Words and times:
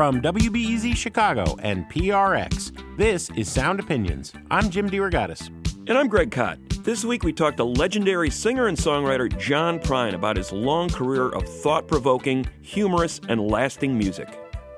From 0.00 0.22
WBEZ 0.22 0.96
Chicago 0.96 1.58
and 1.62 1.84
PRX, 1.90 2.72
this 2.96 3.28
is 3.36 3.52
Sound 3.52 3.80
Opinions. 3.80 4.32
I'm 4.50 4.70
Jim 4.70 4.88
DeRogatis. 4.88 5.48
And 5.90 5.98
I'm 5.98 6.08
Greg 6.08 6.30
Kot. 6.30 6.58
This 6.82 7.04
week 7.04 7.22
we 7.22 7.34
talked 7.34 7.58
to 7.58 7.64
legendary 7.64 8.30
singer 8.30 8.68
and 8.68 8.78
songwriter 8.78 9.28
John 9.38 9.78
Prine 9.78 10.14
about 10.14 10.38
his 10.38 10.52
long 10.52 10.88
career 10.88 11.28
of 11.28 11.46
thought 11.46 11.86
provoking, 11.86 12.46
humorous, 12.62 13.20
and 13.28 13.42
lasting 13.42 13.98
music. 13.98 14.26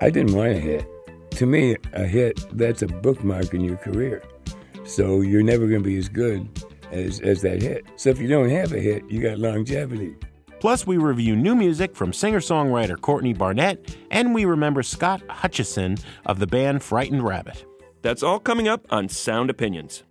I 0.00 0.10
didn't 0.10 0.34
want 0.34 0.54
a 0.54 0.58
hit. 0.58 0.88
To 1.36 1.46
me, 1.46 1.76
a 1.92 2.04
hit, 2.04 2.44
that's 2.58 2.82
a 2.82 2.88
bookmark 2.88 3.54
in 3.54 3.60
your 3.60 3.76
career. 3.76 4.24
So 4.82 5.20
you're 5.20 5.44
never 5.44 5.68
going 5.68 5.84
to 5.84 5.88
be 5.88 5.98
as 5.98 6.08
good 6.08 6.48
as, 6.90 7.20
as 7.20 7.42
that 7.42 7.62
hit. 7.62 7.84
So 7.94 8.10
if 8.10 8.18
you 8.18 8.26
don't 8.26 8.50
have 8.50 8.72
a 8.72 8.80
hit, 8.80 9.08
you 9.08 9.22
got 9.22 9.38
longevity. 9.38 10.16
Plus, 10.62 10.86
we 10.86 10.96
review 10.96 11.34
new 11.34 11.56
music 11.56 11.96
from 11.96 12.12
singer 12.12 12.38
songwriter 12.38 12.94
Courtney 13.00 13.32
Barnett, 13.32 13.96
and 14.12 14.32
we 14.32 14.44
remember 14.44 14.80
Scott 14.84 15.20
Hutchison 15.28 15.96
of 16.24 16.38
the 16.38 16.46
band 16.46 16.84
Frightened 16.84 17.24
Rabbit. 17.24 17.64
That's 18.02 18.22
all 18.22 18.38
coming 18.38 18.68
up 18.68 18.86
on 18.88 19.08
Sound 19.08 19.50
Opinions. 19.50 20.04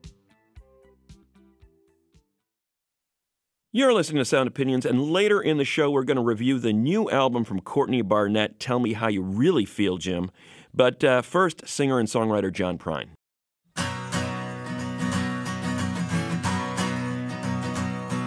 You're 3.72 3.94
listening 3.94 4.18
to 4.18 4.26
Sound 4.26 4.50
Opinions, 4.50 4.86
and 4.86 5.02
later 5.02 5.40
in 5.40 5.58
the 5.58 5.64
show, 5.64 5.90
we're 5.90 6.04
going 6.04 6.18
to 6.18 6.22
review 6.22 6.60
the 6.60 6.74
new 6.74 7.10
album 7.10 7.46
from 7.46 7.62
Courtney 7.62 8.02
Barnett, 8.02 8.60
Tell 8.60 8.80
Me 8.80 8.92
How 8.92 9.08
You 9.08 9.22
Really 9.22 9.64
Feel, 9.64 9.98
Jim. 9.98 10.32
But 10.74 11.02
uh, 11.02 11.22
first, 11.22 11.66
singer 11.66 11.98
and 11.98 12.10
songwriter 12.10 12.52
John 12.52 12.78
Prine. 12.78 13.12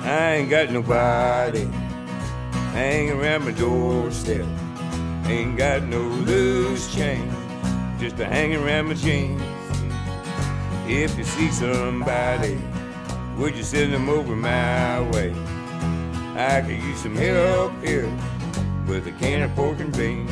I 0.07 0.37
ain't 0.37 0.49
got 0.49 0.71
nobody 0.71 1.69
hanging 2.75 3.13
around 3.13 3.45
my 3.45 3.53
doorstep. 3.53 4.45
Ain't 5.27 5.57
got 5.57 5.85
no 5.85 6.01
loose 6.01 6.93
change, 6.93 7.33
just 8.01 8.19
a 8.19 8.27
hanging 8.27 8.63
around 8.63 8.89
my 8.89 8.95
jeans. 8.95 9.41
If 10.87 11.17
you 11.17 11.23
see 11.23 11.51
somebody, 11.51 12.61
would 13.39 13.57
you 13.57 13.63
send 13.63 13.95
them 13.95 14.09
over 14.09 14.35
my 14.35 15.01
way? 15.13 15.33
I 16.37 16.63
could 16.63 16.83
use 16.83 16.99
some 16.99 17.15
help 17.15 17.73
here 17.83 18.11
with 18.89 19.07
a 19.07 19.13
can 19.13 19.43
of 19.43 19.55
pork 19.55 19.79
and 19.79 19.97
beans. 19.97 20.31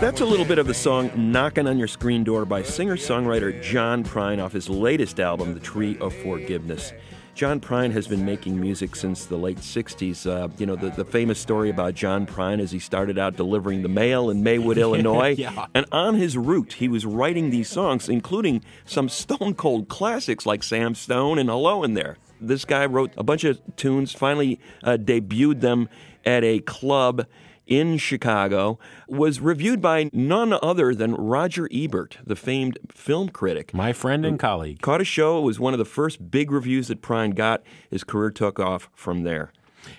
That's 0.00 0.20
a 0.20 0.24
little 0.24 0.46
bit 0.46 0.58
of 0.58 0.66
the 0.66 0.72
song 0.72 1.10
Knocking 1.14 1.66
on 1.66 1.78
Your 1.78 1.88
Screen 1.88 2.22
Door 2.24 2.46
by 2.46 2.62
singer 2.62 2.96
songwriter 2.96 3.60
John 3.60 4.02
Prine 4.04 4.42
off 4.42 4.52
his 4.52 4.70
latest 4.70 5.18
album, 5.18 5.52
The 5.52 5.60
Tree 5.60 5.98
of 5.98 6.14
Forgiveness. 6.14 6.92
John 7.40 7.58
Prine 7.58 7.90
has 7.92 8.06
been 8.06 8.26
making 8.26 8.60
music 8.60 8.94
since 8.94 9.24
the 9.24 9.38
late 9.38 9.56
60s. 9.56 10.26
Uh, 10.26 10.48
you 10.58 10.66
know, 10.66 10.76
the, 10.76 10.90
the 10.90 11.06
famous 11.06 11.40
story 11.40 11.70
about 11.70 11.94
John 11.94 12.26
Prine 12.26 12.60
is 12.60 12.70
he 12.70 12.78
started 12.78 13.18
out 13.18 13.36
delivering 13.36 13.80
the 13.80 13.88
mail 13.88 14.28
in 14.28 14.42
Maywood, 14.42 14.76
Illinois. 14.78 15.36
yeah. 15.38 15.64
And 15.74 15.86
on 15.90 16.16
his 16.16 16.36
route, 16.36 16.74
he 16.74 16.86
was 16.86 17.06
writing 17.06 17.48
these 17.48 17.70
songs, 17.70 18.10
including 18.10 18.62
some 18.84 19.08
stone 19.08 19.54
cold 19.54 19.88
classics 19.88 20.44
like 20.44 20.62
Sam 20.62 20.94
Stone 20.94 21.38
and 21.38 21.48
Hello 21.48 21.82
in 21.82 21.94
there. 21.94 22.18
This 22.42 22.66
guy 22.66 22.84
wrote 22.84 23.14
a 23.16 23.22
bunch 23.22 23.44
of 23.44 23.58
tunes, 23.74 24.12
finally 24.12 24.60
uh, 24.82 24.98
debuted 24.98 25.62
them 25.62 25.88
at 26.26 26.44
a 26.44 26.58
club 26.60 27.24
in 27.70 27.96
Chicago, 27.96 28.78
was 29.08 29.40
reviewed 29.40 29.80
by 29.80 30.10
none 30.12 30.52
other 30.62 30.94
than 30.94 31.14
Roger 31.14 31.66
Ebert, 31.72 32.18
the 32.26 32.36
famed 32.36 32.78
film 32.90 33.30
critic. 33.30 33.72
My 33.72 33.94
friend 33.94 34.26
and 34.26 34.38
colleague. 34.38 34.82
Caught 34.82 35.00
a 35.00 35.04
show. 35.04 35.38
It 35.38 35.42
was 35.42 35.58
one 35.58 35.72
of 35.72 35.78
the 35.78 35.84
first 35.86 36.30
big 36.30 36.50
reviews 36.50 36.88
that 36.88 37.00
Prine 37.00 37.34
got. 37.34 37.62
His 37.88 38.04
career 38.04 38.30
took 38.30 38.60
off 38.60 38.90
from 38.94 39.22
there. 39.22 39.52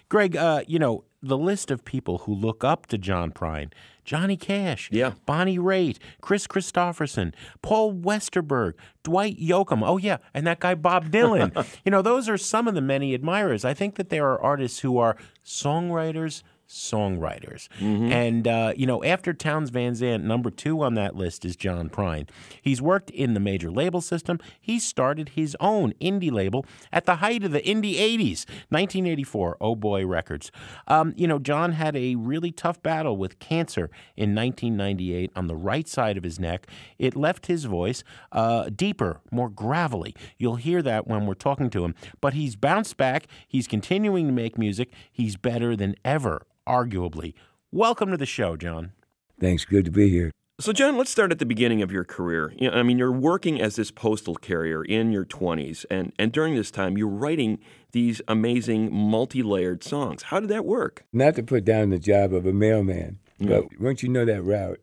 Greg, 0.10 0.36
uh, 0.36 0.62
you 0.68 0.78
know, 0.78 1.06
the 1.24 1.38
list 1.38 1.72
of 1.72 1.86
people 1.86 2.20
who 2.20 2.34
look 2.34 2.64
up 2.64 2.86
to 2.88 2.98
John 2.98 3.32
Prine 3.32 3.72
Johnny 4.04 4.36
Cash, 4.36 4.90
Yeah. 4.92 5.14
Bonnie 5.26 5.60
Raitt, 5.60 5.98
Kris 6.22 6.48
Kristofferson, 6.48 7.34
Paul 7.62 7.94
Westerberg, 7.94 8.74
Dwight 9.04 9.40
Yoakam. 9.40 9.84
Oh, 9.88 9.98
yeah, 9.98 10.18
and 10.34 10.46
that 10.48 10.60
guy 10.60 10.74
Bob 10.74 11.12
Dylan. 11.12 11.66
you 11.86 11.92
know, 11.92 12.02
those 12.02 12.28
are 12.28 12.38
some 12.38 12.68
of 12.68 12.74
the 12.74 12.82
many 12.82 13.14
admirers. 13.14 13.64
I 13.64 13.74
think 13.76 13.96
that 13.96 14.10
there 14.10 14.28
are 14.28 14.42
artists 14.42 14.80
who 14.80 14.98
are 14.98 15.16
songwriters, 15.46 16.42
songwriters. 16.72 17.68
And, 18.12 18.48
uh, 18.48 18.74
you 18.76 18.86
know, 18.86 19.04
after 19.04 19.34
Townes 19.34 19.70
Van 19.70 19.94
Zandt, 19.96 20.24
number 20.24 20.50
two 20.50 20.82
on 20.82 20.94
that 20.96 21.16
list 21.16 21.44
is 21.46 21.56
John 21.56 21.90
Prine. 21.90 22.30
He's 22.62 22.82
worked 22.82 23.10
in 23.10 23.34
the 23.34 23.40
major 23.40 23.70
label 23.70 24.02
system. 24.02 24.40
He 24.60 24.80
started 24.80 25.30
his 25.30 25.56
own 25.60 25.94
indie 26.02 26.32
label 26.32 26.66
at 26.92 27.06
the 27.06 27.18
height 27.18 27.44
of 27.44 27.52
the 27.52 27.62
indie 27.62 27.96
80s, 27.96 28.46
1984, 28.70 29.58
Oh 29.60 29.76
Boy 29.76 30.06
Records. 30.06 30.52
Um, 30.88 31.14
you 31.18 31.28
know, 31.28 31.40
John 31.40 31.74
had 31.74 31.96
a 31.96 32.16
really 32.16 32.52
tough 32.52 32.82
battle 32.82 33.18
with 33.18 33.40
cancer 33.40 33.90
in 34.16 34.34
1998 34.34 35.32
on 35.36 35.48
the 35.48 35.56
right 35.56 35.88
side 35.88 36.18
of 36.18 36.24
his 36.24 36.40
neck. 36.40 36.68
It 36.98 37.16
left 37.16 37.48
his 37.48 37.66
voice 37.66 38.04
uh, 38.32 38.70
deeper, 38.70 39.20
more 39.32 39.50
gravelly. 39.50 40.16
You'll 40.38 40.56
hear 40.56 40.82
that 40.82 41.08
when 41.08 41.26
we're 41.26 41.34
talking 41.34 41.70
to 41.72 41.84
him. 41.84 41.96
But 42.22 42.34
he's 42.34 42.56
bounced 42.56 42.98
back. 42.98 43.28
He's 43.48 43.68
continuing 43.68 44.28
to 44.28 44.34
make 44.34 44.58
music. 44.58 44.92
He's 45.12 45.36
better 45.36 45.76
than 45.76 45.96
ever, 46.06 46.46
arguably. 46.72 47.34
Welcome 47.70 48.12
to 48.12 48.18
the 48.18 48.26
show, 48.26 48.56
John. 48.56 48.94
Thanks, 49.40 49.66
good 49.66 49.84
to 49.86 49.92
be 49.92 50.10
here. 50.10 50.32
So, 50.62 50.72
John, 50.72 50.96
let's 50.96 51.12
start 51.12 51.32
at 51.32 51.40
the 51.40 51.46
beginning 51.46 51.82
of 51.82 51.92
your 51.92 52.06
career. 52.06 52.54
You 52.56 52.70
know, 52.70 52.78
I 52.78 52.84
mean, 52.84 52.98
you're 52.98 53.12
working 53.12 53.60
as 53.60 53.76
this 53.76 53.92
postal 53.92 54.36
carrier 54.36 54.84
in 54.84 55.12
your 55.12 55.26
20s, 55.26 55.86
and, 55.90 56.14
and 56.18 56.32
during 56.32 56.56
this 56.56 56.72
time, 56.72 56.98
you're 56.98 57.08
writing 57.10 57.60
these 57.92 58.22
amazing 58.28 58.94
multi 58.94 59.44
layered 59.44 59.84
songs. 59.84 60.24
How 60.24 60.40
did 60.40 60.50
that 60.50 60.64
work? 60.64 61.04
Not 61.12 61.36
to 61.36 61.44
put 61.44 61.66
down 61.66 61.90
the 61.90 62.00
job 62.00 62.34
of 62.34 62.46
a 62.46 62.54
mailman, 62.54 63.20
but 63.40 63.66
once 63.80 64.02
you 64.04 64.10
know 64.10 64.24
that 64.24 64.44
route, 64.44 64.80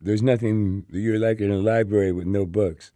there's 0.00 0.22
nothing 0.22 0.84
you're 0.90 1.18
like 1.18 1.40
in 1.40 1.50
a 1.50 1.58
library 1.58 2.12
with 2.12 2.26
no 2.26 2.44
books. 2.44 2.90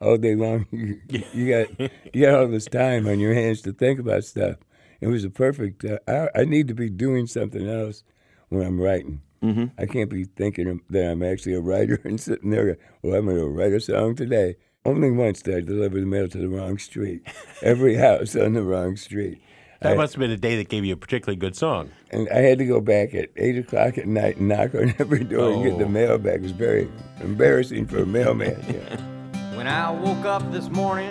All 0.00 0.18
day 0.18 0.34
long, 0.34 0.66
you, 0.70 1.00
you 1.32 1.50
got 1.50 1.90
you 2.14 2.26
got 2.26 2.34
all 2.34 2.48
this 2.48 2.66
time 2.66 3.08
on 3.08 3.18
your 3.18 3.34
hands 3.34 3.62
to 3.62 3.72
think 3.72 3.98
about 3.98 4.24
stuff. 4.24 4.56
It 5.00 5.06
was 5.08 5.24
a 5.24 5.30
perfect. 5.30 5.84
Uh, 5.84 5.98
I, 6.06 6.28
I 6.40 6.44
need 6.44 6.68
to 6.68 6.74
be 6.74 6.90
doing 6.90 7.26
something 7.26 7.66
else 7.68 8.02
when 8.48 8.66
I'm 8.66 8.80
writing. 8.80 9.22
Mm-hmm. 9.42 9.66
I 9.78 9.86
can't 9.86 10.10
be 10.10 10.24
thinking 10.24 10.80
that 10.90 11.10
I'm 11.10 11.22
actually 11.22 11.54
a 11.54 11.60
writer 11.60 11.98
and 12.04 12.20
sitting 12.20 12.50
there. 12.50 12.76
Well, 13.02 13.14
I'm 13.16 13.24
going 13.26 13.38
to 13.38 13.46
write 13.46 13.72
a 13.72 13.80
song 13.80 14.14
today. 14.16 14.56
Only 14.84 15.10
once 15.10 15.42
did 15.42 15.56
I 15.56 15.60
deliver 15.60 15.98
the 16.00 16.06
mail 16.06 16.28
to 16.28 16.38
the 16.38 16.48
wrong 16.48 16.78
street. 16.78 17.22
Every 17.62 17.96
house 17.96 18.34
on 18.36 18.52
the 18.54 18.62
wrong 18.62 18.96
street. 18.96 19.40
That 19.80 19.92
I- 19.92 19.96
must 19.96 20.12
have 20.14 20.20
been 20.20 20.30
a 20.30 20.36
day 20.36 20.56
that 20.56 20.68
gave 20.68 20.84
you 20.84 20.92
a 20.92 20.96
particularly 20.96 21.36
good 21.38 21.56
song. 21.56 21.90
and 22.10 22.28
I 22.28 22.40
had 22.40 22.58
to 22.58 22.66
go 22.66 22.82
back 22.82 23.14
at 23.14 23.30
eight 23.36 23.56
o'clock 23.56 23.96
at 23.96 24.06
night 24.06 24.36
and 24.36 24.48
knock 24.48 24.74
on 24.74 24.94
every 24.98 25.24
door 25.24 25.52
and 25.52 25.62
get 25.64 25.78
the 25.78 25.84
Oh. 25.86 25.88
mail 25.88 26.18
back. 26.18 26.36
It 26.36 26.42
was 26.42 26.52
very 26.52 26.90
embarrassing 27.20 27.86
for 27.86 27.98
a 28.02 28.06
mailman. 28.06 28.62
Yeah. 28.68 29.56
When 29.56 29.66
I 29.66 29.90
woke 29.90 30.26
up 30.26 30.50
this 30.52 30.68
morning, 30.68 31.10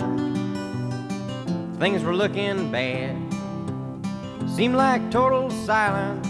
things 1.80 2.04
were 2.04 2.16
looking 2.16 2.72
bad. 2.72 3.16
Seemed 4.56 4.76
like 4.76 5.10
total 5.10 5.50
silence 5.50 6.28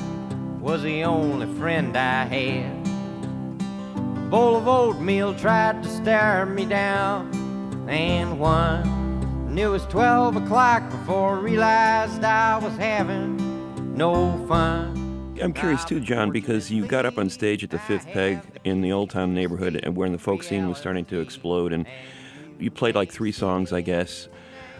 was 0.62 0.84
the 0.84 1.03
only 1.03 1.47
friend 1.57 1.97
I 1.97 2.25
had. 2.25 2.88
A 4.18 4.30
bowl 4.30 4.56
of 4.56 4.68
oatmeal 4.68 5.34
tried 5.34 5.81
to 5.81 5.90
stare 5.90 6.46
me 6.46 6.66
down, 6.66 7.31
and 7.90 8.40
won. 8.40 8.88
And 9.47 9.57
it 9.57 9.68
was 9.68 9.84
12 9.88 10.35
o'clock 10.35 10.88
before 10.91 11.38
I 11.38 11.40
realized 11.40 12.24
I 12.24 12.60
was 12.60 12.75
having 12.77 13.95
no 13.95 14.45
fun. 14.48 15.36
I'm 15.42 15.54
curious 15.54 15.83
too, 15.83 16.00
John, 16.00 16.31
because 16.31 16.69
you 16.69 16.86
got 16.86 17.06
up 17.06 17.18
on 17.18 17.30
stage 17.30 17.63
at 17.63 17.71
the 17.71 17.80
Fifth 17.80 18.06
Peg 18.07 18.42
in 18.63 18.81
the 18.81 18.92
Old 18.92 19.10
Town 19.10 19.33
neighborhood, 19.33 19.80
and 19.81 19.95
when 19.95 20.12
the 20.12 20.19
folk 20.19 20.44
scene 20.44 20.68
was 20.69 20.77
starting 20.77 21.06
to 21.06 21.19
explode, 21.19 21.74
and 21.74 21.88
you 22.60 22.69
played 22.69 22.94
like 22.94 23.12
three 23.12 23.31
songs, 23.31 23.74
I 23.74 23.81
guess, 23.81 24.27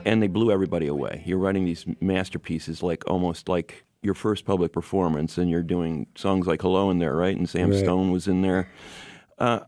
and 0.06 0.22
they 0.22 0.28
blew 0.28 0.52
everybody 0.52 0.88
away. 0.88 1.24
You're 1.26 1.38
writing 1.38 1.66
these 1.66 1.86
masterpieces, 2.02 2.82
like 2.84 3.04
almost 3.10 3.50
like 3.50 3.84
your 4.02 4.14
first 4.14 4.46
public 4.46 4.72
performance, 4.72 5.38
and 5.38 5.50
you're 5.50 5.64
doing 5.64 6.08
songs 6.16 6.48
like 6.48 6.62
"Hello" 6.62 6.90
in 6.90 7.00
there, 7.00 7.16
right? 7.16 7.36
And 7.36 7.50
Sam 7.50 7.70
Right. 7.72 7.80
Stone 7.80 8.12
was 8.12 8.28
in 8.28 8.42
there. 8.42 8.70
Uh, 9.38 9.62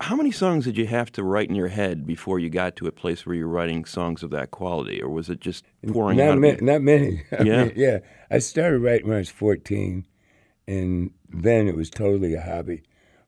how 0.00 0.14
many 0.14 0.30
songs 0.30 0.66
did 0.66 0.76
you 0.76 0.86
have 0.86 1.10
to 1.12 1.22
write 1.22 1.48
in 1.48 1.54
your 1.54 1.68
head 1.68 2.06
before 2.06 2.38
you 2.38 2.50
got 2.50 2.76
to 2.76 2.86
a 2.86 2.92
place 2.92 3.24
where 3.24 3.34
you're 3.34 3.48
writing 3.48 3.84
songs 3.84 4.22
of 4.22 4.30
that 4.30 4.50
quality, 4.50 5.02
or 5.02 5.08
was 5.08 5.30
it 5.30 5.40
just 5.40 5.64
pouring 5.92 6.20
out 6.20 6.38
not, 6.38 6.50
of 6.52 6.60
ma- 6.62 6.72
not 6.72 6.82
many. 6.82 7.22
I 7.38 7.42
Yeah. 7.42 7.64
mean, 7.64 7.72
yeah. 7.76 7.98
I 8.30 8.38
started 8.38 8.80
writing 8.80 9.06
when 9.08 9.16
I 9.16 9.20
was 9.20 9.30
14, 9.30 10.06
and 10.68 11.10
then 11.28 11.66
it 11.66 11.76
was 11.76 11.90
totally 11.90 12.34
a 12.34 12.40
hobby. 12.42 12.82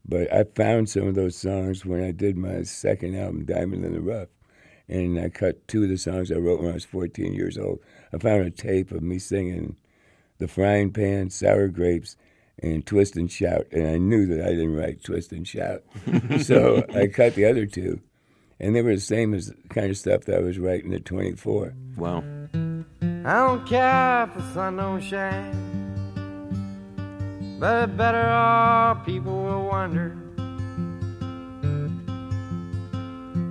But 0.09 0.33
I 0.33 0.45
found 0.45 0.89
some 0.89 1.09
of 1.09 1.15
those 1.17 1.37
songs 1.37 1.85
when 1.85 2.05
I 2.05 2.13
did 2.13 2.37
my 2.37 2.63
second 2.63 3.17
album, 3.17 3.45
Diamond 3.47 3.85
in 3.85 3.93
the 3.95 4.01
Rough. 4.01 4.29
And 4.89 5.19
I 5.19 5.29
cut 5.29 5.67
two 5.67 5.83
of 5.83 5.89
the 5.89 5.99
songs 5.99 6.31
I 6.31 6.37
wrote 6.37 6.61
when 6.61 6.71
I 6.71 6.75
was 6.75 6.85
14 6.85 7.33
years 7.33 7.59
old. 7.59 7.81
I 8.13 8.19
found 8.19 8.43
a 8.43 8.51
tape 8.51 8.93
of 8.93 9.03
me 9.03 9.19
singing 9.19 9.77
The 10.39 10.47
Frying 10.47 10.93
Pan, 10.93 11.31
Sour 11.31 11.69
Grapes, 11.69 12.17
and 12.63 12.87
Twist 12.87 13.17
and 13.17 13.31
Shout. 13.31 13.67
And 13.73 13.87
I 13.87 13.99
knew 13.99 14.27
that 14.27 14.47
I 14.47 14.51
didn't 14.51 14.77
write 14.77 15.03
Twist 15.03 15.33
and 15.33 15.47
Shout. 15.47 15.83
so 16.41 16.85
I 16.95 17.09
cut 17.09 17.35
the 17.35 17.47
other 17.47 17.67
two. 17.67 18.01
And 18.59 18.75
they 18.75 18.83
were 18.83 18.95
the 18.95 19.01
same 19.01 19.35
as 19.35 19.49
the 19.49 19.69
kind 19.69 19.91
of 19.91 19.99
stuff 19.99 20.23
that 20.23 20.37
I 20.37 20.41
was 20.41 20.59
writing 20.59 20.95
at 20.95 21.05
24. 21.05 21.75
Wow. 21.97 22.25
I 23.25 23.35
don't 23.35 23.67
care 23.67 24.23
if 24.23 24.35
the 24.35 24.55
sun 24.55 24.77
don't 24.77 25.01
shine. 25.03 25.75
But 27.59 27.97
better 27.97 28.19
our 28.19 28.95
people 29.05 29.43
will 29.43 29.67
wonder. 29.67 30.26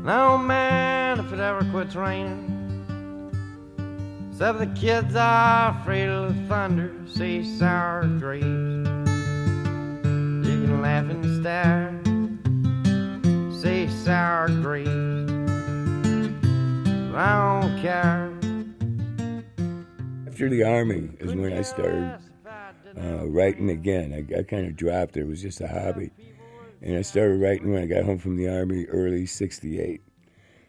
No 0.05 0.37
man, 0.37 1.19
if 1.19 1.33
it 1.33 1.39
ever 1.39 1.65
quits 1.71 1.95
raining. 1.95 2.51
Except 4.29 4.59
the 4.59 4.67
kids 4.79 5.15
are 5.15 5.75
afraid 5.81 6.07
of 6.09 6.35
the 6.35 6.41
thunder, 6.47 6.93
say 7.07 7.43
sour 7.43 8.05
grapes. 8.19 8.45
You 8.45 8.83
can 10.03 10.81
laugh 10.83 11.09
and 11.09 11.41
stare, 11.41 11.99
say 13.59 13.87
sour 14.03 14.49
grapes. 14.61 15.31
I 17.15 17.61
don't 17.61 17.81
care. 17.81 18.31
After 20.27 20.49
the 20.49 20.65
army 20.65 21.09
is 21.19 21.33
when 21.33 21.51
I 21.51 21.63
started 21.63 22.19
uh, 22.95 23.25
writing 23.25 23.71
again. 23.71 24.13
I, 24.13 24.39
I 24.39 24.43
kind 24.43 24.67
of 24.67 24.75
dropped 24.75 25.17
it. 25.17 25.21
It 25.21 25.27
was 25.27 25.41
just 25.41 25.61
a 25.61 25.67
hobby. 25.67 26.11
And 26.85 26.95
I 26.95 27.01
started 27.01 27.41
writing 27.41 27.71
when 27.71 27.81
I 27.81 27.87
got 27.87 28.05
home 28.05 28.19
from 28.19 28.37
the 28.37 28.47
Army 28.47 28.85
early 28.85 29.25
68. 29.25 30.01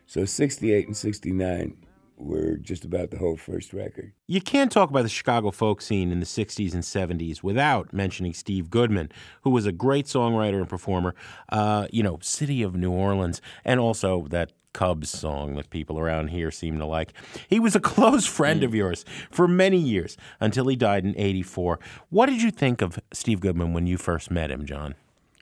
So 0.06 0.24
68 0.24 0.86
and 0.86 0.96
69 0.96 1.76
were 2.16 2.56
just 2.56 2.86
about 2.86 3.10
the 3.10 3.18
whole 3.18 3.36
first 3.36 3.74
record. 3.74 4.12
You 4.26 4.40
can't 4.40 4.72
talk 4.72 4.88
about 4.88 5.02
the 5.02 5.10
Chicago 5.10 5.50
folk 5.50 5.82
scene 5.82 6.10
in 6.10 6.20
the 6.20 6.26
60s 6.26 6.72
and 6.72 6.82
70s 6.82 7.42
without 7.42 7.92
mentioning 7.92 8.32
Steve 8.32 8.70
Goodman, 8.70 9.10
who 9.42 9.50
was 9.50 9.66
a 9.66 9.72
great 9.72 10.06
songwriter 10.06 10.56
and 10.56 10.68
performer, 10.68 11.14
uh, 11.50 11.86
you 11.92 12.02
know, 12.02 12.18
City 12.22 12.62
of 12.62 12.74
New 12.74 12.92
Orleans, 12.92 13.42
and 13.62 13.78
also 13.78 14.26
that 14.28 14.52
Cubs 14.72 15.10
song 15.10 15.56
that 15.56 15.68
people 15.68 15.98
around 15.98 16.28
here 16.28 16.50
seem 16.50 16.78
to 16.78 16.86
like. 16.86 17.12
He 17.46 17.60
was 17.60 17.76
a 17.76 17.80
close 17.94 18.24
friend 18.24 18.64
of 18.64 18.74
yours 18.74 19.04
for 19.30 19.46
many 19.46 19.78
years 19.78 20.16
until 20.40 20.66
he 20.68 20.76
died 20.76 21.04
in 21.04 21.14
84. 21.18 21.78
What 22.08 22.26
did 22.26 22.40
you 22.40 22.50
think 22.50 22.80
of 22.80 22.98
Steve 23.12 23.40
Goodman 23.40 23.74
when 23.74 23.86
you 23.86 23.98
first 23.98 24.30
met 24.30 24.50
him, 24.50 24.64
John? 24.64 24.94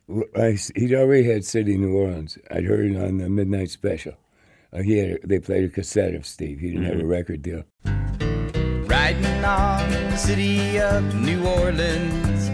I, 0.09 0.59
he'd 0.75 0.95
already 0.95 1.25
had 1.25 1.45
City 1.45 1.79
New 1.79 1.97
Orleans. 1.97 2.37
I'd 2.51 2.65
heard 2.65 2.91
it 2.91 2.97
on 2.97 3.19
the 3.19 3.29
Midnight 3.29 3.71
Special. 3.71 4.15
Uh, 4.73 4.83
he 4.83 4.99
had, 4.99 5.21
they 5.25 5.39
played 5.39 5.65
a 5.65 5.69
cassette 5.69 6.15
of 6.15 6.27
Steve. 6.27 6.61
He 6.61 6.73
didn't 6.73 6.85
have 6.85 7.01
a 7.01 7.07
record 7.07 7.43
deal. 7.43 7.65
Riding 8.87 9.45
on 9.45 9.91
the 9.91 10.17
city 10.17 10.79
of 10.79 11.15
New 11.15 11.47
Orleans, 11.47 12.51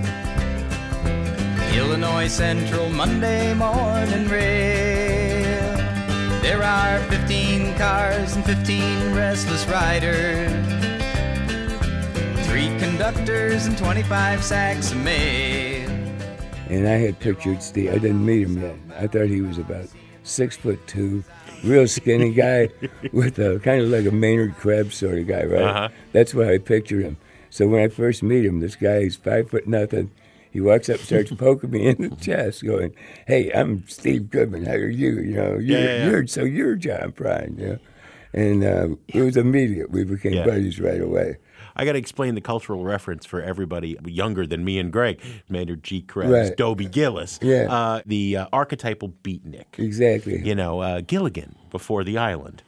Illinois 1.74 2.28
Central 2.28 2.88
Monday 2.90 3.52
morning 3.54 4.28
rail. 4.28 5.76
There 6.40 6.62
are 6.62 7.00
15 7.10 7.76
cars 7.76 8.36
and 8.36 8.44
15 8.44 9.14
restless 9.14 9.66
riders, 9.66 10.50
three 12.46 12.68
conductors 12.78 13.66
and 13.66 13.76
25 13.76 14.44
sacks 14.44 14.92
of 14.92 14.98
mail. 14.98 15.69
And 16.70 16.86
I 16.88 16.92
had 16.98 17.18
pictured 17.18 17.62
Steve. 17.62 17.90
I 17.90 17.98
didn't 17.98 18.24
meet 18.24 18.42
him 18.42 18.62
yet. 18.62 18.76
I 18.98 19.06
thought 19.08 19.26
he 19.26 19.40
was 19.40 19.58
about 19.58 19.86
six 20.22 20.56
foot 20.56 20.78
two, 20.86 21.24
real 21.64 21.88
skinny 21.88 22.32
guy 22.32 22.68
with 23.12 23.38
a 23.38 23.58
kind 23.58 23.82
of 23.82 23.88
like 23.88 24.06
a 24.06 24.10
Maynard 24.12 24.56
Krebs 24.56 24.94
sort 24.94 25.18
of 25.18 25.26
guy, 25.26 25.44
right? 25.44 25.62
Uh-huh. 25.62 25.88
That's 26.12 26.32
why 26.32 26.52
I 26.54 26.58
pictured 26.58 27.02
him. 27.02 27.16
So 27.50 27.66
when 27.66 27.82
I 27.82 27.88
first 27.88 28.22
meet 28.22 28.44
him, 28.44 28.60
this 28.60 28.76
guy 28.76 28.98
is 28.98 29.16
five 29.16 29.50
foot 29.50 29.66
nothing. 29.66 30.12
He 30.52 30.60
walks 30.60 30.88
up, 30.88 30.98
starts 31.00 31.30
poking 31.36 31.70
me 31.70 31.86
in 31.88 31.96
the 32.00 32.14
chest, 32.16 32.64
going, 32.64 32.94
"Hey, 33.26 33.50
I'm 33.52 33.84
Steve 33.88 34.30
Goodman. 34.30 34.64
How 34.66 34.72
are 34.74 34.88
you? 34.88 35.14
You 35.20 35.34
know, 35.34 35.50
you're, 35.58 35.60
Yeah, 35.60 35.78
yeah, 35.78 35.84
yeah. 35.84 36.06
you're 36.10 36.26
so 36.28 36.44
you're 36.44 36.76
John 36.76 37.12
Prine, 37.12 37.58
you 37.58 37.66
know." 37.66 37.78
And 38.32 38.62
uh, 38.62 38.88
it 39.08 39.22
was 39.22 39.36
immediate. 39.36 39.90
We 39.90 40.04
became 40.04 40.44
buddies 40.44 40.78
right 40.80 41.00
away. 41.00 41.38
I 41.76 41.84
got 41.84 41.92
to 41.92 41.98
explain 41.98 42.34
the 42.34 42.40
cultural 42.40 42.84
reference 42.84 43.26
for 43.26 43.40
everybody 43.42 43.96
younger 44.04 44.46
than 44.46 44.64
me 44.64 44.78
and 44.78 44.92
Greg. 44.92 45.20
Maynard 45.48 45.82
G. 45.82 46.02
Krebs, 46.02 46.30
Right. 46.30 46.56
Dobie 46.56 46.86
Gillis, 46.86 47.38
Yeah. 47.42 47.66
uh, 47.72 48.02
the 48.06 48.36
uh, 48.38 48.46
archetypal 48.52 49.14
beatnik. 49.22 49.78
Exactly. 49.78 50.40
you 50.46 50.54
know, 50.54 50.80
uh, 50.80 51.00
Gilligan 51.00 51.56
before 51.70 52.04
the 52.04 52.18
island. 52.18 52.62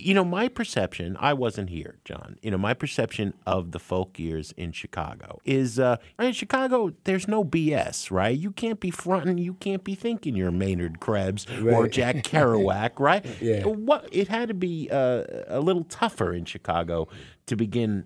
You 0.00 0.14
know, 0.14 0.24
my 0.24 0.46
perception, 0.46 1.16
I 1.18 1.32
wasn't 1.32 1.70
here, 1.70 1.96
John. 2.04 2.36
You 2.40 2.52
know, 2.52 2.58
my 2.58 2.72
perception 2.72 3.34
of 3.46 3.72
the 3.72 3.80
folk 3.80 4.16
years 4.16 4.54
in 4.56 4.70
Chicago 4.70 5.40
is 5.44 5.80
uh, 5.80 5.96
in 6.20 6.32
Chicago, 6.34 6.92
there's 7.02 7.26
no 7.26 7.44
BS, 7.44 8.08
right? 8.12 8.36
You 8.38 8.52
can't 8.52 8.78
be 8.78 8.92
fronting, 8.92 9.38
you 9.38 9.54
can't 9.54 9.82
be 9.82 9.96
thinking 9.96 10.36
you're 10.36 10.52
Maynard 10.52 11.00
Krebs 11.00 11.46
or 11.64 11.88
Jack 11.88 12.16
Kerouac, 12.22 13.00
right? 13.00 13.26
Yeah. 13.40 13.64
What, 13.64 14.08
it 14.12 14.28
had 14.28 14.46
to 14.48 14.54
be 14.54 14.88
uh, 14.88 15.24
a 15.48 15.58
little 15.58 15.82
tougher 15.84 16.32
in 16.32 16.44
Chicago 16.44 17.08
to 17.46 17.56
begin 17.56 18.04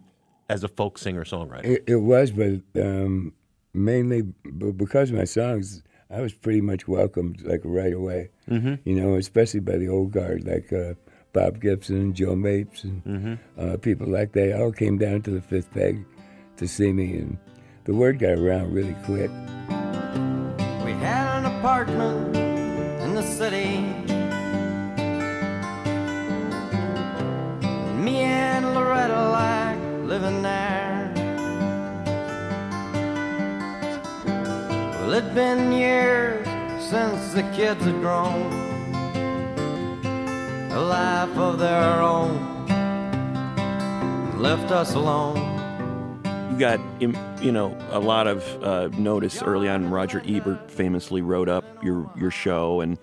as 0.53 0.63
a 0.63 0.69
folk 0.69 0.99
singer 0.99 1.25
songwriter. 1.25 1.65
It, 1.65 1.85
it 1.87 1.97
was, 1.97 2.31
but 2.31 2.61
um, 2.81 3.33
mainly 3.73 4.23
b- 4.23 4.73
because 4.73 5.11
of 5.11 5.17
my 5.17 5.25
songs, 5.25 5.83
I 6.11 6.21
was 6.21 6.35
pretty 6.35 6.61
much 6.61 6.87
welcomed 6.87 7.43
like 7.43 7.63
right 7.65 7.93
away. 7.93 8.31
Mm-hmm. 8.49 8.75
You 8.89 8.95
know, 9.01 9.15
especially 9.15 9.61
by 9.61 9.79
the 9.79 9.89
old 9.89 10.13
guard, 10.13 10.47
like 10.47 10.73
uh, 10.73 10.95
Bob 11.33 11.61
Gibson, 11.61 12.13
Jo 12.13 12.37
Mapes, 12.37 12.85
and 12.85 13.39
uh, 13.59 13.79
people 13.79 14.07
like 14.07 14.33
that. 14.33 14.61
All 14.61 14.73
came 14.73 14.99
down 14.99 15.23
to 15.23 15.31
the 15.31 15.41
Fifth 15.41 15.73
Peg 15.73 16.05
to 16.59 16.69
see 16.69 16.93
me, 16.93 17.17
and 17.17 17.39
the 17.85 17.95
word 17.95 18.19
got 18.19 18.33
around 18.39 18.75
really 18.75 18.97
quick. 19.05 19.31
We 20.85 20.93
had 21.01 21.39
an 21.39 21.47
apartment 21.47 22.37
in 22.37 23.15
the 23.15 23.23
city. 23.23 23.79
Me 28.05 28.17
and 28.19 28.75
Loretta 28.75 29.31
like 29.31 29.62
living 30.12 30.43
there. 30.43 31.11
Well, 35.00 35.14
it'd 35.14 35.35
been 35.35 35.73
years 35.73 36.47
since 36.91 37.32
the 37.32 37.43
kids 37.56 37.82
had 37.82 37.99
grown 38.03 38.53
a 40.70 40.81
life 40.81 41.35
of 41.38 41.59
their 41.59 42.03
own. 42.03 42.37
Left 44.37 44.70
us 44.70 44.93
alone. 44.93 45.38
You 46.51 46.58
got, 46.58 46.79
you 47.01 47.51
know, 47.51 47.75
a 47.91 47.98
lot 47.98 48.27
of 48.27 48.63
uh, 48.63 48.89
notice 48.89 49.41
early 49.41 49.70
on. 49.70 49.89
Roger 49.89 50.22
Ebert 50.27 50.70
famously 50.70 51.22
wrote 51.22 51.48
up 51.48 51.65
your 51.82 52.13
your 52.19 52.31
show, 52.31 52.82
and 52.82 52.98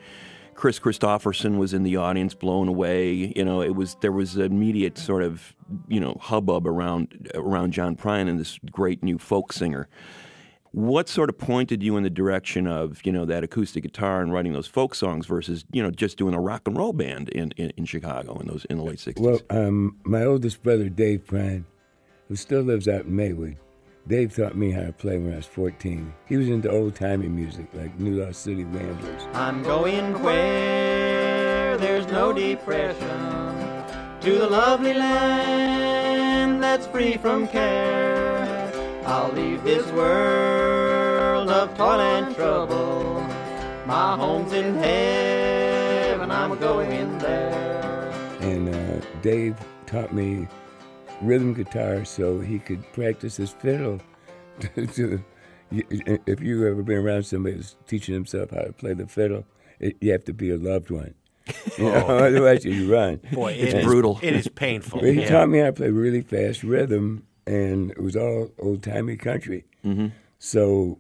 Kris 0.60 0.78
Kristofferson 0.78 1.58
was 1.58 1.74
in 1.74 1.84
the 1.84 1.96
audience, 1.96 2.34
blown 2.34 2.68
away. 2.68 3.14
You 3.14 3.46
know, 3.46 3.62
it 3.62 3.76
was 3.76 3.96
there 4.02 4.12
was 4.12 4.36
an 4.36 4.42
immediate 4.42 4.98
sort 4.98 5.24
of 5.24 5.56
you 5.88 6.02
know 6.02 6.18
hubbub 6.20 6.68
around 6.68 7.32
around 7.34 7.72
John 7.72 7.96
Prine 7.96 8.28
and 8.28 8.38
this 8.38 8.60
great 8.70 9.02
new 9.02 9.18
folk 9.18 9.54
singer. 9.54 9.88
What 10.72 11.08
sort 11.08 11.30
of 11.30 11.38
pointed 11.38 11.82
you 11.82 11.96
in 11.96 12.04
the 12.04 12.10
direction 12.10 12.68
of 12.68 13.00
you 13.06 13.14
know 13.14 13.24
that 13.24 13.42
acoustic 13.42 13.84
guitar 13.84 14.22
and 14.22 14.34
writing 14.34 14.52
those 14.52 14.68
folk 14.68 14.96
songs 14.96 15.26
versus 15.28 15.64
you 15.72 15.82
know 15.82 15.92
just 15.92 16.18
doing 16.18 16.34
a 16.34 16.42
rock 16.42 16.64
and 16.68 16.76
roll 16.76 16.92
band 16.92 17.30
in, 17.30 17.52
in, 17.52 17.72
in 17.78 17.86
Chicago 17.86 18.38
in 18.40 18.48
those 18.48 18.66
in 18.66 18.76
the 18.76 18.84
late 18.84 19.00
sixties? 19.00 19.26
Well, 19.26 19.40
um, 19.50 19.98
my 20.04 20.26
oldest 20.26 20.62
brother, 20.62 20.90
Dave 20.90 21.26
Prine, 21.26 21.64
who 22.28 22.36
still 22.36 22.64
lives 22.64 22.90
out 22.90 23.06
in 23.06 23.16
Maywood, 23.16 23.56
Dave 24.10 24.36
taught 24.36 24.56
me 24.56 24.72
how 24.72 24.82
to 24.86 24.92
play 24.92 25.20
when 25.20 25.34
I 25.34 25.36
was 25.36 25.46
14. 25.46 26.12
He 26.26 26.36
was 26.36 26.50
into 26.50 26.68
old 26.68 26.96
timey 26.96 27.28
music 27.28 27.68
like 27.76 28.00
New 28.00 28.24
Lost 28.24 28.42
City 28.42 28.64
Ramblers. 28.64 29.28
I'm 29.34 29.62
going 29.62 30.24
where 30.24 31.78
there's 31.78 32.08
no 32.08 32.34
depression 32.34 32.98
to 34.22 34.32
the 34.32 34.48
lovely 34.48 34.96
land 34.96 36.64
that's 36.64 36.88
free 36.88 37.18
from 37.18 37.48
care. 37.50 38.72
I'll 39.06 39.32
leave 39.32 39.64
this 39.64 39.86
world 39.92 41.52
of 41.52 41.78
toil 41.78 42.02
and 42.02 42.36
trouble. 42.36 43.22
My 43.86 44.16
home's 44.16 44.54
in 44.54 44.74
heaven, 44.74 46.32
I'm 46.32 46.58
going 46.58 47.16
there. 47.20 48.12
And 48.42 48.74
uh, 48.74 49.06
Dave 49.22 49.56
taught 49.86 50.12
me 50.12 50.48
rhythm 51.22 51.54
guitar 51.54 52.06
so 52.06 52.40
he 52.40 52.60
could 52.60 52.84
practice 52.94 53.38
his 53.38 53.52
fiddle. 53.52 54.00
to, 54.76 54.88
to- 54.88 55.24
if 55.72 56.42
you've 56.42 56.64
ever 56.64 56.82
been 56.82 56.98
around 56.98 57.24
somebody 57.24 57.56
who's 57.56 57.76
teaching 57.88 58.14
himself 58.14 58.50
how 58.50 58.62
to 58.62 58.74
play 58.74 58.94
the 58.94 59.06
fiddle, 59.08 59.46
it, 59.80 59.96
you 60.02 60.12
have 60.12 60.24
to 60.26 60.34
be 60.34 60.50
a 60.50 60.58
loved 60.58 60.90
one. 60.90 61.14
You 61.78 61.86
know, 61.86 61.92
otherwise 62.08 62.66
you 62.66 62.92
run. 62.94 63.22
Boy, 63.32 63.54
It's 63.54 63.74
it 63.74 63.80
is- 63.80 63.86
brutal. 63.86 64.20
It 64.22 64.36
is 64.36 64.48
painful. 64.48 65.00
But 65.02 65.10
he 65.14 65.22
yeah. 65.22 65.30
taught 65.30 65.50
me 65.50 65.60
how 65.60 65.66
to 65.68 65.74
play 65.74 65.90
really 65.90 66.22
fast 66.22 66.64
rhythm, 66.64 67.26
and 67.48 67.92
it 67.92 68.02
was 68.02 68.16
all 68.16 68.52
old 68.60 68.84
timey 68.84 69.16
country. 69.18 69.66
Mm-hmm. 69.86 70.08
So, 70.40 71.00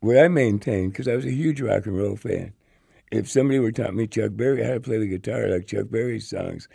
what 0.00 0.18
I 0.18 0.28
maintained, 0.28 0.92
because 0.92 1.08
I 1.08 1.16
was 1.16 1.24
a 1.24 1.30
huge 1.32 1.60
rock 1.60 1.86
and 1.86 1.96
roll 1.96 2.16
fan, 2.16 2.52
if 3.10 3.30
somebody 3.30 3.58
were 3.58 3.72
taught 3.72 3.94
me 3.94 4.06
Chuck 4.06 4.30
Berry 4.34 4.62
how 4.64 4.74
to 4.74 4.80
play 4.80 4.98
the 4.98 5.06
guitar 5.06 5.48
like 5.48 5.66
Chuck 5.66 5.86
Berry's 5.90 6.28
songs, 6.28 6.68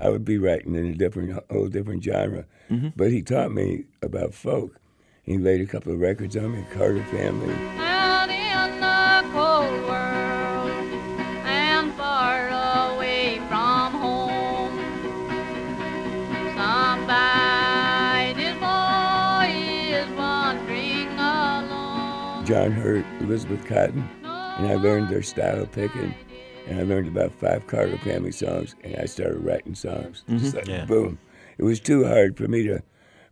I 0.00 0.08
would 0.10 0.24
be 0.24 0.38
writing 0.38 0.74
in 0.76 0.86
a 0.86 0.94
different, 0.94 1.42
whole 1.50 1.68
different 1.68 2.04
genre. 2.04 2.46
Mm-hmm. 2.70 2.88
But 2.96 3.10
he 3.10 3.22
taught 3.22 3.50
me 3.52 3.84
about 4.00 4.32
folk. 4.32 4.80
He 5.22 5.38
laid 5.38 5.60
a 5.60 5.66
couple 5.66 5.92
of 5.92 6.00
records 6.00 6.36
on 6.36 6.52
me, 6.52 6.64
Carter 6.72 7.04
Family. 7.04 7.52
Out 7.78 8.30
in 8.30 8.80
the 8.80 9.22
cold 9.32 9.82
world 9.88 10.70
and 11.44 11.92
far 11.94 12.48
away 12.94 13.40
from 13.48 13.92
home, 13.92 14.78
somebody's 16.56 18.54
boy 18.60 19.52
is 19.92 20.08
wandering 20.16 21.08
alone. 21.18 22.46
John 22.46 22.70
Hurt, 22.72 23.04
Elizabeth 23.20 23.64
Cotten, 23.66 24.08
and 24.22 24.66
I 24.66 24.74
learned 24.76 25.08
their 25.08 25.22
style 25.22 25.60
of 25.62 25.72
picking. 25.72 26.14
And 26.68 26.78
I 26.78 26.82
learned 26.82 27.08
about 27.08 27.32
five 27.32 27.66
Carter 27.66 27.96
family 27.98 28.32
songs, 28.32 28.76
and 28.84 28.96
I 28.96 29.06
started 29.06 29.38
writing 29.38 29.74
songs. 29.74 30.22
Mm-hmm. 30.28 30.38
Just 30.38 30.54
like 30.54 30.68
Yeah. 30.68 30.84
boom. 30.84 31.18
It 31.56 31.64
was 31.64 31.80
too 31.80 32.04
hard 32.04 32.36
for 32.36 32.46
me 32.46 32.62
to 32.64 32.82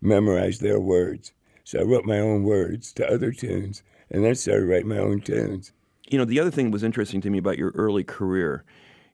memorize 0.01 0.59
their 0.59 0.81
words. 0.81 1.33
So 1.65 1.81
I 1.81 1.83
wrote 1.83 2.05
my 2.05 2.19
own 2.19 2.45
words 2.45 2.93
to 2.95 3.07
other 3.07 3.33
tunes, 3.33 3.83
and 4.11 4.25
then 4.25 4.35
started 4.35 4.67
writing 4.67 4.89
my 4.89 4.99
own 4.99 5.21
tunes. 5.21 5.73
You 6.09 6.19
know, 6.19 6.25
the 6.25 6.41
other 6.41 6.51
thing 6.51 6.67
that 6.67 6.73
was 6.73 6.83
interesting 6.83 7.21
to 7.23 7.31
me 7.31 7.39
about 7.39 7.59
your 7.59 7.73
early 7.73 8.05
career 8.05 8.65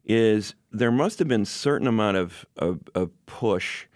is 0.05 0.55
there 0.71 0.91
must 0.93 1.19
have 1.19 1.29
been 1.29 1.45
certain 1.45 1.87
amount 1.87 2.17
of, 2.17 2.45
of, 2.57 2.81
of 2.95 3.11
push 3.27 3.87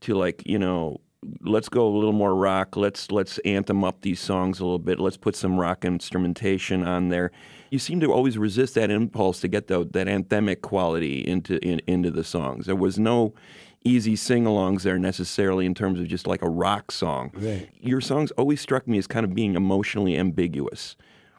to 0.00 0.14
like, 0.14 0.42
you 0.44 0.58
know, 0.58 1.00
let's 1.40 1.68
go 1.68 1.86
a 1.86 1.94
little 1.94 2.12
more 2.12 2.34
rock. 2.34 2.76
Let's 2.76 3.10
let's 3.10 3.38
anthem 3.40 3.84
up 3.84 4.02
these 4.02 4.20
songs 4.20 4.60
a 4.60 4.64
little 4.64 4.78
bit. 4.78 4.98
Let's 4.98 5.16
put 5.16 5.36
some 5.36 5.58
rock 5.58 5.84
instrumentation 5.84 6.84
on 6.86 7.08
there. 7.08 7.30
You 7.72 7.78
seem 7.78 8.00
to 8.00 8.12
always 8.12 8.36
resist 8.36 8.74
that 8.74 8.90
impulse 8.90 9.40
to 9.40 9.48
get 9.48 9.68
the, 9.68 9.88
that 9.92 10.06
anthemic 10.06 10.60
quality 10.60 11.26
into 11.26 11.58
in, 11.66 11.80
into 11.86 12.10
the 12.10 12.22
songs. 12.22 12.66
There 12.66 12.76
was 12.76 12.98
no 12.98 13.32
easy 13.82 14.14
sing-alongs 14.14 14.82
there 14.82 14.98
necessarily 14.98 15.64
in 15.64 15.74
terms 15.74 15.98
of 15.98 16.06
just 16.06 16.26
like 16.26 16.42
a 16.42 16.50
rock 16.50 16.92
song. 16.92 17.30
Right. 17.32 17.70
Your 17.80 18.02
songs 18.02 18.30
always 18.32 18.60
struck 18.60 18.86
me 18.86 18.98
as 18.98 19.06
kind 19.06 19.24
of 19.24 19.34
being 19.34 19.54
emotionally 19.54 20.18
ambiguous. 20.18 20.96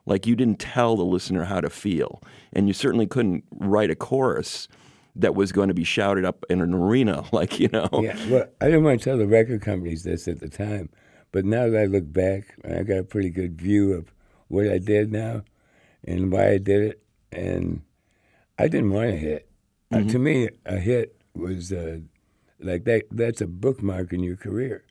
Like 0.07 0.25
you 0.25 0.35
didn't 0.35 0.57
tell 0.57 0.95
the 0.95 1.05
listener 1.05 1.43
how 1.43 1.61
to 1.61 1.69
feel, 1.69 2.19
and 2.51 2.67
you 2.67 2.73
certainly 2.73 3.05
couldn't 3.05 3.43
write 3.51 3.91
a 3.91 3.95
chorus 3.95 4.67
that 5.15 5.35
was 5.35 5.51
going 5.51 5.67
to 5.67 5.75
be 5.75 5.83
shouted 5.83 6.25
up 6.25 6.45
in 6.49 6.61
an 6.61 6.73
arena, 6.73 7.25
like 7.31 7.59
you 7.59 7.67
know. 7.67 7.89
Yeah, 8.01 8.17
well, 8.27 8.45
I 8.59 8.65
didn't 8.65 8.85
want 8.85 9.01
to 9.01 9.05
tell 9.05 9.19
the 9.19 9.27
record 9.27 9.61
companies 9.61 10.01
this 10.01 10.27
at 10.27 10.39
the 10.39 10.49
time, 10.49 10.89
but 11.31 11.45
now 11.45 11.69
that 11.69 11.79
I 11.79 11.85
look 11.85 12.11
back, 12.11 12.55
I 12.65 12.81
got 12.81 12.97
a 12.97 13.03
pretty 13.03 13.29
good 13.29 13.61
view 13.61 13.93
of 13.93 14.11
what 14.47 14.67
I 14.67 14.79
did 14.79 15.11
now 15.11 15.43
and 16.05 16.31
why 16.31 16.49
I 16.51 16.57
did 16.57 16.81
it. 16.81 17.03
And 17.31 17.81
I 18.59 18.67
didn't 18.67 18.91
want 18.91 19.09
a 19.09 19.15
hit. 19.15 19.49
Uh, 19.91 20.01
to 20.09 20.19
me, 20.19 20.49
a 20.65 20.77
hit 20.77 21.21
was 21.35 21.71
uh, 21.71 21.99
like 22.59 22.83
that. 22.85 23.03
That's 23.11 23.41
a 23.41 23.47
bookmark 23.47 24.13
in 24.13 24.23
your 24.23 24.35
career. 24.37 24.83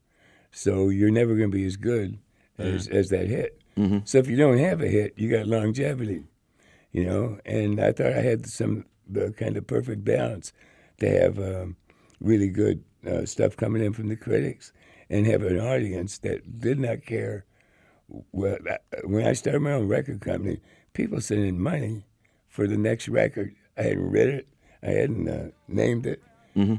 So 0.51 0.89
you're 0.91 1.11
never 1.11 1.35
going 1.37 1.51
to 1.51 1.57
be 1.57 1.65
as 1.65 1.77
good 1.77 2.19
as, 2.59 2.89
as 2.89 3.09
that 3.11 3.27
hit. 3.29 3.59
So 4.05 4.19
if 4.19 4.29
you 4.29 4.37
don't 4.37 4.59
have 4.59 4.81
a 4.83 4.87
hit, 4.89 5.15
you 5.17 5.31
got 5.31 5.47
longevity, 5.47 6.25
you 6.93 7.05
know. 7.05 7.39
And 7.47 7.81
I 7.81 7.93
thought 7.93 8.13
I 8.13 8.21
had 8.21 8.47
some 8.47 8.85
the 9.09 9.33
kind 9.33 9.57
of 9.57 9.67
perfect 9.67 10.05
balance 10.05 10.53
to 11.01 11.09
have 11.09 11.39
um, 11.39 11.77
really 12.21 12.49
good 12.49 12.85
uh, 13.07 13.25
stuff 13.27 13.57
coming 13.57 13.83
in 13.85 13.93
from 13.93 14.09
the 14.09 14.17
critics 14.17 14.73
and 15.11 15.27
have 15.27 15.43
an 15.43 15.59
audience 15.59 16.19
that 16.19 16.61
did 16.61 16.79
not 16.79 17.05
care. 17.07 17.45
Well, 18.33 18.59
I- 18.71 18.79
when 19.07 19.27
I 19.27 19.33
started 19.33 19.61
my 19.61 19.73
own 19.73 19.89
record 19.89 20.21
company, 20.21 20.61
people 20.93 21.21
sent 21.21 21.41
in 21.41 21.61
money 21.61 22.05
for 22.49 22.67
the 22.67 22.77
next 22.77 23.09
record. 23.09 23.55
I 23.77 23.83
hadn't 23.83 24.11
read 24.11 24.29
it, 24.29 24.47
I 24.83 24.91
hadn't 24.91 25.29
uh, 25.29 25.49
named 25.69 26.07
it. 26.07 26.23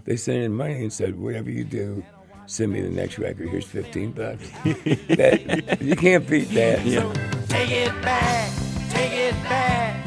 They 0.06 0.18
sent 0.18 0.44
in 0.44 0.54
money 0.54 0.82
and 0.82 0.94
said, 0.94 1.18
"Whatever 1.20 1.50
you 1.50 1.64
do, 1.64 2.04
send 2.46 2.72
me 2.74 2.82
the 2.82 2.90
next 2.90 3.18
record. 3.18 3.50
Here's 3.50 3.66
15 3.66 4.12
bucks." 4.12 4.48
that, 4.64 5.78
you 5.82 5.96
can't 5.96 6.28
beat 6.30 6.50
that. 6.50 6.86
So 6.88 7.12
Take 7.48 7.72
it 7.72 8.02
back, 8.04 8.52
take 8.92 9.12
it 9.14 9.34
back. 9.44 10.06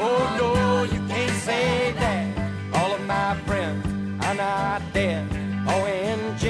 Oh 0.00 0.36
no, 0.40 0.84
you 0.84 1.06
can't 1.08 1.36
say 1.42 1.92
that. 1.98 2.74
All 2.74 2.94
of 2.94 3.04
my 3.06 3.34
friends 3.46 3.84
are 4.24 4.34
not 4.34 4.80
dead. 4.94 5.28
OMG, 5.66 6.44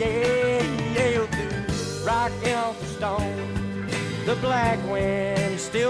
yeah, 0.00 0.62
yeah, 0.96 1.08
you'll 1.14 1.26
do. 1.28 2.04
Rockin' 2.04 2.54
off 2.54 2.80
the 2.80 2.86
stone. 2.86 3.86
The 4.26 4.34
black 4.36 4.78
wind 4.90 5.25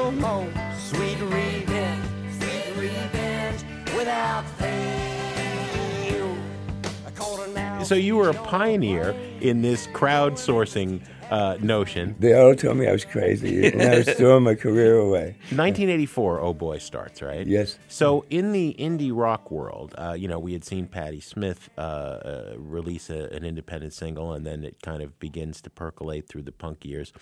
still 0.07 0.21
moans. 0.21 0.55
Sweet 0.79 1.19
revenge, 1.21 2.05
sweet 2.39 2.77
revenge 2.77 3.63
without 3.97 4.45
fail. 4.59 6.37
I 7.07 7.11
called 7.11 7.41
her 7.41 7.49
now. 7.49 7.83
So 7.83 7.95
you 7.95 8.17
were 8.17 8.29
a 8.29 8.35
pioneer 8.35 9.11
in 9.41 9.63
this 9.63 9.87
crowdsourcing 9.89 11.03
uh, 11.31 11.57
notion. 11.61 12.15
They 12.21 12.35
all 12.35 12.55
told 12.55 12.77
me 12.77 12.87
I 12.87 12.93
was 12.93 13.05
crazy, 13.05 13.67
and 13.67 13.83
I 13.83 13.99
was 13.99 14.09
throwing 14.17 14.45
my 14.45 14.55
career 14.55 14.97
away. 14.97 15.37
1984, 15.51 16.41
Oh 16.41 16.55
Boy 16.55 16.79
starts, 16.79 17.21
right? 17.21 17.45
Yes. 17.45 17.77
So 17.89 18.25
in 18.31 18.53
the 18.53 18.77
indie 18.79 19.11
rock 19.13 19.51
world, 19.51 19.93
uh, 19.99 20.13
you 20.17 20.29
know, 20.29 20.39
we 20.39 20.53
had 20.53 20.65
seen 20.65 20.87
Patti 20.87 21.21
Smith 21.21 21.69
uh, 21.77 21.81
uh, 21.81 22.55
release 22.57 23.11
a, 23.11 23.25
an 23.33 23.45
independent 23.45 23.93
single, 23.93 24.33
and 24.33 24.47
then 24.47 24.63
it 24.63 24.81
kind 24.83 25.03
of 25.03 25.19
begins 25.19 25.61
to 25.63 25.71
percolate 25.71 26.29
through 26.29 26.43
the 26.43 26.53
punk 26.53 26.85
years. 26.85 27.13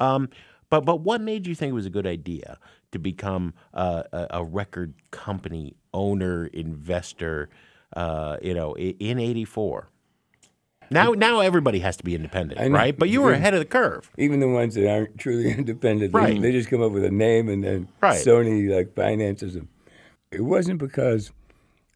Um, 0.00 0.28
but 0.72 0.86
but 0.86 1.00
what 1.00 1.20
made 1.20 1.46
you 1.46 1.54
think 1.54 1.68
it 1.70 1.74
was 1.74 1.84
a 1.84 1.90
good 1.90 2.06
idea 2.06 2.58
to 2.92 2.98
become 2.98 3.52
uh, 3.74 4.04
a, 4.10 4.26
a 4.30 4.44
record 4.44 4.94
company 5.10 5.76
owner, 5.92 6.46
investor? 6.46 7.50
Uh, 7.94 8.38
you 8.40 8.54
know, 8.54 8.74
in 8.74 9.18
'84. 9.18 9.90
Now, 10.90 11.12
now 11.12 11.40
everybody 11.40 11.80
has 11.80 11.98
to 11.98 12.04
be 12.04 12.14
independent, 12.14 12.72
right? 12.72 12.98
But 12.98 13.10
you 13.10 13.20
were 13.20 13.32
ahead 13.34 13.52
of 13.52 13.60
the 13.60 13.66
curve. 13.66 14.10
Even 14.16 14.40
the 14.40 14.48
ones 14.48 14.74
that 14.76 14.90
aren't 14.90 15.18
truly 15.18 15.50
independent, 15.58 16.12
they, 16.12 16.18
Right. 16.18 16.40
they 16.40 16.52
just 16.52 16.70
come 16.70 16.80
up 16.82 16.92
with 16.92 17.04
a 17.04 17.10
name 17.10 17.50
and 17.50 17.62
then 17.62 17.88
Right. 18.00 18.24
Sony 18.24 18.74
like 18.74 18.94
finances 18.94 19.52
them. 19.54 19.68
It 20.30 20.40
wasn't 20.42 20.78
because 20.78 21.32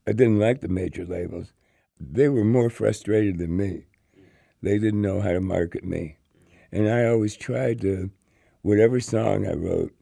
I 0.06 0.12
didn't 0.12 0.38
like 0.38 0.61
the 0.61 0.68
major 0.68 1.06
labels. 1.06 1.52
They 1.99 2.28
were 2.28 2.45
more 2.45 2.68
frustrated 2.68 3.38
than 3.38 3.56
me. 3.56 3.85
They 4.62 4.78
didn't 4.78 5.00
know 5.02 5.23
how 5.23 5.33
to 5.33 5.40
market 5.40 5.83
me. 5.85 6.16
And 6.73 6.88
I 6.90 7.06
always 7.06 7.37
tried 7.37 7.80
to, 7.83 8.11
whatever 8.66 8.99
song 8.99 9.46
I 9.46 9.52
wrote, 9.52 9.94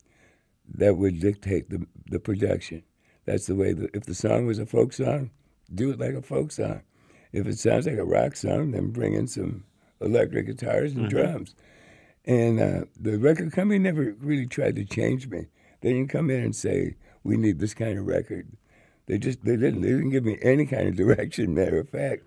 that 0.75 0.97
would 0.97 1.21
dictate 1.21 1.69
the, 1.69 1.87
the 2.07 2.19
production. 2.19 2.83
That's 3.27 3.47
the 3.47 3.55
way, 3.55 3.75
that, 3.75 3.95
if 3.95 4.05
the 4.05 4.15
song 4.15 4.47
was 4.47 4.59
a 4.59 4.65
folk 4.65 4.95
song, 4.95 5.31
do 5.75 5.91
it 5.91 6.01
like 6.01 6.15
a 6.15 6.23
folk 6.23 6.51
song. 6.51 6.81
If 7.33 7.47
it 7.47 7.59
sounds 7.59 7.87
like 7.87 7.99
a 7.99 8.05
rock 8.05 8.37
song, 8.37 8.71
then 8.71 8.91
bring 8.91 9.13
in 9.13 9.27
some 9.27 9.65
electric 10.01 10.47
guitars 10.47 10.95
and 10.95 11.11
drums. 11.11 11.55
And 12.25 12.59
uh, 12.59 12.85
the 12.99 13.19
record 13.19 13.53
company 13.53 13.79
never 13.79 14.15
really 14.19 14.47
tried 14.47 14.77
to 14.77 14.85
change 14.85 15.29
me. 15.29 15.47
They 15.83 15.93
didn't 15.93 16.09
come 16.09 16.31
in 16.31 16.43
and 16.43 16.57
say, 16.57 16.95
"We 17.23 17.37
need 17.37 17.59
this 17.59 17.75
kind 17.75 17.99
of 17.99 18.07
record." 18.07 18.49
They 19.07 19.19
just 19.19 19.45
they 19.45 19.57
didn't. 19.57 19.83
They 19.83 19.89
didn't 19.89 20.11
give 20.11 20.25
me 20.25 20.39
any 20.41 20.65
kind 20.65 20.89
of 20.89 20.97
direction. 20.97 21.55
Matter 21.55 21.81
of 21.81 21.91
fact, 21.91 22.23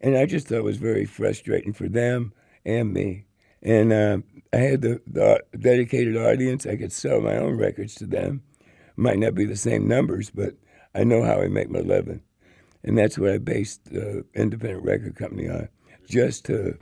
and 0.00 0.16
I 0.16 0.24
just 0.24 0.48
thought 0.48 0.58
it 0.58 0.64
was 0.64 0.78
very 0.78 1.04
frustrating 1.04 1.74
for 1.74 1.88
them 1.88 2.32
and 2.64 2.94
me. 2.94 3.26
And 3.64 3.92
uh, 3.92 4.18
I 4.52 4.56
had 4.58 4.82
the, 4.82 5.00
the 5.06 5.42
dedicated 5.58 6.16
audience. 6.16 6.66
I 6.66 6.76
could 6.76 6.92
sell 6.92 7.20
my 7.20 7.36
own 7.36 7.56
records 7.56 7.94
to 7.96 8.06
them. 8.06 8.42
Might 8.96 9.18
not 9.18 9.34
be 9.34 9.44
the 9.44 9.56
same 9.56 9.88
numbers, 9.88 10.30
but 10.30 10.54
I 10.94 11.02
know 11.02 11.22
how 11.22 11.40
I 11.40 11.48
make 11.48 11.70
my 11.70 11.80
living, 11.80 12.20
and 12.84 12.96
that's 12.96 13.18
what 13.18 13.30
I 13.30 13.38
based 13.38 13.86
the 13.86 14.24
independent 14.34 14.84
record 14.84 15.16
company 15.16 15.48
on, 15.48 15.68
just 16.08 16.44
to 16.44 16.78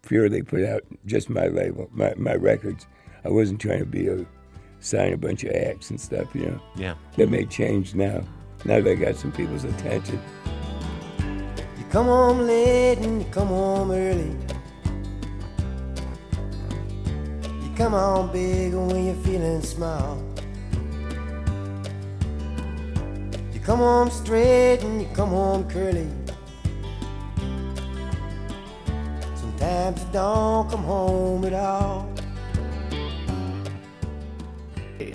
purely 0.00 0.42
put 0.42 0.64
out 0.64 0.82
just 1.04 1.28
my 1.28 1.48
label, 1.48 1.88
my, 1.92 2.14
my 2.16 2.34
records. 2.34 2.86
I 3.24 3.28
wasn't 3.28 3.60
trying 3.60 3.80
to 3.80 3.86
be 3.86 4.08
a 4.08 4.24
sign 4.80 5.12
a 5.12 5.18
bunch 5.18 5.44
of 5.44 5.52
acts 5.52 5.90
and 5.90 6.00
stuff, 6.00 6.34
you 6.34 6.46
know. 6.46 6.60
Yeah. 6.76 6.94
That 7.16 7.30
may 7.30 7.44
change 7.44 7.94
now. 7.94 8.22
Now 8.64 8.80
that 8.80 8.90
I 8.90 8.94
got 8.94 9.16
some 9.16 9.32
people's 9.32 9.64
attention. 9.64 10.20
You 11.78 11.84
come 11.90 12.06
home 12.06 12.46
late 12.46 12.98
and 12.98 13.20
you 13.22 13.28
come 13.30 13.48
home 13.48 13.90
early. 13.90 14.34
Come 17.76 17.92
home 17.92 18.30
big 18.30 18.72
when 18.72 19.06
you're 19.06 19.14
feeling 19.16 19.60
small. 19.60 20.22
You 23.52 23.60
come 23.60 23.80
home 23.80 24.10
straight 24.10 24.78
and 24.82 25.02
you 25.02 25.08
come 25.12 25.30
home 25.30 25.68
curly. 25.68 26.08
Sometimes 29.34 30.00
you 30.00 30.08
don't 30.12 30.70
come 30.70 30.84
home 30.84 31.44
at 31.44 31.54
all. 31.54 32.08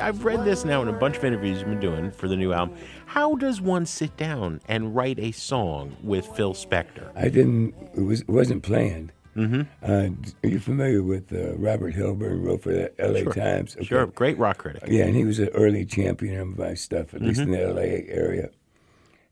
I've 0.02 0.26
read 0.26 0.44
this 0.44 0.66
now 0.66 0.82
in 0.82 0.88
a 0.90 0.94
bunch 0.94 1.18
of 1.18 1.24
interviews 1.24 1.60
you've 1.60 1.70
been 1.70 1.80
doing 1.80 2.12
for 2.12 2.28
the 2.28 2.36
new 2.36 2.52
album. 2.52 2.78
How 3.06 3.36
does 3.36 3.62
one 3.62 3.86
sit 3.86 4.16
down 4.18 4.60
and 4.68 4.96
write 4.96 5.20
a 5.20 5.32
song 5.32 5.96
with 6.04 6.26
Phil 6.28 6.54
Spector? 6.54 7.12
I 7.16 7.30
didn't, 7.30 7.74
it, 7.96 8.02
was, 8.02 8.22
it 8.22 8.30
wasn't 8.30 8.64
planned. 8.64 9.14
Mm-hmm. 9.40 9.62
Uh, 9.82 10.10
are 10.44 10.52
you 10.52 10.60
familiar 10.60 11.02
with 11.02 11.32
uh, 11.32 11.56
Robert 11.56 11.96
Hilburn, 11.96 12.44
wrote 12.44 12.64
for 12.64 12.74
the 12.74 12.92
LA 13.00 13.32
Times? 13.32 13.76
Okay. 13.78 13.86
Sure, 13.86 14.06
great 14.08 14.38
rock 14.38 14.58
critic. 14.58 14.84
Yeah, 14.86 15.06
and 15.06 15.16
he 15.16 15.24
was 15.24 15.40
an 15.40 15.48
early 15.50 15.86
champion 15.86 16.42
of 16.42 16.58
my 16.58 16.74
stuff, 16.74 17.14
at 17.14 17.22
least 17.22 17.40
in 17.40 17.52
the 17.52 17.66
LA 17.66 18.14
area. 18.14 18.50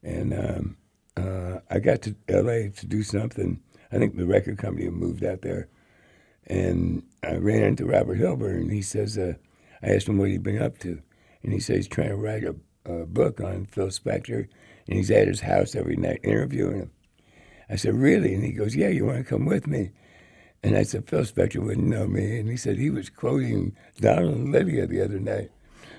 And 0.01 0.33
um, 0.33 0.77
uh, 1.17 1.59
I 1.69 1.79
got 1.79 2.01
to 2.03 2.15
LA 2.29 2.69
to 2.77 2.85
do 2.85 3.03
something. 3.03 3.61
I 3.91 3.97
think 3.97 4.15
the 4.15 4.25
record 4.25 4.57
company 4.57 4.85
had 4.85 4.93
moved 4.93 5.25
out 5.25 5.41
there. 5.41 5.67
And 6.45 7.03
I 7.23 7.35
ran 7.35 7.63
into 7.63 7.85
Robert 7.85 8.17
Hilburn, 8.17 8.61
and 8.61 8.71
he 8.71 8.81
says, 8.81 9.17
uh, 9.17 9.33
I 9.83 9.89
asked 9.89 10.07
him 10.07 10.17
what 10.17 10.29
he'd 10.29 10.43
been 10.43 10.61
up 10.61 10.77
to. 10.79 11.01
And 11.43 11.51
he 11.51 11.59
says 11.59 11.75
he's 11.75 11.87
trying 11.89 12.09
to 12.09 12.15
write 12.15 12.45
a, 12.45 12.55
a 12.85 13.05
book 13.05 13.41
on 13.41 13.65
Phil 13.65 13.87
Spector, 13.87 14.47
and 14.87 14.97
he's 14.97 15.11
at 15.11 15.27
his 15.27 15.41
house 15.41 15.75
every 15.75 15.97
night 15.97 16.21
interviewing 16.23 16.77
him. 16.77 16.91
I 17.69 17.75
said, 17.75 17.95
Really? 17.95 18.33
And 18.33 18.43
he 18.43 18.51
goes, 18.51 18.75
Yeah, 18.75 18.89
you 18.89 19.05
want 19.05 19.17
to 19.17 19.23
come 19.23 19.45
with 19.45 19.67
me? 19.67 19.91
And 20.63 20.75
I 20.75 20.83
said, 20.83 21.07
Phil 21.07 21.21
Spector 21.21 21.63
wouldn't 21.63 21.87
know 21.87 22.07
me. 22.07 22.39
And 22.39 22.49
he 22.49 22.57
said 22.57 22.77
he 22.77 22.89
was 22.89 23.09
quoting 23.09 23.75
Donald 23.99 24.35
and 24.35 24.51
Lydia 24.51 24.87
the 24.87 25.01
other 25.01 25.19
night. 25.19 25.51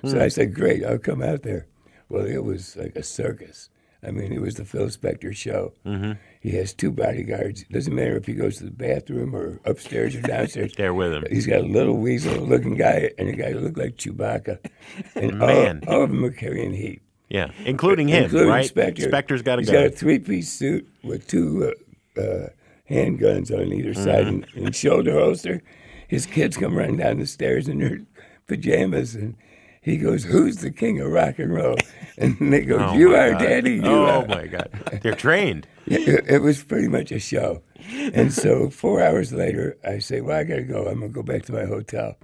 So 0.05 0.21
I 0.21 0.29
said, 0.29 0.55
great, 0.55 0.85
I'll 0.85 0.99
come 0.99 1.23
out 1.23 1.43
there. 1.43 1.67
Well, 2.09 2.25
it 2.25 2.45
was 2.45 2.77
like 2.77 2.95
a 2.95 3.03
circus. 3.03 3.69
I 4.07 4.13
mean, 4.13 4.33
it 4.33 4.41
was 4.41 4.55
the 4.55 4.65
Phil 4.65 4.87
Spector 4.87 5.35
show. 5.35 5.73
Mm-hmm. 5.85 6.13
He 6.41 6.51
has 6.53 6.73
two 6.73 6.93
bodyguards. 6.93 7.63
It 7.63 7.73
doesn't 7.73 7.95
matter 7.95 8.17
if 8.17 8.27
he 8.27 8.35
goes 8.35 8.59
to 8.59 8.65
the 8.65 8.71
bathroom 8.71 9.35
or 9.35 9.61
upstairs 9.65 10.15
or 10.15 10.21
downstairs. 10.21 10.73
There 10.77 10.95
with 10.95 11.13
him. 11.13 11.25
He's 11.31 11.47
got 11.47 11.63
a 11.63 11.67
little 11.67 11.97
weasel-looking 11.97 12.77
guy 12.77 13.11
and 13.19 13.29
a 13.29 13.33
guy 13.33 13.53
who 13.53 13.61
looked 13.61 13.79
like 13.79 13.97
Chewbacca. 13.97 14.59
And 15.17 15.39
Man. 15.39 15.83
all, 15.89 15.95
all 15.97 16.05
of 16.05 16.11
them 16.11 16.25
are 16.25 16.31
carrying 16.31 16.73
heat. 16.73 17.03
Yeah, 17.28 17.50
including 17.64 18.08
him, 18.08 18.25
including 18.25 18.49
right? 18.49 18.73
Spector. 18.75 19.11
Spector's 19.11 19.42
got 19.42 19.56
to 19.56 19.62
He's 19.62 19.70
go. 19.70 19.82
got 19.82 19.87
a 19.87 19.90
three-piece 19.90 20.50
suit 20.50 20.88
with 21.04 21.26
two 21.26 21.75
uh, 22.16 22.20
uh, 22.20 22.49
handguns 22.90 23.50
on 23.52 23.73
either 23.73 23.92
side 23.94 24.26
and, 24.26 24.47
Mm-hmm. 24.47 24.66
and 24.66 24.75
shoulder 24.76 25.12
holster. 25.12 25.62
His 26.08 26.25
kids 26.25 26.56
come 26.56 26.75
running 26.76 26.97
down 26.97 27.18
the 27.18 27.26
stairs 27.26 27.68
in 27.68 27.80
their 27.80 28.00
pajamas, 28.47 29.14
and 29.14 29.37
he 29.82 29.99
goes, 29.99 30.25
"Who's 30.25 30.56
the 30.56 30.70
king 30.70 31.00
of 31.00 31.11
rock 31.11 31.38
and 31.38 31.52
roll?" 31.54 31.76
And 32.20 32.52
they 32.52 32.62
go, 32.62 32.78
Oh, 32.78 32.94
"You 32.94 33.14
are, 33.14 33.32
God. 33.32 33.38
Daddy. 33.42 33.75
You 33.75 33.82
oh 33.85 34.04
are." 34.23 34.26
my 34.26 34.47
God, 34.49 34.68
they're 35.02 35.14
trained. 35.14 35.66
It, 35.90 36.25
it 36.28 36.42
was 36.42 36.62
pretty 36.64 36.88
much 36.88 37.11
a 37.12 37.18
show. 37.18 37.62
And 38.12 38.30
so 38.32 38.68
four 38.68 39.00
hours 39.02 39.32
later, 39.32 39.78
I 39.87 40.00
say, 40.00 40.20
Well, 40.20 40.37
I 40.38 40.44
got 40.44 40.56
to 40.56 40.62
go. 40.62 40.80
I'm 40.87 40.99
going 41.00 41.12
to 41.12 41.14
go 41.14 41.23
back 41.23 41.44
to 41.44 41.52
my 41.52 41.64
hotel. 41.64 42.16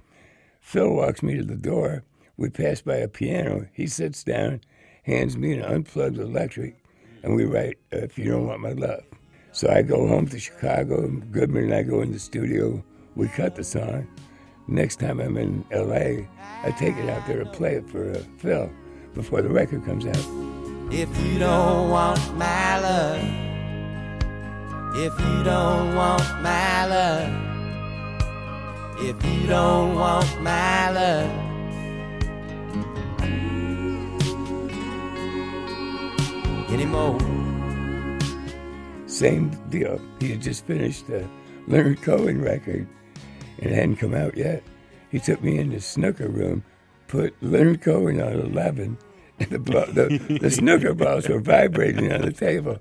Phil 0.61 0.91
walks 0.93 1.23
me 1.23 1.35
to 1.37 1.43
the 1.43 1.55
door. 1.55 2.03
We 2.37 2.49
pass 2.51 2.81
by 2.81 2.97
a 2.97 3.07
piano. 3.07 3.67
He 3.73 3.87
sits 3.87 4.23
down, 4.23 4.61
hands 5.05 5.37
me 5.37 5.53
an 5.53 5.61
unplugged 5.61 6.17
electric, 6.17 6.75
and 7.23 7.35
we 7.35 7.45
write, 7.45 7.77
If 7.91 8.17
You 8.17 8.31
Don't 8.31 8.47
Want 8.47 8.61
My 8.61 8.71
Love. 8.71 9.03
So 9.51 9.69
I 9.69 9.83
go 9.83 10.07
home 10.07 10.27
to 10.27 10.39
Chicago. 10.39 11.07
Goodman 11.31 11.65
and 11.65 11.73
I 11.73 11.83
go 11.83 12.01
in 12.01 12.11
the 12.11 12.19
studio. 12.19 12.83
We 13.15 13.27
cut 13.29 13.55
the 13.55 13.63
song. 13.63 14.07
Next 14.67 14.99
time 14.99 15.19
I'm 15.19 15.37
in 15.37 15.63
LA, 15.71 16.25
I 16.63 16.71
take 16.77 16.97
it 16.97 17.07
out 17.07 17.25
there 17.27 17.43
to 17.43 17.49
play 17.51 17.75
it 17.75 17.87
for 17.87 18.11
uh, 18.11 18.23
Phil 18.37 18.69
before 19.13 19.43
the 19.43 19.49
record 19.49 19.85
comes 19.85 20.05
out. 20.07 20.17
If 20.91 21.07
you 21.23 21.39
don't 21.39 21.89
want 21.89 22.35
my 22.35 22.79
love, 22.79 23.23
if 24.95 25.19
you 25.19 25.43
don't 25.43 25.95
want 25.95 26.23
my 26.41 26.85
love, 26.87 27.29
if 28.99 29.23
you 29.23 29.47
don't 29.47 29.93
want 29.93 30.41
my 30.41 30.89
love. 30.89 31.45
Anymore. 36.69 37.19
Same 39.07 39.49
deal. 39.69 40.01
He 40.19 40.31
had 40.31 40.41
just 40.41 40.65
finished 40.65 41.07
the 41.07 41.27
Leonard 41.67 42.01
Cohen 42.01 42.41
record 42.41 42.87
and 43.59 43.71
it 43.71 43.75
hadn't 43.75 43.97
come 43.97 44.13
out 44.13 44.35
yet. 44.35 44.63
He 45.11 45.19
took 45.19 45.41
me 45.41 45.57
in 45.57 45.69
the 45.69 45.79
snooker 45.79 46.27
room, 46.27 46.63
put 47.07 47.33
Leonard 47.41 47.81
Cohen 47.81 48.19
on 48.19 48.33
11, 48.33 48.97
and 49.39 49.49
the, 49.49 49.59
ball, 49.59 49.85
the, 49.87 50.37
the 50.41 50.51
snooker 50.51 50.93
balls 50.93 51.27
were 51.27 51.39
vibrating 51.39 52.11
on 52.11 52.21
the 52.21 52.33
table. 52.33 52.79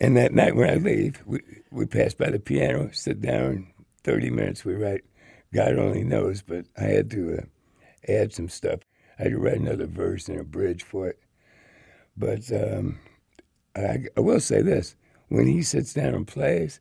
And 0.00 0.16
that 0.16 0.34
night 0.34 0.56
when 0.56 0.68
I 0.68 0.74
leave, 0.74 1.22
we, 1.24 1.40
we 1.70 1.86
pass 1.86 2.14
by 2.14 2.30
the 2.30 2.40
piano, 2.40 2.90
sit 2.92 3.20
down, 3.20 3.68
30 4.04 4.30
minutes 4.30 4.64
we 4.64 4.74
write. 4.74 5.04
God 5.54 5.78
only 5.78 6.02
knows, 6.02 6.42
but 6.42 6.66
I 6.76 6.84
had 6.84 7.10
to 7.12 7.38
uh, 7.38 8.12
add 8.12 8.32
some 8.32 8.48
stuff. 8.48 8.80
I 9.18 9.24
had 9.24 9.32
to 9.32 9.38
write 9.38 9.58
another 9.58 9.86
verse 9.86 10.28
and 10.28 10.40
a 10.40 10.44
bridge 10.44 10.82
for 10.82 11.08
it. 11.08 11.20
But 12.16 12.50
um, 12.52 12.98
I, 13.76 14.04
I 14.16 14.20
will 14.20 14.40
say 14.40 14.62
this 14.62 14.96
when 15.28 15.46
he 15.46 15.62
sits 15.62 15.94
down 15.94 16.14
and 16.14 16.26
plays, 16.26 16.80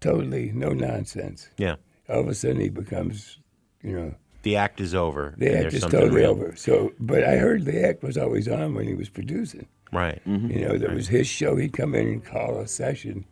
totally 0.00 0.52
no 0.52 0.70
nonsense. 0.70 1.48
Yeah, 1.56 1.76
All 2.08 2.20
of 2.20 2.28
a 2.28 2.34
sudden 2.34 2.60
he 2.60 2.68
becomes, 2.68 3.38
you 3.82 3.92
know, 3.98 4.14
the 4.42 4.56
act 4.56 4.80
is 4.80 4.94
over. 4.94 5.34
the 5.38 5.56
act 5.56 5.72
is 5.72 5.82
totally 5.82 6.10
real. 6.10 6.30
over. 6.30 6.54
So, 6.56 6.92
but 6.98 7.22
I 7.22 7.36
heard 7.36 7.64
the 7.64 7.86
act 7.86 8.02
was 8.02 8.18
always 8.18 8.48
on 8.48 8.74
when 8.74 8.86
he 8.86 8.94
was 8.94 9.08
producing. 9.08 9.68
Right. 9.92 10.20
You 10.24 10.66
know, 10.66 10.78
there 10.78 10.94
was 10.94 11.08
his 11.08 11.26
show. 11.26 11.54
He'd 11.56 11.74
come 11.74 11.94
in 11.94 12.06
and 12.08 12.24
call 12.24 12.58
a 12.58 12.66
session 12.66 13.26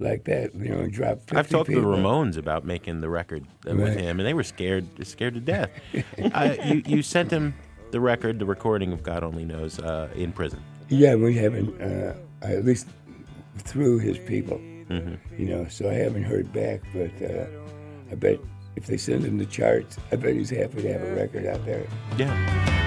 like 0.00 0.24
that, 0.24 0.54
you 0.54 0.68
know, 0.70 0.80
and 0.80 0.92
drop 0.92 1.20
50 1.20 1.36
I've 1.36 1.48
talked 1.48 1.70
to 1.70 1.80
the. 1.80 1.86
Ramones 1.86 2.36
about 2.36 2.64
making 2.64 3.00
the 3.00 3.08
record 3.08 3.46
uh, 3.68 3.76
with 3.76 3.96
him, 3.96 4.18
and 4.18 4.26
they 4.26 4.34
were 4.34 4.42
scared, 4.42 4.86
scared 5.06 5.34
to 5.34 5.40
death. 5.40 5.70
uh, 6.34 6.56
you, 6.64 6.82
you 6.84 7.02
sent 7.02 7.30
him 7.30 7.54
the 7.92 8.00
record, 8.00 8.38
the 8.38 8.44
recording 8.46 8.92
of 8.92 9.02
God 9.02 9.22
Only 9.22 9.44
Knows, 9.44 9.78
uh, 9.78 10.08
in 10.14 10.32
prison. 10.32 10.62
Yeah, 10.88 11.14
we 11.14 11.34
haven't, 11.36 11.80
uh, 11.80 12.14
at 12.42 12.64
least 12.64 12.86
through 13.58 13.98
his 14.00 14.18
people, 14.18 14.58
Mm-hmm. 14.58 15.40
you 15.40 15.48
know, 15.48 15.68
so 15.68 15.88
I 15.88 15.92
haven't 15.94 16.24
heard 16.24 16.52
back, 16.52 16.80
but 16.92 17.12
uh, 17.22 17.46
I 18.10 18.16
bet 18.16 18.40
if 18.74 18.86
they 18.86 18.96
send 18.96 19.24
him 19.24 19.38
the 19.38 19.46
charts, 19.46 19.96
I 20.10 20.16
bet 20.16 20.34
he's 20.34 20.50
happy 20.50 20.82
to 20.82 20.92
have 20.92 21.02
a 21.02 21.14
record 21.14 21.46
out 21.46 21.64
there. 21.64 21.86
Yeah. 22.18 22.79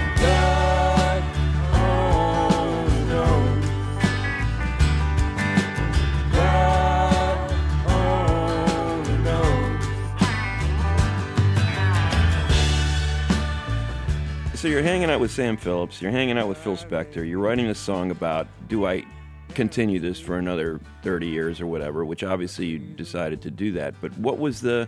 So 14.63 14.69
you're 14.69 14.81
hanging 14.81 15.09
out 15.09 15.19
with 15.19 15.29
Sam 15.29 15.57
Phillips, 15.57 16.01
you're 16.01 16.09
hanging 16.09 16.37
out 16.37 16.47
with 16.47 16.57
Phil 16.57 16.77
Spector, 16.77 17.27
you're 17.27 17.41
writing 17.41 17.65
a 17.65 17.75
song 17.75 18.11
about 18.11 18.47
do 18.69 18.87
I 18.87 19.03
continue 19.49 19.99
this 19.99 20.21
for 20.21 20.37
another 20.37 20.79
30 21.01 21.27
years 21.27 21.59
or 21.59 21.67
whatever, 21.67 22.05
which 22.05 22.23
obviously 22.23 22.67
you 22.67 22.79
decided 22.79 23.41
to 23.41 23.51
do 23.51 23.73
that. 23.73 23.93
But 23.99 24.17
what 24.17 24.39
was 24.39 24.61
the 24.61 24.87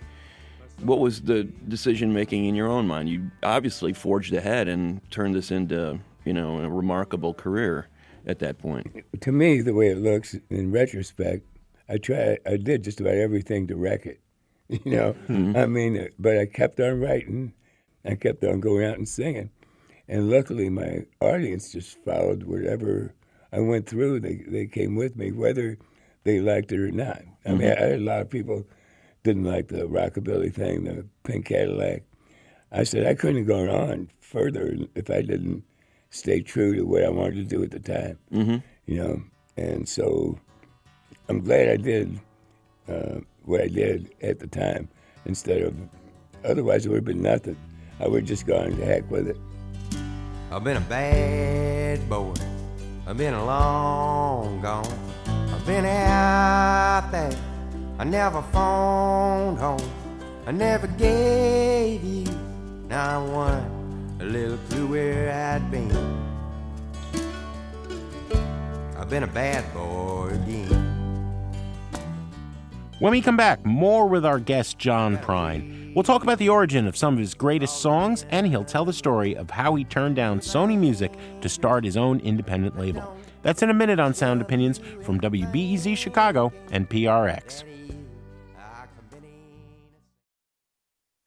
what 0.83 0.99
was 0.99 1.23
the 1.23 1.43
decision 1.43 2.13
making 2.13 2.45
in 2.45 2.55
your 2.55 2.69
own 2.69 2.87
mind? 2.87 3.09
You 3.09 3.29
obviously 3.43 3.91
forged 3.91 4.33
ahead 4.33 4.69
and 4.69 5.01
turned 5.11 5.35
this 5.35 5.51
into, 5.51 5.99
you 6.23 6.31
know, 6.31 6.59
a 6.59 6.69
remarkable 6.69 7.33
career 7.33 7.89
at 8.25 8.39
that 8.39 8.57
point. 8.59 9.03
To 9.19 9.31
me, 9.33 9.59
the 9.59 9.73
way 9.73 9.89
it 9.89 9.97
looks 9.97 10.37
in 10.49 10.71
retrospect, 10.71 11.45
I 11.89 11.97
try, 11.97 12.37
I 12.45 12.55
did 12.55 12.85
just 12.85 13.01
about 13.01 13.15
everything 13.15 13.67
to 13.67 13.75
wreck 13.75 14.05
it. 14.05 14.21
You 14.85 14.91
know, 14.95 15.11
hmm. 15.27 15.53
I 15.53 15.65
mean, 15.65 16.07
but 16.17 16.37
I 16.37 16.45
kept 16.45 16.79
on 16.79 17.01
writing, 17.01 17.53
I 18.05 18.15
kept 18.15 18.43
on 18.45 18.61
going 18.61 18.85
out 18.85 18.97
and 18.97 19.07
singing, 19.07 19.49
and 20.07 20.29
luckily 20.29 20.69
my 20.69 21.05
audience 21.19 21.71
just 21.71 21.97
followed 22.03 22.43
whatever 22.43 23.13
I 23.51 23.59
went 23.59 23.87
through. 23.87 24.19
They 24.19 24.43
they 24.47 24.67
came 24.67 24.95
with 24.95 25.15
me, 25.15 25.31
whether 25.31 25.77
they 26.23 26.39
liked 26.39 26.71
it 26.71 26.79
or 26.79 26.91
not. 26.91 27.21
I 27.45 27.53
mean, 27.53 27.71
I 27.71 27.79
had 27.79 27.93
a 27.93 27.99
lot 27.99 28.21
of 28.21 28.29
people 28.29 28.65
didn't 29.23 29.43
like 29.43 29.67
the 29.67 29.87
rockabilly 29.87 30.53
thing, 30.53 30.83
the 30.83 31.05
pink 31.23 31.45
Cadillac. 31.45 32.03
I 32.71 32.83
said 32.83 33.05
I 33.05 33.13
couldn't 33.13 33.37
have 33.37 33.47
gone 33.47 33.69
on 33.69 34.09
further 34.19 34.75
if 34.95 35.09
I 35.09 35.21
didn't 35.21 35.63
stay 36.09 36.41
true 36.41 36.75
to 36.75 36.83
what 36.83 37.03
I 37.03 37.09
wanted 37.09 37.35
to 37.35 37.43
do 37.43 37.63
at 37.63 37.71
the 37.71 37.79
time. 37.79 38.19
Mm-hmm. 38.31 38.57
You 38.85 38.97
know, 38.97 39.23
and 39.57 39.87
so 39.87 40.39
I'm 41.29 41.41
glad 41.41 41.69
I 41.69 41.77
did 41.77 42.19
uh, 42.87 43.19
what 43.43 43.61
I 43.61 43.67
did 43.67 44.13
at 44.21 44.39
the 44.39 44.47
time 44.47 44.89
instead 45.25 45.61
of 45.61 45.75
otherwise 46.43 46.85
it 46.85 46.89
would 46.89 46.97
have 46.97 47.05
been 47.05 47.21
nothing. 47.21 47.57
I 47.99 48.07
would 48.07 48.21
have 48.21 48.27
just 48.27 48.45
gone 48.45 48.75
to 48.75 48.85
heck 48.85 49.09
with 49.09 49.27
it. 49.27 49.37
I've 50.55 50.63
been 50.63 50.77
a 50.77 50.79
bad 50.79 52.07
boy. 52.07 52.33
I've 53.05 53.17
been 53.17 53.33
a 53.33 53.45
long 53.45 54.61
gone. 54.61 54.87
I've 55.27 55.65
been 55.65 55.83
out 55.85 57.09
there. 57.11 57.37
I 57.99 58.05
never 58.05 58.41
phoned 58.53 59.59
home. 59.59 59.91
I 60.47 60.53
never 60.53 60.87
gave 60.87 62.01
you 62.05 62.23
not 62.87 63.27
one 63.27 64.15
a 64.21 64.23
little 64.23 64.57
clue 64.69 64.87
where 64.87 65.29
I'd 65.29 65.69
been. 65.69 65.91
I've 68.97 69.09
been 69.09 69.23
a 69.23 69.27
bad 69.27 69.73
boy 69.73 70.29
again. 70.29 70.84
When 72.99 73.11
we 73.11 73.19
come 73.19 73.35
back, 73.35 73.65
more 73.65 74.07
with 74.07 74.25
our 74.25 74.39
guest 74.39 74.79
John 74.79 75.17
Prine. 75.17 75.93
We'll 75.93 76.03
talk 76.03 76.23
about 76.23 76.37
the 76.37 76.47
origin 76.47 76.87
of 76.87 76.95
some 76.95 77.13
of 77.13 77.19
his 77.19 77.33
greatest 77.33 77.81
songs, 77.81 78.25
and 78.29 78.47
he'll 78.47 78.63
tell 78.63 78.85
the 78.85 78.93
story 78.93 79.35
of 79.35 79.49
how 79.49 79.75
he 79.75 79.83
turned 79.83 80.15
down 80.15 80.39
Sony 80.39 80.77
Music 80.77 81.11
to 81.41 81.49
start 81.49 81.83
his 81.83 81.97
own 81.97 82.21
independent 82.21 82.79
label. 82.79 83.13
That's 83.41 83.61
in 83.61 83.69
a 83.69 83.73
minute 83.73 83.99
on 83.99 84.13
Sound 84.13 84.41
Opinions 84.41 84.79
from 85.01 85.19
WBEZ 85.19 85.97
Chicago 85.97 86.53
and 86.71 86.89
PRX. 86.89 87.65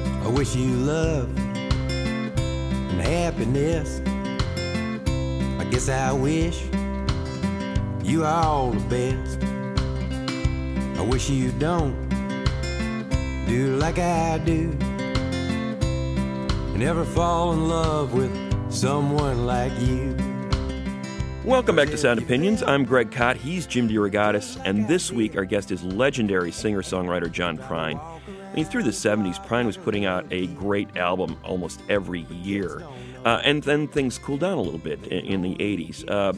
I 0.01 0.29
wish 0.29 0.57
you 0.57 0.69
love 0.69 1.29
and 1.91 3.01
happiness. 3.03 4.01
I 5.61 5.69
guess 5.71 5.91
I 5.91 6.13
wish 6.13 6.63
you 8.03 8.25
all 8.25 8.71
the 8.71 8.89
best. 8.89 9.58
I 10.99 11.03
wish 11.03 11.31
you 11.31 11.53
don't 11.53 11.95
do 13.47 13.77
like 13.77 14.01
I 14.01 14.39
do. 14.39 14.77
And 15.81 16.79
never 16.81 17.05
fall 17.05 17.53
in 17.53 17.69
love 17.69 18.15
with 18.15 18.33
someone 18.73 19.47
like 19.47 19.71
you. 19.79 20.17
Welcome 21.45 21.77
back 21.77 21.91
to 21.91 21.97
Sound 21.97 22.19
Opinions. 22.19 22.65
I'm 22.65 22.85
Greg 22.85 23.13
Kot. 23.13 23.37
He's 23.37 23.65
Jim 23.65 23.89
DeRogatis. 23.89 24.61
And 24.65 24.89
this 24.89 25.13
week, 25.13 25.37
our 25.37 25.45
guest 25.45 25.71
is 25.71 25.85
legendary 25.85 26.51
singer 26.51 26.83
songwriter 26.83 27.31
John 27.31 27.57
Prine. 27.57 28.01
I 28.01 28.55
mean, 28.57 28.65
through 28.65 28.83
the 28.83 28.91
70s, 28.91 29.39
Prine 29.47 29.67
was 29.67 29.77
putting 29.77 30.05
out 30.05 30.27
a 30.33 30.49
great 30.49 30.97
album 30.97 31.39
almost 31.45 31.81
every 31.89 32.23
year. 32.23 32.83
Uh, 33.25 33.41
and 33.45 33.63
then 33.63 33.87
things 33.87 34.19
cooled 34.19 34.41
down 34.41 34.59
a 34.59 34.63
little 34.63 34.81
bit 34.81 35.07
in, 35.07 35.25
in 35.27 35.43
the 35.43 35.55
80s. 35.55 36.11
Uh, 36.11 36.33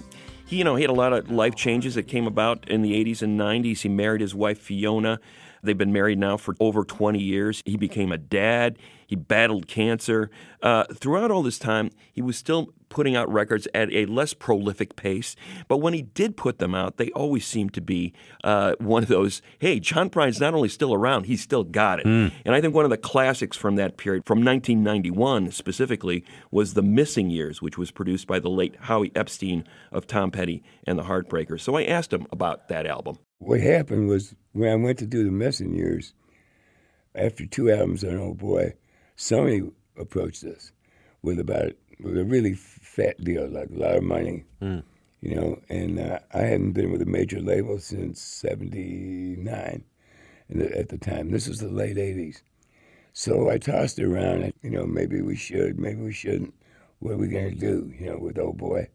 he, 0.50 0.56
you 0.56 0.64
know, 0.64 0.74
he 0.74 0.82
had 0.82 0.90
a 0.90 0.94
lot 0.94 1.12
of 1.12 1.30
life 1.30 1.54
changes 1.54 1.94
that 1.94 2.08
came 2.08 2.26
about 2.26 2.68
in 2.68 2.82
the 2.82 2.92
80s 2.92 3.22
and 3.22 3.38
90s. 3.38 3.82
He 3.82 3.88
married 3.88 4.20
his 4.20 4.34
wife, 4.34 4.58
Fiona. 4.58 5.20
They've 5.62 5.78
been 5.78 5.92
married 5.92 6.18
now 6.18 6.36
for 6.36 6.56
over 6.58 6.84
20 6.84 7.20
years. 7.20 7.62
He 7.64 7.76
became 7.76 8.10
a 8.10 8.18
dad. 8.18 8.76
He 9.06 9.14
battled 9.14 9.68
cancer. 9.68 10.28
Uh, 10.60 10.84
throughout 10.92 11.30
all 11.30 11.44
this 11.44 11.58
time, 11.58 11.90
he 12.12 12.20
was 12.20 12.36
still 12.36 12.74
putting 12.90 13.16
out 13.16 13.32
records 13.32 13.66
at 13.74 13.90
a 13.92 14.04
less 14.04 14.34
prolific 14.34 14.96
pace. 14.96 15.34
But 15.68 15.78
when 15.78 15.94
he 15.94 16.02
did 16.02 16.36
put 16.36 16.58
them 16.58 16.74
out, 16.74 16.98
they 16.98 17.10
always 17.12 17.46
seemed 17.46 17.72
to 17.74 17.80
be 17.80 18.12
uh, 18.44 18.74
one 18.78 19.02
of 19.02 19.08
those 19.08 19.40
hey, 19.58 19.80
John 19.80 20.10
Prine's 20.10 20.40
not 20.40 20.52
only 20.52 20.68
still 20.68 20.92
around, 20.92 21.24
he's 21.24 21.40
still 21.40 21.64
got 21.64 22.00
it. 22.00 22.06
And 22.06 22.54
I 22.54 22.60
think 22.60 22.74
one 22.74 22.84
of 22.84 22.90
the 22.90 22.98
classics 22.98 23.56
from 23.56 23.76
that 23.76 23.96
period, 23.96 24.26
from 24.26 24.44
1991 24.44 25.50
specifically, 25.52 26.24
was 26.50 26.74
The 26.74 26.82
Missing 26.82 27.30
Years, 27.30 27.62
which 27.62 27.78
was 27.78 27.90
produced 27.90 28.26
by 28.26 28.38
the 28.38 28.50
late 28.50 28.76
Howie 28.80 29.12
Epstein 29.14 29.64
of 29.92 30.06
Tom 30.06 30.30
Petty 30.30 30.62
and 30.84 30.98
the 30.98 31.04
Heartbreakers. 31.04 31.60
So 31.60 31.76
I 31.76 31.84
asked 31.84 32.12
him 32.12 32.26
about 32.30 32.68
that 32.68 32.86
album. 32.86 33.18
What 33.38 33.60
happened 33.60 34.08
was 34.08 34.34
when 34.52 34.70
I 34.70 34.74
went 34.74 34.98
to 34.98 35.06
do 35.06 35.24
the 35.24 35.30
Missing 35.30 35.74
Years, 35.74 36.12
after 37.14 37.46
two 37.46 37.70
albums 37.70 38.04
on 38.04 38.16
Old 38.16 38.38
Boy, 38.38 38.74
Sony 39.16 39.70
approached 39.96 40.44
us 40.44 40.72
with 41.22 41.38
about 41.38 41.72
with 42.02 42.16
a 42.16 42.24
really 42.24 42.54
fat 43.00 43.22
deal, 43.24 43.48
like 43.48 43.70
a 43.70 43.78
lot 43.78 43.96
of 43.96 44.02
money, 44.02 44.44
you 45.20 45.34
know. 45.34 45.60
And 45.68 45.98
uh, 45.98 46.18
I 46.32 46.40
hadn't 46.40 46.72
been 46.72 46.92
with 46.92 47.02
a 47.02 47.06
major 47.06 47.40
label 47.40 47.78
since 47.78 48.20
'79, 48.20 49.84
and 50.48 50.62
at 50.62 50.88
the 50.88 50.98
time, 50.98 51.30
this 51.30 51.48
was 51.48 51.60
the 51.60 51.68
late 51.68 51.96
'80s. 51.96 52.42
So 53.12 53.50
I 53.50 53.58
tossed 53.58 53.98
it 53.98 54.04
around, 54.04 54.52
you 54.62 54.70
know, 54.70 54.86
maybe 54.86 55.20
we 55.20 55.34
should, 55.36 55.78
maybe 55.78 56.00
we 56.00 56.12
shouldn't. 56.12 56.54
What 57.00 57.14
are 57.14 57.16
we 57.16 57.28
gonna 57.28 57.54
do, 57.54 57.92
you 57.98 58.06
know, 58.06 58.18
with 58.18 58.38
Old 58.38 58.58
Boy? 58.58 58.88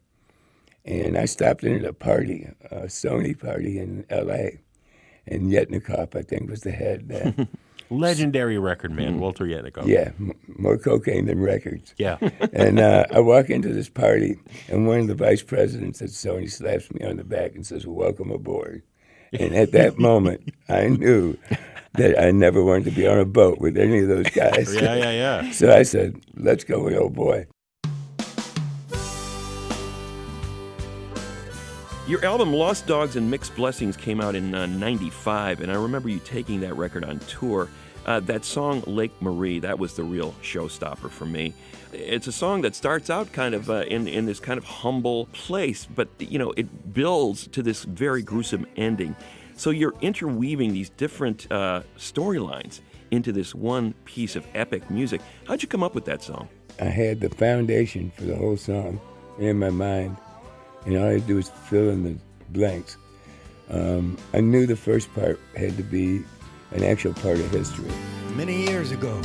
And 0.86 1.18
I 1.18 1.26
stopped 1.26 1.64
in 1.64 1.76
at 1.76 1.86
a 1.86 1.94
party, 1.94 2.48
a 2.72 2.84
Sony 2.84 3.38
party 3.38 3.80
in 3.80 4.06
L.A. 4.10 4.60
And 5.28 5.52
Yetnikoff, 5.52 6.16
I 6.16 6.22
think, 6.22 6.50
was 6.50 6.62
the 6.62 6.72
head 6.72 7.10
then. 7.10 7.48
Legendary 7.90 8.58
record 8.58 8.92
man, 8.92 9.20
Walter 9.20 9.46
Yetnikoff. 9.46 9.86
yeah, 9.88 10.12
m- 10.20 10.34
more 10.58 10.78
cocaine 10.78 11.26
than 11.26 11.40
records. 11.40 11.94
Yeah. 11.98 12.18
And 12.54 12.80
uh, 12.80 13.06
I 13.12 13.20
walk 13.20 13.50
into 13.50 13.70
this 13.74 13.90
party, 13.90 14.38
and 14.70 14.88
one 14.88 15.00
of 15.02 15.08
the 15.08 15.16
vice 15.16 15.44
presidents 15.44 16.02
at 16.02 16.10
Sony 16.10 16.50
slaps 16.50 16.92
me 16.94 17.06
on 17.06 17.18
the 17.18 17.24
back 17.24 17.54
and 17.56 17.66
says, 17.66 17.86
"Welcome 17.86 18.32
aboard." 18.32 18.82
And 19.34 19.54
at 19.56 19.72
that 19.74 19.98
moment, 20.10 20.54
I 20.70 20.88
knew 20.88 21.38
that 21.96 22.20
I 22.22 22.32
never 22.32 22.64
wanted 22.64 22.86
to 22.86 22.92
be 22.92 23.08
on 23.08 23.20
a 23.20 23.26
boat 23.26 23.60
with 23.60 23.78
any 23.78 24.00
of 24.00 24.08
those 24.08 24.30
guys. 24.32 24.74
yeah, 24.74 24.96
yeah, 24.96 25.12
yeah. 25.12 25.52
So 25.52 25.72
I 25.76 25.84
said, 25.84 26.16
"Let's 26.36 26.64
go 26.64 26.84
with 26.84 26.96
old 26.96 27.14
boy." 27.14 27.48
Your 32.08 32.24
album 32.24 32.54
Lost 32.54 32.86
Dogs 32.86 33.16
and 33.16 33.32
Mixed 33.32 33.56
Blessings 33.56 33.98
came 33.98 34.22
out 34.22 34.36
in 34.36 34.54
uh, 34.54 34.68
95, 34.68 35.62
and 35.62 35.72
I 35.72 35.76
remember 35.76 36.08
you 36.08 36.20
taking 36.20 36.60
that 36.60 36.76
record 36.76 37.04
on 37.04 37.18
tour. 37.22 37.68
Uh, 38.06 38.20
that 38.20 38.46
song, 38.46 38.84
Lake 38.86 39.12
Marie, 39.22 39.58
that 39.58 39.80
was 39.80 39.96
the 39.96 40.04
real 40.04 40.36
showstopper 40.44 41.10
for 41.10 41.26
me. 41.26 41.56
It's 41.94 42.28
a 42.28 42.32
song 42.32 42.62
that 42.62 42.76
starts 42.76 43.10
out 43.10 43.32
kind 43.32 43.56
of 43.56 43.72
uh, 43.72 43.86
in, 43.88 44.08
in 44.08 44.28
this 44.28 44.40
kind 44.40 44.60
of 44.60 44.66
humble 44.66 45.26
place, 45.34 45.88
but 45.88 46.08
you 46.20 46.38
know, 46.38 46.54
it 46.56 46.94
builds 46.94 47.48
to 47.48 47.64
this 47.64 47.84
very 47.86 48.22
gruesome 48.22 48.68
ending. 48.78 49.16
So 49.56 49.72
you're 49.72 49.96
interweaving 50.02 50.74
these 50.74 50.92
different 50.92 51.52
uh, 51.52 51.82
storylines 51.98 52.82
into 53.10 53.32
this 53.32 53.56
one 53.56 53.94
piece 54.06 54.36
of 54.36 54.46
epic 54.54 54.92
music. 54.92 55.22
How'd 55.48 55.64
you 55.64 55.68
come 55.68 55.82
up 55.82 55.96
with 55.96 56.06
that 56.06 56.22
song? 56.22 56.50
I 56.80 56.86
had 56.86 57.20
the 57.20 57.32
foundation 57.32 58.12
for 58.16 58.26
the 58.26 58.36
whole 58.36 58.58
song 58.58 59.02
in 59.40 59.58
my 59.58 59.72
mind, 59.72 60.18
and 60.86 60.98
all 60.98 61.06
I 61.06 61.12
had 61.14 61.22
to 61.22 61.28
do 61.28 61.36
was 61.36 61.50
fill 61.50 61.90
in 61.90 62.04
the 62.04 62.16
blanks. 62.50 62.98
Um, 63.70 64.18
I 64.34 64.42
knew 64.42 64.66
the 64.66 64.76
first 64.76 65.14
part 65.14 65.40
had 65.56 65.76
to 65.78 65.84
be 65.84 66.24
an 66.72 66.84
actual 66.84 67.14
part 67.14 67.40
of 67.40 67.50
history. 67.52 67.92
Many 68.36 68.64
years 68.64 68.92
ago, 68.92 69.22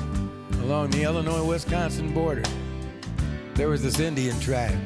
along 0.63 0.91
the 0.91 1.03
Illinois 1.03 1.45
Wisconsin 1.45 2.15
border, 2.15 2.45
there 3.55 3.69
was 3.69 3.83
this 3.83 4.01
Indian 4.01 4.39
tribe. 4.41 4.79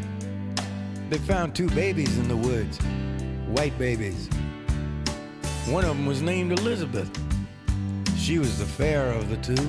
They 1.10 1.18
found 1.18 1.54
two 1.54 1.68
babies 1.70 2.18
in 2.18 2.26
the 2.26 2.36
woods, 2.36 2.78
white 3.46 3.76
babies. 3.78 4.28
One 5.66 5.84
of 5.84 5.96
them 5.96 6.06
was 6.06 6.22
named 6.22 6.58
Elizabeth. 6.58 7.10
She 8.16 8.38
was 8.38 8.58
the 8.58 8.64
fairer 8.64 9.12
of 9.12 9.30
the 9.30 9.36
two, 9.36 9.62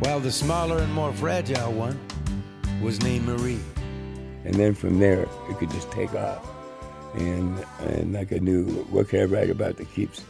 while 0.00 0.20
the 0.20 0.32
smaller 0.32 0.78
and 0.78 0.92
more 0.92 1.12
fragile 1.12 1.72
one 1.72 1.98
was 2.82 3.00
named 3.00 3.24
Marie. 3.26 3.60
And 4.44 4.54
then 4.54 4.74
from 4.74 4.98
there, 4.98 5.22
it 5.48 5.58
could 5.58 5.70
just 5.70 5.90
take 5.90 6.14
off. 6.14 6.48
And, 7.14 7.64
and 7.80 8.12
like 8.12 8.32
I 8.32 8.38
knew, 8.38 8.64
what 8.90 9.08
can 9.08 9.20
I 9.20 9.24
write 9.24 9.50
about 9.50 9.76
that 9.76 9.92
keeps 9.92 10.24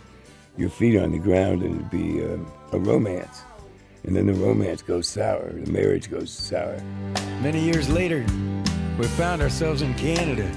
your 0.56 0.68
feet 0.68 0.98
on 0.98 1.12
the 1.12 1.18
ground 1.18 1.62
and 1.62 1.76
it'd 1.76 1.90
be 1.90 2.22
um, 2.22 2.50
a 2.72 2.78
romance. 2.78 3.42
And 4.04 4.16
then 4.16 4.26
the 4.26 4.34
romance 4.34 4.82
goes 4.82 5.08
sour, 5.08 5.52
the 5.52 5.70
marriage 5.70 6.10
goes 6.10 6.30
sour. 6.32 6.82
Many 7.40 7.60
years 7.60 7.88
later, 7.88 8.26
we 8.98 9.06
found 9.06 9.40
ourselves 9.40 9.80
in 9.80 9.94
Canada, 9.94 10.50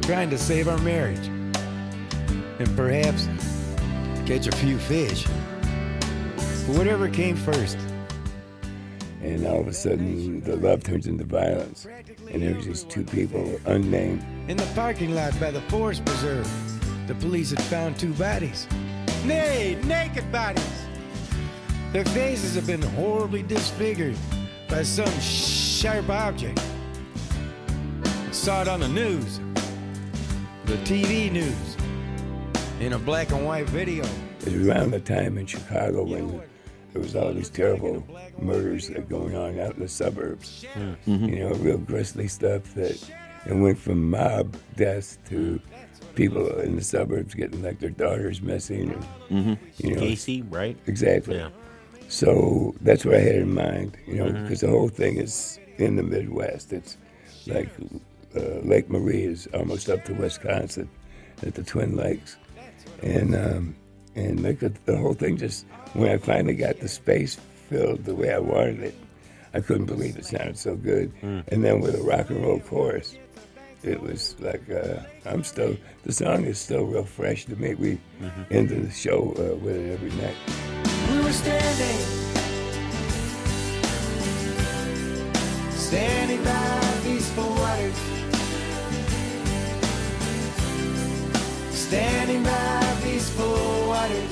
trying 0.00 0.30
to 0.30 0.38
save 0.38 0.66
our 0.66 0.78
marriage, 0.78 1.26
and 2.58 2.76
perhaps 2.76 3.28
catch 4.26 4.46
a 4.46 4.56
few 4.56 4.78
fish. 4.78 5.26
But 6.66 6.76
whatever 6.76 7.08
came 7.08 7.36
first, 7.36 7.78
And 9.22 9.46
all 9.46 9.60
of 9.60 9.68
a 9.68 9.72
sudden, 9.72 10.40
the 10.40 10.56
love 10.56 10.82
turns 10.82 11.06
into 11.06 11.24
violence. 11.24 11.86
And 12.32 12.42
there's 12.42 12.66
these 12.66 12.84
two 12.84 13.04
people, 13.04 13.60
unnamed, 13.66 14.24
in 14.48 14.56
the 14.56 14.66
parking 14.74 15.14
lot 15.14 15.38
by 15.38 15.50
the 15.50 15.60
forest 15.62 16.04
preserve, 16.04 16.48
the 17.06 17.14
police 17.14 17.50
had 17.50 17.62
found 17.62 17.98
two 17.98 18.12
bodies. 18.14 18.66
Nay, 19.24 19.78
naked 19.84 20.30
bodies. 20.32 20.86
Their 21.92 22.04
faces 22.06 22.54
have 22.54 22.66
been 22.66 22.82
horribly 22.82 23.42
disfigured 23.42 24.16
by 24.68 24.82
some 24.82 25.10
sharp 25.20 26.08
object. 26.08 26.60
I 28.04 28.32
saw 28.32 28.62
it 28.62 28.68
on 28.68 28.80
the 28.80 28.88
news, 28.88 29.40
the 30.64 30.76
TV 30.78 31.30
news, 31.30 31.76
in 32.80 32.92
a 32.92 32.98
black 32.98 33.32
and 33.32 33.44
white 33.44 33.68
video. 33.68 34.04
It 34.40 34.52
was 34.52 34.68
around 34.68 34.92
the 34.92 35.00
time 35.00 35.36
in 35.36 35.46
Chicago 35.46 36.04
when 36.04 36.42
there 36.92 37.02
was 37.02 37.14
all 37.16 37.32
these 37.32 37.50
terrible 37.50 38.04
murders 38.40 38.88
that 38.88 39.08
going 39.08 39.36
on 39.36 39.58
out 39.60 39.74
in 39.74 39.80
the 39.80 39.88
suburbs. 39.88 40.64
You 41.06 41.38
know, 41.40 41.50
real 41.54 41.78
grisly 41.78 42.28
stuff 42.28 42.74
that 42.74 43.10
it 43.46 43.54
went 43.54 43.78
from 43.78 44.10
mob 44.10 44.56
deaths 44.76 45.18
to 45.28 45.60
people 46.14 46.48
in 46.60 46.76
the 46.76 46.82
suburbs 46.82 47.34
getting 47.34 47.62
like 47.62 47.78
their 47.78 47.90
daughters 47.90 48.42
missing. 48.42 48.90
And, 49.30 49.58
You 49.78 49.94
know, 49.94 50.02
Gacy, 50.02 50.44
right? 50.50 50.76
exactly. 50.86 51.36
Yeah. 51.36 51.50
So 52.08 52.74
that's 52.80 53.04
what 53.04 53.14
I 53.14 53.20
had 53.20 53.36
in 53.36 53.54
mind, 53.54 53.96
you 54.06 54.16
know, 54.16 54.32
because 54.32 54.60
the 54.60 54.68
whole 54.68 54.88
thing 54.88 55.16
is 55.18 55.60
in 55.78 55.94
the 55.96 56.02
Midwest. 56.02 56.72
It's 56.72 56.96
like 57.46 57.68
uh, 58.36 58.40
Lake 58.64 58.90
Marie 58.90 59.22
is 59.22 59.46
almost 59.54 59.88
up 59.88 60.04
to 60.06 60.14
Wisconsin 60.14 60.88
at 61.46 61.54
the 61.54 61.62
Twin 61.62 61.96
Lakes. 61.96 62.36
And 63.02 63.34
um, 63.36 63.76
and 64.20 64.42
like 64.42 64.60
the, 64.60 64.72
the 64.84 64.96
whole 64.96 65.14
thing 65.14 65.36
just, 65.36 65.66
when 65.94 66.10
I 66.10 66.18
finally 66.18 66.54
got 66.54 66.80
the 66.80 66.88
space 66.88 67.36
filled 67.68 68.04
the 68.04 68.14
way 68.14 68.32
I 68.32 68.38
wanted 68.38 68.80
it, 68.80 68.94
I 69.52 69.60
couldn't 69.60 69.86
believe 69.86 70.16
it 70.16 70.26
sounded 70.26 70.58
so 70.58 70.76
good. 70.76 71.12
And 71.22 71.64
then 71.64 71.80
with 71.80 71.94
a 71.94 72.02
rock 72.02 72.30
and 72.30 72.42
roll 72.44 72.60
chorus, 72.60 73.16
it 73.82 74.00
was 74.00 74.36
like, 74.40 74.70
uh, 74.70 75.00
I'm 75.24 75.42
still, 75.42 75.76
the 76.04 76.12
song 76.12 76.44
is 76.44 76.58
still 76.60 76.84
real 76.84 77.04
fresh 77.04 77.46
to 77.46 77.56
me. 77.56 77.74
We 77.74 77.98
end 78.50 78.68
the 78.68 78.90
show 78.90 79.34
uh, 79.38 79.56
with 79.56 79.76
it 79.76 79.92
every 79.92 80.10
night. 80.20 80.36
We 81.10 81.24
were 81.24 81.32
standing, 81.32 81.98
standing 85.72 86.44
by 86.44 87.00
peaceful 87.02 87.48
waters, 87.48 87.96
standing 91.90 92.44
by 92.44 92.98
peaceful 93.02 93.88
waters. 93.88 94.30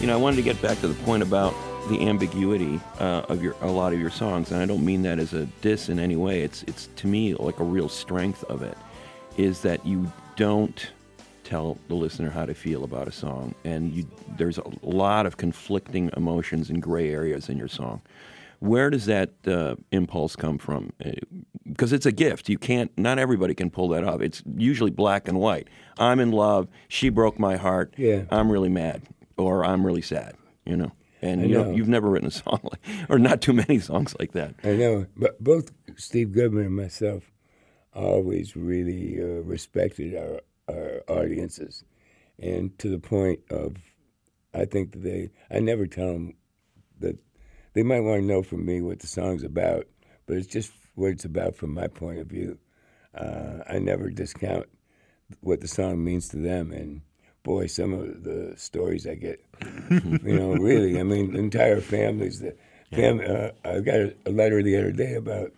You 0.00 0.06
know, 0.06 0.12
I 0.12 0.16
wanted 0.16 0.36
to 0.36 0.42
get 0.42 0.62
back 0.62 0.78
to 0.78 0.86
the 0.86 0.94
point 1.02 1.24
about 1.24 1.52
the 1.88 2.06
ambiguity 2.06 2.80
uh, 3.00 3.22
of 3.28 3.42
your 3.42 3.56
a 3.60 3.66
lot 3.68 3.92
of 3.92 3.98
your 3.98 4.10
songs, 4.10 4.52
and 4.52 4.62
I 4.62 4.66
don't 4.66 4.84
mean 4.84 5.02
that 5.02 5.18
as 5.18 5.32
a 5.32 5.46
diss 5.62 5.88
in 5.88 5.98
any 5.98 6.14
way. 6.14 6.42
It's 6.42 6.62
it's 6.68 6.86
to 6.94 7.08
me 7.08 7.34
like 7.34 7.58
a 7.58 7.64
real 7.64 7.88
strength 7.88 8.44
of 8.44 8.62
it 8.62 8.78
is 9.36 9.62
that 9.62 9.84
you 9.84 10.12
don't 10.36 10.92
tell 11.42 11.76
the 11.88 11.96
listener 11.96 12.30
how 12.30 12.46
to 12.46 12.54
feel 12.54 12.84
about 12.84 13.08
a 13.08 13.12
song, 13.12 13.52
and 13.64 13.92
you, 13.92 14.06
there's 14.36 14.58
a 14.58 14.70
lot 14.82 15.26
of 15.26 15.38
conflicting 15.38 16.08
emotions 16.16 16.70
and 16.70 16.80
gray 16.80 17.10
areas 17.10 17.48
in 17.48 17.58
your 17.58 17.66
song. 17.66 18.00
Where 18.60 18.90
does 18.90 19.06
that 19.06 19.30
uh, 19.46 19.76
impulse 19.92 20.34
come 20.36 20.58
from? 20.58 20.92
Because 21.64 21.92
it's 21.92 22.06
a 22.06 22.12
gift. 22.12 22.48
You 22.48 22.58
can't. 22.58 22.90
Not 22.98 23.18
everybody 23.18 23.54
can 23.54 23.70
pull 23.70 23.88
that 23.88 24.04
off. 24.04 24.20
It's 24.20 24.42
usually 24.56 24.90
black 24.90 25.28
and 25.28 25.38
white. 25.38 25.68
I'm 25.98 26.18
in 26.18 26.32
love. 26.32 26.68
She 26.88 27.08
broke 27.08 27.38
my 27.38 27.56
heart. 27.56 27.94
Yeah. 27.96 28.24
I'm 28.30 28.50
really 28.50 28.68
mad, 28.68 29.02
or 29.36 29.64
I'm 29.64 29.86
really 29.86 30.02
sad. 30.02 30.34
You 30.64 30.76
know. 30.76 30.92
And 31.20 31.40
I 31.40 31.44
you 31.44 31.54
know, 31.54 31.70
you've 31.70 31.88
never 31.88 32.08
written 32.08 32.28
a 32.28 32.32
song 32.32 32.60
like, 32.62 32.80
or 33.08 33.18
not 33.18 33.40
too 33.40 33.52
many 33.52 33.78
songs 33.78 34.14
like 34.18 34.32
that. 34.32 34.54
I 34.62 34.74
know, 34.74 35.06
but 35.16 35.42
both 35.42 35.72
Steve 35.96 36.32
Goodman 36.32 36.66
and 36.66 36.76
myself 36.76 37.32
always 37.92 38.54
really 38.54 39.20
uh, 39.20 39.42
respected 39.42 40.14
our, 40.14 40.40
our 40.68 41.02
audiences, 41.08 41.84
and 42.38 42.78
to 42.78 42.88
the 42.88 42.98
point 42.98 43.40
of, 43.50 43.76
I 44.54 44.64
think 44.64 44.92
that 44.92 45.02
they, 45.02 45.30
I 45.50 45.58
never 45.58 45.86
tell 45.86 46.12
them 46.12 46.34
they 47.78 47.84
might 47.84 48.00
want 48.00 48.20
to 48.20 48.26
know 48.26 48.42
from 48.42 48.66
me 48.66 48.82
what 48.82 48.98
the 48.98 49.06
song's 49.06 49.44
about, 49.44 49.86
but 50.26 50.36
it's 50.36 50.48
just 50.48 50.72
what 50.96 51.12
it's 51.12 51.24
about 51.24 51.54
from 51.54 51.72
my 51.72 51.86
point 51.86 52.18
of 52.18 52.26
view. 52.26 52.58
Uh, 53.14 53.58
I 53.68 53.78
never 53.78 54.10
discount 54.10 54.66
what 55.42 55.60
the 55.60 55.68
song 55.68 56.02
means 56.02 56.26
to 56.30 56.38
them, 56.38 56.72
and 56.72 57.02
boy, 57.44 57.68
some 57.68 57.92
of 57.92 58.24
the 58.24 58.54
stories 58.56 59.06
I 59.06 59.14
get, 59.14 59.40
you 59.92 60.36
know, 60.36 60.50
really, 60.60 60.98
I 60.98 61.04
mean, 61.04 61.36
entire 61.36 61.80
families. 61.80 62.40
The 62.40 62.56
fam- 62.90 63.20
uh, 63.20 63.50
I 63.64 63.78
got 63.78 63.94
a, 63.94 64.14
a 64.26 64.32
letter 64.32 64.60
the 64.60 64.76
other 64.76 64.90
day 64.90 65.14
about 65.14 65.52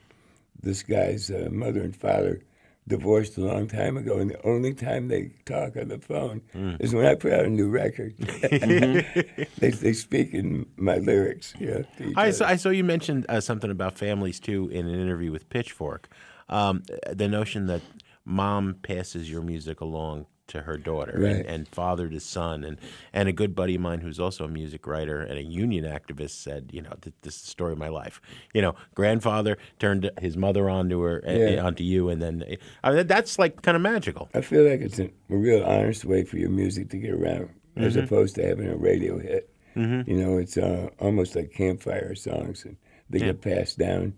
this 0.63 0.83
guy's 0.83 1.31
uh, 1.31 1.49
mother 1.51 1.81
and 1.81 1.97
father 1.97 2.43
divorced 2.91 3.39
a 3.39 3.41
long 3.41 3.67
time 3.67 3.97
ago, 3.97 4.19
and 4.19 4.31
the 4.31 4.47
only 4.47 4.75
time 4.75 5.09
they 5.09 5.31
talk 5.47 5.77
on 5.77 5.89
the 5.89 5.99
phone 5.99 6.43
is 6.79 6.95
when 6.95 7.07
I 7.07 7.15
put 7.15 7.33
out 7.33 7.47
a 7.47 7.49
new 7.49 7.71
record. 7.71 8.15
they, 8.19 9.71
they 9.71 9.93
speak 9.95 10.35
in 10.35 10.67
my 10.77 10.97
lyrics. 10.97 11.55
Yeah, 11.59 11.83
I 12.17 12.33
saw, 12.33 12.47
I 12.47 12.57
saw 12.57 12.69
you 12.69 12.85
mentioned 12.85 13.25
uh, 13.29 13.41
something 13.41 13.71
about 13.71 13.97
families 13.97 14.39
too 14.39 14.69
in 14.69 14.87
an 14.87 15.01
interview 15.01 15.33
with 15.33 15.49
Pitchfork. 15.49 16.09
Um, 16.51 16.83
the 17.11 17.29
notion 17.29 17.67
that 17.67 17.81
mom 18.25 18.75
passes 18.83 19.31
your 19.31 19.41
music 19.41 19.81
along 19.81 20.27
to 20.51 20.63
her 20.63 20.77
daughter 20.77 21.13
and, 21.13 21.23
Right. 21.23 21.47
and 21.47 21.67
father 21.69 22.09
to 22.09 22.21
son 22.21 22.65
and 22.65 22.79
and 23.13 23.29
a 23.29 23.33
good 23.33 23.55
buddy 23.55 23.75
of 23.77 23.81
mine 23.81 24.01
who's 24.01 24.21
also 24.21 24.45
a 24.45 24.49
music 24.49 24.87
writer 24.87 25.21
and 25.21 25.39
a 25.39 25.43
union 25.43 25.85
activist 25.85 26.31
said 26.43 26.71
you 26.73 26.83
know 26.83 26.93
th- 27.01 27.15
this 27.23 27.37
is 27.37 27.43
the 27.43 27.49
story 27.49 27.73
of 27.73 27.79
my 27.79 27.89
life 27.89 28.21
you 28.55 28.61
know 28.63 28.75
grandfather 28.95 29.57
turned 29.79 30.11
his 30.21 30.37
mother 30.37 30.69
onto 30.69 31.01
her 31.01 31.23
uh, 31.27 31.33
Yeah. 31.33 31.63
onto 31.65 31.85
you 31.85 32.09
and 32.11 32.21
then 32.21 32.45
I 32.85 32.93
mean, 32.93 33.07
that's 33.07 33.39
like 33.39 33.63
kind 33.63 33.77
of 33.77 33.83
magical 33.83 34.29
I 34.35 34.41
feel 34.43 34.65
like 34.69 34.81
it's 34.81 34.99
a, 34.99 35.07
a 35.07 35.37
real 35.37 35.65
honest 35.65 36.05
way 36.05 36.25
for 36.25 36.37
your 36.37 36.51
music 36.51 36.91
to 36.91 36.99
get 36.99 37.11
around, 37.13 37.51
as 37.77 37.95
Mm-hmm. 37.97 38.05
opposed 38.05 38.35
to 38.35 38.47
having 38.47 38.69
a 38.69 38.77
radio 38.77 39.19
hit. 39.19 39.49
You 39.77 40.05
know, 40.07 40.37
it's 40.37 40.59
uh, 40.59 40.89
almost 40.99 41.35
like 41.37 41.53
campfire 41.53 42.15
songs, 42.15 42.65
and 42.67 42.77
they 43.09 43.21
get 43.21 43.41
passed 43.41 43.79
down. 43.79 44.13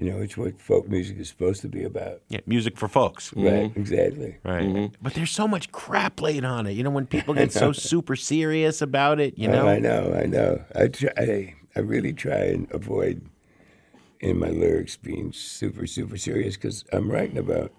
You 0.00 0.12
know, 0.12 0.18
it's 0.20 0.36
what 0.36 0.60
folk 0.60 0.88
music 0.88 1.18
is 1.18 1.28
supposed 1.28 1.60
to 1.62 1.68
be 1.68 1.82
about. 1.82 2.20
yeah, 2.28 2.38
music 2.46 2.78
for 2.78 2.86
folks 2.86 3.32
Right, 3.34 3.44
mm-hmm. 3.70 3.80
exactly. 3.80 4.36
right 4.44 4.62
mm-hmm. 4.64 4.94
but 5.02 5.14
there's 5.14 5.32
so 5.32 5.48
much 5.48 5.72
crap 5.72 6.20
laid 6.20 6.44
on 6.44 6.66
it 6.68 6.72
you 6.72 6.84
know 6.84 6.90
when 6.90 7.06
people 7.06 7.34
get 7.34 7.50
so 7.64 7.72
super 7.72 8.14
serious 8.14 8.80
about 8.80 9.18
it 9.18 9.36
you 9.36 9.48
Oh, 9.48 9.52
know 9.52 9.66
I 9.68 9.78
know, 9.80 10.14
I 10.14 10.26
know. 10.26 10.62
I 10.74 10.86
try. 10.88 11.10
I, 11.16 11.54
I 11.76 11.80
really 11.80 12.12
try 12.12 12.44
and 12.54 12.70
avoid 12.72 13.22
in 14.20 14.38
my 14.38 14.48
lyrics 14.48 14.96
being 14.96 15.32
super, 15.32 15.86
super 15.86 16.16
serious 16.16 16.56
because 16.56 16.84
I'm 16.92 17.10
writing 17.10 17.38
about 17.38 17.72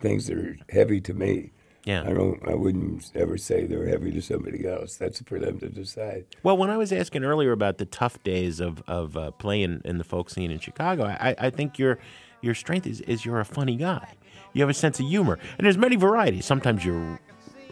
things 0.00 0.26
that 0.26 0.36
are 0.38 0.56
heavy 0.70 1.00
to 1.02 1.14
me. 1.14 1.52
Yeah. 1.84 2.02
I 2.02 2.12
don't. 2.12 2.40
I 2.46 2.54
wouldn't 2.54 3.10
ever 3.14 3.38
say 3.38 3.66
they're 3.66 3.88
heavy 3.88 4.10
to 4.12 4.20
somebody 4.20 4.66
else. 4.66 4.96
That's 4.96 5.22
for 5.22 5.38
them 5.38 5.58
to 5.60 5.68
decide. 5.68 6.26
Well, 6.42 6.56
when 6.56 6.70
I 6.70 6.76
was 6.76 6.92
asking 6.92 7.24
earlier 7.24 7.52
about 7.52 7.78
the 7.78 7.86
tough 7.86 8.22
days 8.22 8.60
of 8.60 8.82
of 8.86 9.16
uh, 9.16 9.30
playing 9.32 9.82
in 9.84 9.98
the 9.98 10.04
folk 10.04 10.28
scene 10.30 10.50
in 10.50 10.58
Chicago, 10.58 11.04
I, 11.04 11.34
I 11.38 11.50
think 11.50 11.78
your 11.78 11.98
your 12.42 12.54
strength 12.54 12.86
is 12.86 13.00
is 13.02 13.24
you're 13.24 13.40
a 13.40 13.44
funny 13.44 13.76
guy. 13.76 14.14
You 14.52 14.62
have 14.62 14.70
a 14.70 14.74
sense 14.74 14.98
of 15.00 15.06
humor, 15.06 15.38
and 15.56 15.64
there's 15.64 15.78
many 15.78 15.96
varieties. 15.96 16.44
Sometimes 16.44 16.84
you're 16.84 17.20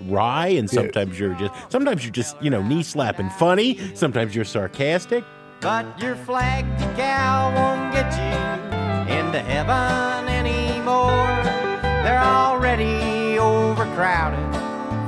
wry, 0.03 0.49
and 0.49 0.69
sometimes 0.71 1.19
you're 1.19 1.35
just 1.35 1.53
sometimes 1.71 2.05
you're 2.05 2.13
just 2.13 2.41
you 2.43 2.51
know 2.51 2.63
knee 2.63 2.83
slapping 2.83 3.31
funny. 3.31 3.79
Sometimes 3.95 4.35
you're 4.35 4.45
sarcastic. 4.45 5.25
But 5.61 6.01
your 6.01 6.17
flag 6.17 6.65
decal 6.79 7.55
won't 7.55 7.93
get 7.93 8.13
you 8.13 9.15
into 9.17 9.41
heaven 9.41 10.29
anymore. 10.29 11.43
They're 12.05 12.23
already 12.23 13.16
overcrowded 13.47 14.55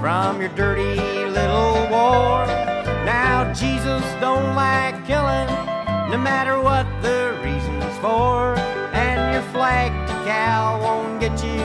from 0.00 0.40
your 0.40 0.50
dirty 0.50 0.94
little 1.26 1.74
war. 1.90 2.46
Now 3.04 3.52
Jesus 3.52 4.02
don't 4.20 4.54
like 4.54 4.94
killing, 5.06 5.48
no 6.10 6.18
matter 6.18 6.60
what 6.60 6.86
the 7.02 7.38
reasons 7.42 7.98
for. 7.98 8.54
And 8.94 9.34
your 9.34 9.42
flag 9.52 9.90
decal 10.08 10.80
won't 10.80 11.20
get 11.20 11.42
you 11.42 11.62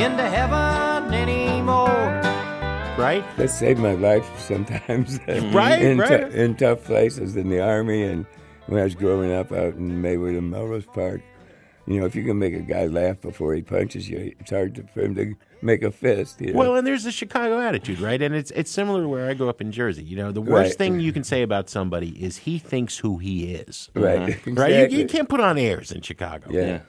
into 0.00 0.22
heaven 0.22 1.14
anymore. 1.14 2.20
Right? 2.98 3.24
That 3.36 3.48
saved 3.48 3.80
my 3.80 3.94
life 3.94 4.28
sometimes. 4.38 5.18
Right, 5.28 5.80
in, 5.82 5.98
right. 5.98 6.32
in 6.32 6.56
tough 6.56 6.84
places 6.84 7.36
in 7.36 7.48
the 7.48 7.60
army 7.60 8.02
and 8.02 8.26
when 8.66 8.80
I 8.80 8.84
was 8.84 8.94
growing 8.94 9.32
up 9.32 9.52
out 9.52 9.74
in 9.74 10.00
Maywood 10.00 10.34
and 10.34 10.50
Melrose 10.50 10.86
Park. 10.86 11.22
You 11.86 12.00
know, 12.00 12.06
if 12.06 12.14
you 12.14 12.24
can 12.24 12.38
make 12.38 12.54
a 12.54 12.60
guy 12.60 12.86
laugh 12.86 13.20
before 13.20 13.54
he 13.54 13.62
punches 13.62 14.08
you, 14.08 14.34
it's 14.40 14.50
hard 14.50 14.74
to, 14.76 14.84
for 14.94 15.02
him 15.02 15.14
to 15.16 15.34
make 15.64 15.82
a 15.82 15.90
fist. 15.90 16.40
You 16.40 16.52
know? 16.52 16.58
Well, 16.58 16.76
and 16.76 16.86
there's 16.86 17.04
the 17.04 17.10
Chicago 17.12 17.58
attitude, 17.60 17.98
right? 18.00 18.20
And 18.20 18.34
it's 18.34 18.50
it's 18.52 18.70
similar 18.70 19.02
to 19.02 19.08
where 19.08 19.28
I 19.28 19.34
grew 19.34 19.48
up 19.48 19.60
in 19.60 19.72
Jersey. 19.72 20.04
You 20.04 20.16
know, 20.16 20.30
the 20.32 20.40
worst 20.42 20.70
Right. 20.70 20.78
thing 20.78 21.00
you 21.00 21.12
can 21.12 21.24
say 21.24 21.42
about 21.42 21.68
somebody 21.68 22.10
is 22.22 22.38
he 22.38 22.58
thinks 22.58 22.98
who 22.98 23.18
he 23.18 23.54
is. 23.54 23.90
right, 23.94 24.18
Right? 24.46 24.46
You, 24.46 24.52
exactly. 24.52 24.98
you 24.98 25.06
can't 25.06 25.28
put 25.28 25.40
on 25.40 25.58
airs 25.58 25.90
in 25.90 26.02
Chicago. 26.02 26.50
Yeah. 26.50 26.60
Yeah. 26.66 26.80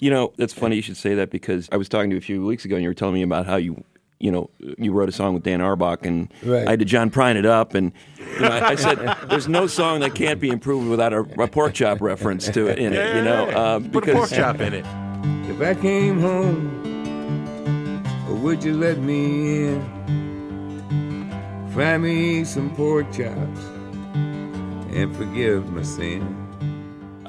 You 0.00 0.10
know, 0.10 0.32
that's 0.36 0.52
funny 0.52 0.76
you 0.76 0.82
should 0.82 0.96
say 0.98 1.14
that 1.14 1.30
because 1.30 1.68
I 1.72 1.76
was 1.76 1.88
talking 1.88 2.10
to 2.10 2.14
you 2.14 2.18
a 2.18 2.22
few 2.22 2.44
weeks 2.44 2.64
ago 2.64 2.74
and 2.74 2.82
you 2.82 2.90
were 2.90 2.94
telling 2.94 3.14
me 3.14 3.22
about 3.22 3.46
how 3.46 3.56
you, 3.56 3.82
you 4.18 4.30
know, 4.30 4.50
you 4.76 4.92
wrote 4.92 5.08
a 5.08 5.12
song 5.12 5.32
with 5.34 5.44
Dan 5.44 5.60
Auerbach 5.62 6.04
and 6.04 6.30
Right. 6.42 6.66
I 6.66 6.70
had 6.70 6.80
to 6.80 6.84
John 6.84 7.10
Prine 7.10 7.36
it 7.36 7.46
up. 7.46 7.74
And 7.74 7.92
you 8.18 8.40
know, 8.40 8.48
I, 8.48 8.70
I 8.70 8.74
said, 8.74 8.98
there's 9.30 9.48
no 9.48 9.66
song 9.66 10.00
that 10.00 10.14
can't 10.14 10.40
be 10.40 10.50
improved 10.50 10.88
without 10.90 11.12
a, 11.12 11.20
a 11.40 11.48
pork 11.48 11.74
chop 11.74 12.00
reference 12.00 12.48
to 12.50 12.66
it 12.66 12.78
in 12.78 12.92
it, 12.92 13.16
you 13.16 13.22
know. 13.22 13.48
Uh, 13.48 13.80
Put 13.80 14.08
a 14.08 14.12
pork 14.12 14.30
chop 14.30 14.60
in 14.60 14.74
it. 14.74 14.84
If 15.48 15.60
I 15.62 15.74
came 15.80 16.20
home, 16.20 16.82
or 16.84 16.93
would 18.44 18.62
you 18.62 18.74
let 18.76 18.98
me 18.98 19.68
in? 19.68 19.82
Fry 21.72 21.96
me 21.98 22.44
some 22.44 22.74
pork 22.76 23.06
chops 23.12 23.60
and 24.94 25.14
forgive 25.16 25.68
my 25.72 25.82
sin. 25.82 26.20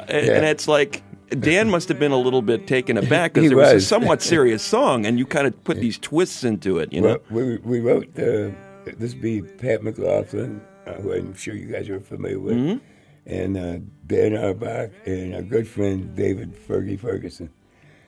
and, 0.07 0.27
and 0.29 0.45
it's 0.45 0.67
like, 0.67 1.01
Dan 1.29 1.69
must 1.69 1.87
have 1.89 1.97
been 1.97 2.11
a 2.11 2.17
little 2.17 2.41
bit 2.43 2.67
taken 2.67 2.97
aback 2.97 3.33
because 3.33 3.51
it 3.51 3.55
was. 3.55 3.73
a 3.73 3.81
somewhat 3.81 4.21
serious 4.33 4.61
song, 4.61 5.05
and 5.05 5.17
you 5.17 5.25
kind 5.25 5.47
of 5.47 5.63
put 5.63 5.77
these 5.79 5.97
twists 5.97 6.43
into 6.43 6.77
it, 6.79 6.93
you 6.93 7.01
know. 7.01 7.17
Well, 7.31 7.45
we, 7.45 7.57
we 7.57 7.79
wrote 7.79 8.07
uh, 8.19 8.51
this 8.97 9.13
be 9.15 9.41
Pat 9.41 9.83
McLaughlin, 9.83 10.61
uh, 10.85 10.93
who 10.95 11.13
I'm 11.13 11.33
sure 11.33 11.55
you 11.55 11.65
guys 11.67 11.89
are 11.89 11.99
familiar 11.99 12.39
with, 12.39 12.55
Mm-hmm. 12.55 12.77
and 13.25 13.57
uh, 13.57 13.79
Dan 14.05 14.35
Auerbach, 14.37 14.91
and 15.07 15.33
our 15.33 15.41
good 15.41 15.67
friend 15.67 16.13
David 16.15 16.53
Fergie 16.67 16.99
Ferguson. 16.99 17.49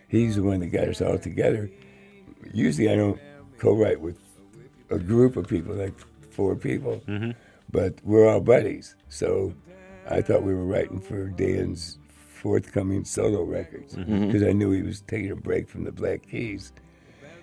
He's 0.09 0.35
the 0.35 0.43
one 0.43 0.59
that 0.59 0.67
got 0.67 0.87
us 0.87 1.01
all 1.01 1.17
together. 1.17 1.71
Usually, 2.53 2.89
I 2.89 2.95
don't 2.95 3.19
co-write 3.57 4.01
with 4.01 4.19
a 4.89 4.99
group 4.99 5.35
of 5.35 5.47
people, 5.47 5.75
like 5.75 5.93
four 6.31 6.55
people, 6.55 7.01
mm-hmm. 7.07 7.31
but 7.71 7.95
we're 8.03 8.27
all 8.27 8.41
buddies. 8.41 8.95
So 9.09 9.53
I 10.09 10.21
thought 10.21 10.43
we 10.43 10.53
were 10.53 10.65
writing 10.65 11.01
for 11.01 11.29
Dan's 11.29 11.97
forthcoming 12.07 13.03
solo 13.03 13.43
records 13.43 13.95
mm-hmm. 13.95 14.27
because 14.27 14.43
I 14.43 14.51
knew 14.51 14.71
he 14.71 14.83
was 14.83 15.01
taking 15.01 15.31
a 15.31 15.35
break 15.35 15.67
from 15.67 15.83
the 15.83 15.91
Black 15.91 16.27
Keys. 16.29 16.71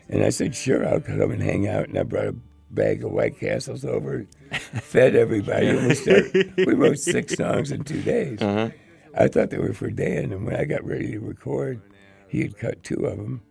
And 0.09 0.23
I 0.23 0.31
said, 0.31 0.55
sure, 0.55 0.87
I'll 0.87 1.01
come 1.01 1.31
and 1.31 1.43
hang 1.43 1.67
out. 1.67 1.89
And 1.89 1.99
I 1.99 2.03
brought 2.03 2.27
a 2.27 2.37
bag 2.71 3.05
of 3.05 3.11
White 3.11 3.39
Castles 3.39 3.85
over, 3.85 4.27
fed 4.53 5.17
everybody. 5.17 5.69
And 5.69 5.89
we, 5.89 5.95
started, 5.95 6.55
we 6.57 6.75
wrote 6.75 6.99
six 6.99 7.35
songs 7.35 7.71
in 7.71 7.85
two 7.85 8.03
days. 8.03 8.41
Uh-huh. 8.41 8.71
I 9.17 9.29
thought 9.29 9.51
they 9.51 9.59
were 9.59 9.73
for 9.73 9.91
Dan. 9.91 10.33
And 10.33 10.45
when 10.45 10.57
I 10.57 10.65
got 10.65 10.85
ready 10.85 11.13
to 11.13 11.21
record, 11.21 11.81
he 12.29 12.43
had 12.43 12.59
cut 12.59 12.83
two 12.83 13.07
of 13.07 13.17
them. 13.17 13.43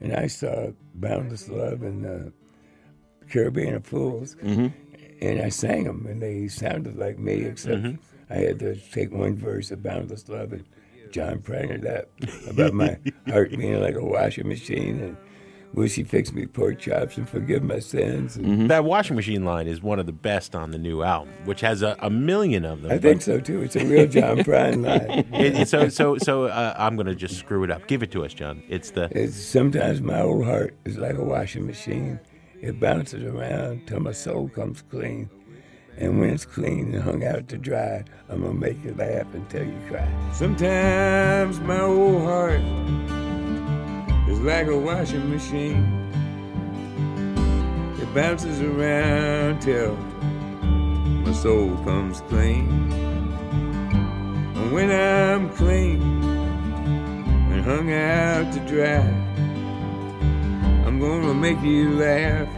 And 0.00 0.14
I 0.14 0.26
saw 0.28 0.68
Boundless 0.94 1.48
Love 1.48 1.82
and 1.82 2.06
uh, 2.06 2.30
Caravan 3.30 3.74
of 3.74 3.86
Fools. 3.86 4.36
And 5.20 5.40
I 5.42 5.50
sang 5.50 5.84
them, 5.84 6.06
and 6.08 6.22
they 6.22 6.48
sounded 6.48 6.96
like 6.96 7.18
me, 7.18 7.44
except 7.44 7.84
I 8.30 8.36
had 8.36 8.58
to 8.60 8.76
take 8.76 9.12
one 9.12 9.36
verse 9.36 9.70
of 9.70 9.82
Boundless 9.82 10.28
Love 10.28 10.52
and 10.52 10.64
John 11.10 11.40
Prine 11.40 11.70
it 11.70 11.86
up 11.86 12.08
about 12.48 12.72
my 12.72 12.96
heart 13.28 13.50
being 13.50 13.80
like 13.80 13.96
a 13.96 14.04
washing 14.04 14.48
machine 14.48 15.00
and 15.00 15.16
will 15.72 15.86
she 15.88 16.02
fix 16.04 16.32
me 16.32 16.46
pork 16.46 16.78
chops 16.78 17.16
and 17.16 17.28
forgive 17.28 17.62
my 17.62 17.78
sins? 17.78 18.36
And 18.36 18.70
That 18.70 18.84
washing 18.84 19.16
machine 19.16 19.44
line 19.44 19.66
is 19.66 19.80
one 19.82 19.98
of 19.98 20.06
the 20.06 20.12
best 20.12 20.54
on 20.54 20.70
the 20.72 20.78
new 20.78 21.02
album, 21.02 21.32
which 21.44 21.60
has 21.60 21.82
a, 21.82 21.96
a 22.00 22.10
million 22.10 22.64
of 22.64 22.82
them. 22.82 22.90
I 22.92 22.98
think 22.98 23.22
so 23.22 23.40
too. 23.40 23.62
It's 23.62 23.76
a 23.76 23.84
real 23.84 24.06
John 24.06 24.38
Prine 24.44 24.84
line. 24.84 25.26
It- 25.34 25.54
it- 25.60 25.68
so 25.68 25.88
so 25.88 26.16
so 26.18 26.44
uh, 26.44 26.74
I'm 26.78 26.96
going 26.96 27.06
to 27.06 27.14
just 27.14 27.36
screw 27.36 27.62
it 27.64 27.70
up. 27.70 27.86
Give 27.86 28.02
it 28.02 28.10
to 28.12 28.24
us, 28.24 28.34
John. 28.34 28.62
It's 28.68 28.90
the 28.90 29.08
It's 29.12 29.36
sometimes 29.36 30.00
my 30.00 30.20
old 30.22 30.44
heart 30.44 30.74
is 30.84 30.96
like 30.98 31.16
a 31.16 31.24
washing 31.24 31.66
machine, 31.66 32.18
It 32.60 32.78
bounces 32.80 33.22
around 33.22 33.86
till 33.86 34.00
my 34.00 34.12
soul 34.12 34.48
comes 34.48 34.82
clean. 34.82 35.30
And 35.98 36.18
when 36.18 36.30
it's 36.30 36.46
clean 36.46 36.94
and 36.94 37.02
hung 37.02 37.24
out 37.24 37.48
to 37.48 37.58
dry, 37.58 38.04
I'm 38.28 38.40
gonna 38.42 38.54
make 38.54 38.82
you 38.84 38.94
laugh 38.94 39.26
until 39.34 39.64
you 39.66 39.78
cry. 39.88 40.08
Sometimes 40.32 41.60
my 41.60 41.80
old 41.80 42.22
heart 42.22 42.60
is 42.60 43.29
like 44.42 44.68
a 44.68 44.76
washing 44.76 45.30
machine. 45.30 45.84
It 48.00 48.14
bounces 48.14 48.60
around 48.62 49.60
till 49.60 49.94
my 51.24 51.32
soul 51.32 51.76
comes 51.84 52.22
clean. 52.22 52.90
And 54.56 54.72
when 54.72 54.90
I'm 54.90 55.50
clean 55.50 56.00
and 57.52 57.62
hung 57.62 57.92
out 57.92 58.50
to 58.54 58.60
dry, 58.60 59.00
I'm 60.86 60.98
gonna 60.98 61.34
make 61.34 61.60
you 61.60 61.90
laugh 61.98 62.48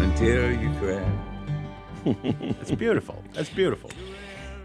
until 0.00 0.52
you 0.52 0.72
cry. 0.80 1.04
That's 2.56 2.70
beautiful. 2.70 3.22
That's 3.34 3.50
beautiful. 3.50 3.90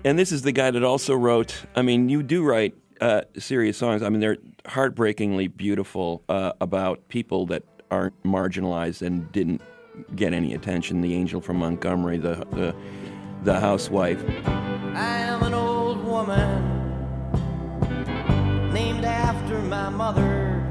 And 0.05 0.17
this 0.17 0.31
is 0.31 0.43
the 0.43 0.53
guy 0.53 0.71
that 0.71 0.83
also 0.83 1.15
wrote. 1.15 1.65
I 1.75 1.81
mean, 1.81 2.07
you 2.07 2.23
do 2.23 2.43
write 2.43 2.75
uh, 3.01 3.21
serious 3.37 3.77
songs. 3.77 4.01
I 4.03 4.09
mean, 4.09 4.19
they're 4.19 4.37
heartbreakingly 4.65 5.47
beautiful 5.47 6.23
uh, 6.29 6.53
about 6.61 7.07
people 7.09 7.45
that 7.47 7.63
aren't 7.91 8.21
marginalized 8.23 9.01
and 9.01 9.31
didn't 9.31 9.61
get 10.15 10.33
any 10.33 10.53
attention. 10.53 11.01
The 11.01 11.15
angel 11.15 11.41
from 11.41 11.57
Montgomery, 11.57 12.17
the 12.17 12.45
the, 12.51 12.75
the 13.43 13.59
housewife. 13.59 14.23
I 14.45 15.17
am 15.19 15.43
an 15.43 15.53
old 15.53 16.03
woman 16.03 16.73
named 18.73 19.05
after 19.05 19.61
my 19.61 19.89
mother. 19.89 20.63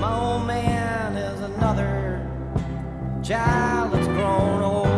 My 0.00 0.18
old 0.18 0.46
man 0.46 1.16
is 1.16 1.40
another 1.40 2.26
child 3.22 3.92
that's 3.92 4.06
grown 4.08 4.62
old. 4.62 4.93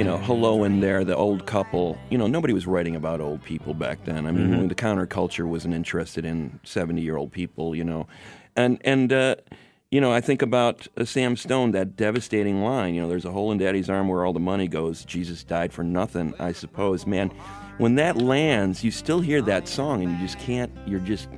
You 0.00 0.04
know, 0.04 0.16
hello 0.16 0.64
in 0.64 0.80
there, 0.80 1.04
the 1.04 1.14
old 1.14 1.44
couple. 1.44 1.98
You 2.08 2.16
know, 2.16 2.26
nobody 2.26 2.54
was 2.54 2.66
writing 2.66 2.96
about 2.96 3.20
old 3.20 3.44
people 3.44 3.74
back 3.74 4.02
then. 4.06 4.26
I 4.26 4.32
mean, 4.32 4.66
the 4.66 4.74
counterculture 4.74 5.44
wasn't 5.44 5.74
interested 5.74 6.24
in 6.24 6.58
seventy-year-old 6.64 7.32
people. 7.32 7.76
You 7.76 7.84
know, 7.84 8.06
and 8.56 8.80
and 8.82 9.12
uh, 9.12 9.36
you 9.90 10.00
know, 10.00 10.10
I 10.10 10.22
think 10.22 10.40
about 10.40 10.88
uh, 10.96 11.04
Sam 11.04 11.36
Stone, 11.36 11.72
that 11.72 11.96
devastating 11.96 12.62
line. 12.62 12.94
You 12.94 13.02
know, 13.02 13.08
there's 13.08 13.26
a 13.26 13.30
hole 13.30 13.52
in 13.52 13.58
Daddy's 13.58 13.90
arm 13.90 14.08
where 14.08 14.24
all 14.24 14.32
the 14.32 14.40
money 14.40 14.68
goes. 14.68 15.04
Jesus 15.04 15.44
died 15.44 15.70
for 15.70 15.84
nothing, 15.84 16.32
I 16.38 16.52
suppose. 16.52 17.06
Man, 17.06 17.28
when 17.76 17.96
that 17.96 18.16
lands, 18.16 18.82
you 18.82 18.90
still 18.90 19.20
hear 19.20 19.42
that 19.42 19.68
song, 19.68 20.02
and 20.02 20.10
you 20.12 20.18
just 20.26 20.38
can't. 20.38 20.72
You're 20.86 21.00
just, 21.00 21.28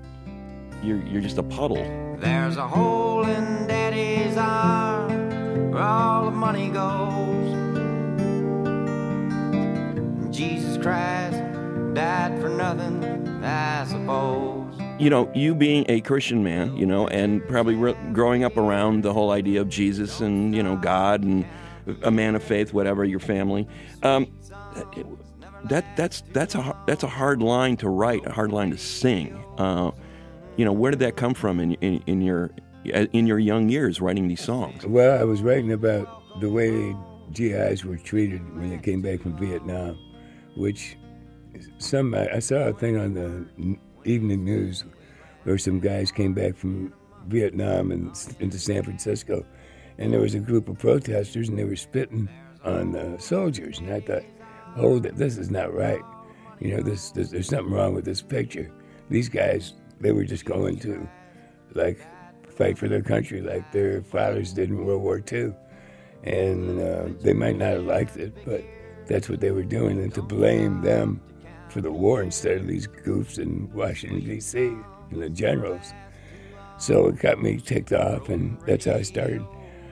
you're 0.85 1.03
you're 1.05 1.21
just 1.21 1.39
a 1.39 1.43
puddle. 1.43 1.83
There's 2.21 2.57
a 2.59 2.69
hole 2.69 3.25
in 3.25 3.67
daddy's 3.67 4.37
arm 4.37 5.73
where 5.73 5.83
all 5.83 6.27
the 6.27 6.31
money 6.31 6.69
goes. 6.69 7.62
Jesus 10.33 10.83
Christ 10.83 11.39
died 11.95 12.41
for 12.41 12.49
nothing, 12.49 13.05
I 13.45 13.85
suppose. 13.85 14.81
you 14.99 15.11
know, 15.11 15.31
you 15.35 15.55
being 15.55 15.85
a 15.89 16.01
Christian 16.01 16.43
man, 16.43 16.75
you 16.77 16.87
know, 16.87 17.07
and 17.09 17.47
probably 17.49 17.75
re- 17.75 17.97
growing 18.13 18.43
up 18.43 18.57
around 18.57 19.03
the 19.03 19.13
whole 19.13 19.31
idea 19.31 19.61
of 19.61 19.69
Jesus 19.69 20.21
and 20.21 20.55
you 20.55 20.63
know 20.63 20.77
God 20.77 21.23
and 21.23 21.45
a 22.03 22.11
man 22.11 22.35
of 22.35 22.43
faith, 22.43 22.73
whatever 22.73 23.05
your 23.05 23.21
family, 23.21 23.69
um, 24.03 24.27
that 25.65 25.85
that's 25.97 26.23
that's 26.33 26.55
a 26.55 26.77
that's 26.87 27.03
a 27.03 27.09
hard 27.09 27.43
line 27.43 27.77
to 27.79 27.89
write, 27.89 28.25
a 28.27 28.33
hard 28.33 28.53
line 28.53 28.71
to 28.71 28.79
sing. 28.79 29.35
Uh, 29.59 29.91
you 30.57 30.65
know, 30.65 30.73
where 30.73 30.91
did 30.91 31.01
that 31.01 31.17
come 31.17 31.35
from 31.35 31.61
in, 31.61 31.75
in 31.75 32.03
in 32.07 32.23
your 32.23 32.51
in 32.85 33.27
your 33.27 33.39
young 33.39 33.69
years 33.69 34.01
writing 34.01 34.29
these 34.29 34.43
songs? 34.43 34.87
Well, 34.87 35.21
I 35.21 35.25
was 35.25 35.43
writing 35.43 35.73
about 35.73 36.41
the 36.41 36.49
way 36.49 36.97
GIs 37.33 37.85
were 37.85 37.97
treated 37.97 38.41
when 38.57 38.71
they 38.71 38.79
came 38.79 39.03
back 39.03 39.21
from 39.21 39.37
Vietnam, 39.39 39.99
which 40.55 40.97
some 41.79 42.15
I 42.15 42.39
saw 42.39 42.69
a 42.69 42.73
thing 42.73 42.97
on 42.97 43.15
the 43.15 43.79
evening 44.05 44.45
news 44.45 44.85
where 45.45 45.59
some 45.59 45.81
guys 45.81 46.11
came 46.11 46.35
back 46.35 46.57
from 46.57 46.93
Vietnam 47.27 47.91
and 47.91 48.37
into 48.41 48.59
San 48.59 48.83
Francisco, 48.83 49.45
and 49.99 50.13
there 50.13 50.21
was 50.21 50.35
a 50.35 50.41
group 50.41 50.69
of 50.69 50.79
protesters 50.79 51.49
and 51.49 51.59
they 51.59 51.65
were 51.65 51.77
spitting 51.77 52.29
on 52.65 52.93
the 52.93 53.19
soldiers, 53.19 53.79
and 53.79 53.93
I 53.93 54.01
thought, 54.01 54.23
oh, 54.77 55.01
th- 55.01 55.15
this 55.15 55.37
is 55.37 55.51
not 55.51 55.75
right. 55.75 56.01
You 56.61 56.77
know, 56.77 56.83
this, 56.83 57.11
this 57.11 57.31
there's 57.31 57.49
something 57.49 57.73
wrong 57.73 57.95
with 57.95 58.05
this 58.05 58.23
picture. 58.23 58.71
These 59.11 59.29
guys, 59.29 59.75
they 60.01 60.13
were 60.13 60.25
just 60.25 60.45
going 60.45 60.79
to, 60.81 61.09
like, 61.75 62.01
fight 62.49 62.79
for 62.79 62.89
their 62.89 63.03
country 63.03 63.41
like 63.41 63.73
their 63.73 64.03
fathers 64.03 64.53
did 64.53 64.69
in 64.69 64.85
World 64.85 65.03
War 65.03 65.23
II. 65.31 65.53
And 66.23 66.81
uh, 66.81 67.09
they 67.21 67.33
might 67.33 67.57
not 67.57 67.73
have 67.73 67.85
liked 67.85 68.17
it, 68.17 68.33
but 68.45 68.63
that's 69.13 69.29
what 69.29 69.41
they 69.41 69.51
were 69.51 69.63
doing. 69.63 70.01
And 70.01 70.13
to 70.15 70.23
blame 70.23 70.81
them 70.81 71.21
for 71.69 71.83
the 71.83 71.93
war 71.93 72.23
instead 72.23 72.57
of 72.57 72.67
these 72.67 72.89
goofs 72.89 73.39
in 73.39 73.71
Washington, 73.75 74.21
D.C., 74.21 74.59
and 75.11 75.23
the 75.23 75.29
generals. 75.29 75.93
So 76.79 77.09
it 77.09 77.19
got 77.19 77.43
me 77.43 77.59
ticked 77.59 77.93
off, 77.93 78.31
and 78.31 78.59
that's 78.67 78.87
how 78.87 78.95
I 78.95 79.03
started. 79.03 79.45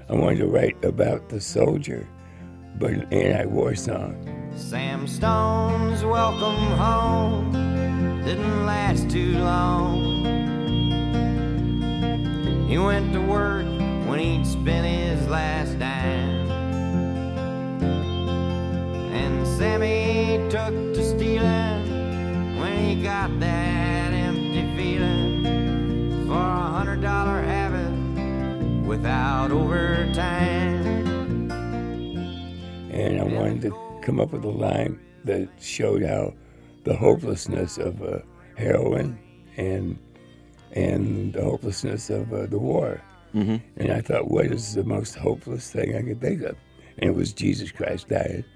I 0.09 0.15
wanted 0.15 0.39
to 0.39 0.47
write 0.47 0.83
about 0.83 1.29
the 1.29 1.39
soldier, 1.39 2.09
but 2.79 2.93
an 2.93 3.13
anti 3.13 3.45
war 3.45 3.75
song. 3.75 4.17
Sam 4.57 5.07
Stone's 5.07 6.03
welcome 6.03 6.57
home 6.79 7.53
didn't 8.25 8.65
last 8.65 9.11
too 9.11 9.39
long. 9.39 10.25
He 12.69 12.79
went 12.79 13.13
to 13.13 13.21
work 13.21 13.67
when 14.09 14.19
he'd 14.19 14.47
spent 14.47 14.87
his 14.87 15.29
last 15.29 15.79
dime. 15.79 16.20
Sammy 19.61 20.39
took 20.49 20.73
to 20.95 21.05
stealing 21.05 22.59
when 22.59 22.79
he 22.79 23.03
got 23.03 23.29
that 23.41 24.11
empty 24.11 24.63
feeling 24.75 26.27
for 26.27 26.33
a 26.33 26.71
hundred 26.71 27.03
dollar 27.03 27.43
habit 27.43 28.87
without 28.87 29.51
overtime. 29.51 31.51
and 32.91 33.21
I 33.21 33.25
wanted 33.25 33.61
to 33.61 33.99
come 34.01 34.19
up 34.19 34.33
with 34.33 34.45
a 34.45 34.49
line 34.49 34.99
that 35.25 35.51
showed 35.61 36.05
how 36.05 36.33
the 36.85 36.97
hopelessness 36.97 37.77
of 37.77 38.03
uh, 38.03 38.21
heroin 38.57 39.19
and 39.59 39.99
and 40.73 41.35
the 41.35 41.45
hopelessness 41.45 42.09
of 42.09 42.33
uh, 42.33 42.47
the 42.47 42.59
war. 42.59 43.03
Mm-hmm. 43.35 43.57
And 43.77 43.93
I 43.93 44.01
thought, 44.01 44.31
what 44.31 44.47
is 44.47 44.75
the 44.75 44.85
most 44.85 45.17
hopeless 45.17 45.71
thing 45.71 45.95
I 45.95 46.01
could 46.01 46.23
think 46.23 46.41
of? 46.45 46.57
And 46.97 47.11
it 47.11 47.15
was 47.15 47.35
Jesus 47.35 47.71
Christ 47.71 48.09
died 48.09 48.47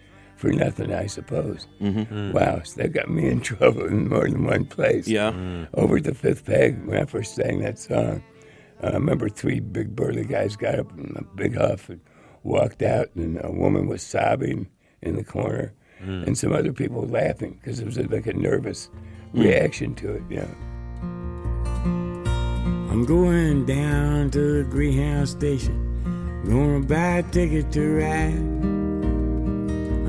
for 0.45 0.53
nothing, 0.53 0.93
I 0.93 1.07
suppose. 1.07 1.67
Mm-hmm. 1.81 2.33
Wow, 2.33 2.61
so 2.65 2.83
that 2.83 2.93
got 2.93 3.09
me 3.09 3.29
in 3.29 3.41
trouble 3.51 3.87
in 3.87 4.11
more 4.11 4.29
than 4.29 4.45
one 4.45 4.67
place. 4.67 5.09
Yeah. 5.09 5.33
Over 5.73 5.97
at 5.97 6.05
the 6.05 6.15
Fifth 6.15 6.45
Peg, 6.45 6.85
when 6.85 7.01
I 7.01 7.07
first 7.07 7.35
sang 7.35 7.61
that 7.61 7.79
song, 7.79 8.23
uh, 8.83 8.89
I 8.89 8.93
remember 8.93 9.31
three 9.31 9.61
big 9.61 9.97
burly 9.97 10.27
guys 10.27 10.55
got 10.55 10.79
up 10.79 10.93
in 10.99 11.17
a 11.17 11.23
big 11.35 11.57
huff 11.57 11.89
and 11.89 12.01
walked 12.43 12.83
out, 12.83 13.09
and 13.15 13.41
a 13.43 13.51
woman 13.51 13.87
was 13.87 14.03
sobbing 14.03 14.69
in 15.01 15.17
the 15.17 15.25
corner, 15.25 15.73
and 16.01 16.37
some 16.37 16.53
other 16.53 16.75
people 16.75 17.07
laughing 17.07 17.59
because 17.59 17.81
it 17.81 17.87
was 17.87 17.97
like 17.97 18.27
a 18.27 18.35
nervous 18.35 18.91
reaction 19.33 19.95
to 19.95 20.17
it. 20.17 20.23
You 20.29 20.41
know. 20.41 20.55
I'm 22.93 23.07
going 23.07 23.65
down 23.65 24.31
to 24.33 24.63
the 24.63 24.69
Greyhound 24.69 25.27
station, 25.27 26.43
gonna 26.47 26.81
buy 26.81 27.19
a 27.19 27.23
ticket 27.23 27.73
to 27.73 27.97
ride. 27.97 28.74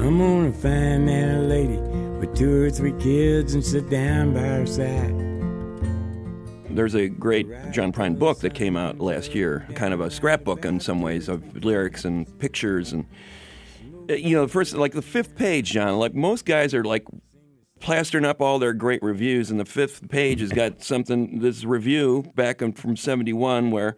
I'm 0.06 0.54
find 0.54 1.10
that 1.10 1.42
lady 1.48 1.78
with 1.78 2.38
two 2.38 2.64
or 2.64 2.70
three 2.70 2.94
kids 3.00 3.56
and 3.56 3.66
sit 3.66 3.90
down 3.90 4.36
by 4.36 4.42
her 4.42 4.66
side. 4.68 5.16
There's 6.70 6.94
a 6.94 7.08
great 7.08 7.48
John 7.72 7.92
Prine 7.92 8.20
book 8.20 8.40
that 8.42 8.54
came 8.54 8.78
out 8.78 9.00
last 9.00 9.34
year, 9.34 9.68
kind 9.74 9.96
of 9.96 10.02
a 10.02 10.12
scrapbook 10.12 10.64
in 10.64 10.80
some 10.80 11.02
ways 11.02 11.28
of 11.28 11.66
lyrics 11.66 12.06
and 12.06 12.38
pictures 12.38 12.94
and 12.94 13.08
uh, 14.08 14.14
you 14.14 14.36
know, 14.36 14.48
first 14.48 14.76
like 14.76 14.94
the 14.94 15.02
fifth 15.02 15.36
page, 15.36 15.72
John. 15.72 15.98
Like 15.98 16.14
most 16.14 16.46
guys 16.46 16.76
are 16.76 16.84
like 16.84 17.06
plastering 17.80 18.26
up 18.26 18.42
all 18.42 18.60
their 18.60 18.74
great 18.74 19.02
reviews, 19.02 19.50
and 19.50 19.60
the 19.60 19.66
fifth 19.66 20.08
page 20.08 20.40
has 20.40 20.52
got 20.52 20.84
something. 20.84 21.40
This 21.40 21.64
review 21.64 22.32
back 22.36 22.60
from 22.76 22.96
'71 22.96 23.72
where 23.72 23.96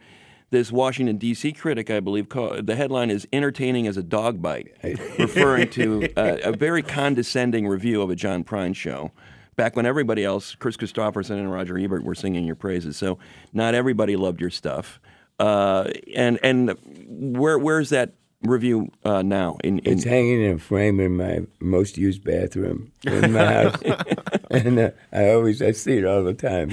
this 0.50 0.72
Washington 0.72 1.18
D.C. 1.18 1.52
critic, 1.54 1.90
I 1.90 2.00
believe, 2.00 2.30
called, 2.30 2.68
the 2.68 2.76
headline 2.76 3.10
is 3.10 3.28
"Entertaining 3.34 3.88
as 3.88 3.98
a 3.98 4.04
Dog 4.04 4.42
Bite," 4.42 4.72
referring 4.84 5.70
to 5.72 6.10
uh, 6.16 6.38
a 6.44 6.52
very 6.52 6.82
condescending 6.82 7.68
review 7.68 8.02
of 8.02 8.10
a 8.10 8.16
John 8.16 8.44
Prine 8.44 8.76
show. 8.76 9.12
Back 9.56 9.76
when 9.76 9.86
everybody 9.86 10.24
else, 10.24 10.56
Kris 10.56 10.78
Kristofferson 10.78 11.32
and 11.32 11.52
Roger 11.52 11.78
Ebert, 11.78 12.04
were 12.04 12.16
singing 12.16 12.46
your 12.46 12.56
praises, 12.56 12.96
so 12.96 13.18
not 13.54 13.74
everybody 13.74 14.16
loved 14.16 14.40
your 14.40 14.52
stuff. 14.52 15.00
Uh, 15.40 15.92
and 16.16 16.40
and 16.44 16.76
where 17.08 17.60
where's 17.60 17.90
that 17.90 18.14
review 18.44 18.90
uh, 19.04 19.22
now? 19.22 19.58
In, 19.64 19.80
in 19.80 19.94
It's 19.94 20.04
hanging 20.04 20.44
in 20.44 20.56
a 20.56 20.60
frame 20.60 21.00
in 21.00 21.18
my 21.18 21.42
most 21.60 21.98
used 21.98 22.24
bathroom 22.24 22.92
in 23.04 23.34
my 23.34 23.46
house, 23.46 23.82
and 24.52 24.80
uh, 24.80 24.92
I 25.12 25.32
always 25.32 25.62
I 25.62 25.72
see 25.72 25.98
it 25.98 26.06
all 26.06 26.24
the 26.24 26.34
time. 26.34 26.72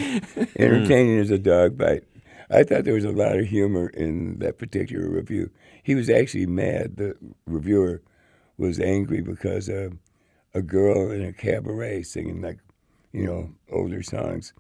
Entertaining 0.57 1.19
as 1.19 1.31
a 1.31 1.39
dog 1.39 1.77
bite. 1.77 2.05
I 2.51 2.63
thought 2.63 2.85
there 2.85 2.95
was 2.95 3.05
a 3.05 3.13
lot 3.13 3.39
of 3.39 3.47
humor 3.47 3.89
in 3.89 4.39
that 4.39 4.59
particular 4.59 5.09
review. 5.09 5.51
He 5.83 5.95
was 5.95 6.11
actually 6.11 6.47
mad. 6.47 6.97
The 6.97 7.17
reviewer 7.47 8.03
was 8.57 8.79
angry 8.79 9.21
because 9.21 9.69
uh, 9.69 9.91
a 10.55 10.63
girl 10.63 11.11
in 11.11 11.23
a 11.25 11.33
cabaret 11.33 12.03
singing 12.03 12.41
like, 12.41 12.59
you 13.13 13.25
know, 13.25 13.51
older 13.73 14.03
songs 14.03 14.53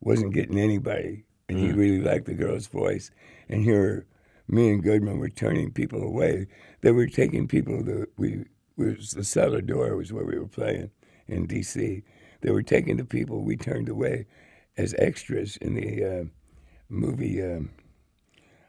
wasn't 0.00 0.34
getting 0.34 0.58
anybody, 0.58 1.24
and 1.48 1.58
he 1.58 1.72
really 1.72 2.00
liked 2.00 2.26
the 2.26 2.34
girl's 2.34 2.66
voice. 2.66 3.10
And 3.48 3.62
here, 3.64 4.06
me 4.48 4.70
and 4.70 4.82
Goodman 4.82 5.18
were 5.18 5.30
turning 5.30 5.72
people 5.72 6.02
away. 6.02 6.46
They 6.82 6.92
were 6.92 7.06
taking 7.06 7.48
people 7.48 7.82
that 7.84 8.08
we 8.16 8.44
was 8.76 9.10
the 9.12 9.24
cellar 9.24 9.60
door 9.60 9.96
was 9.96 10.12
where 10.12 10.24
we 10.24 10.38
were 10.38 10.48
playing 10.48 10.90
in 11.28 11.46
D.C. 11.46 12.02
They 12.40 12.50
were 12.50 12.62
taking 12.62 12.96
the 12.96 13.04
people 13.04 13.42
we 13.42 13.56
turned 13.56 13.88
away 13.88 14.26
as 14.76 14.94
extras 14.98 15.56
in 15.58 15.74
the 15.74 16.04
uh, 16.04 16.24
movie. 16.88 17.42
Um, 17.42 17.70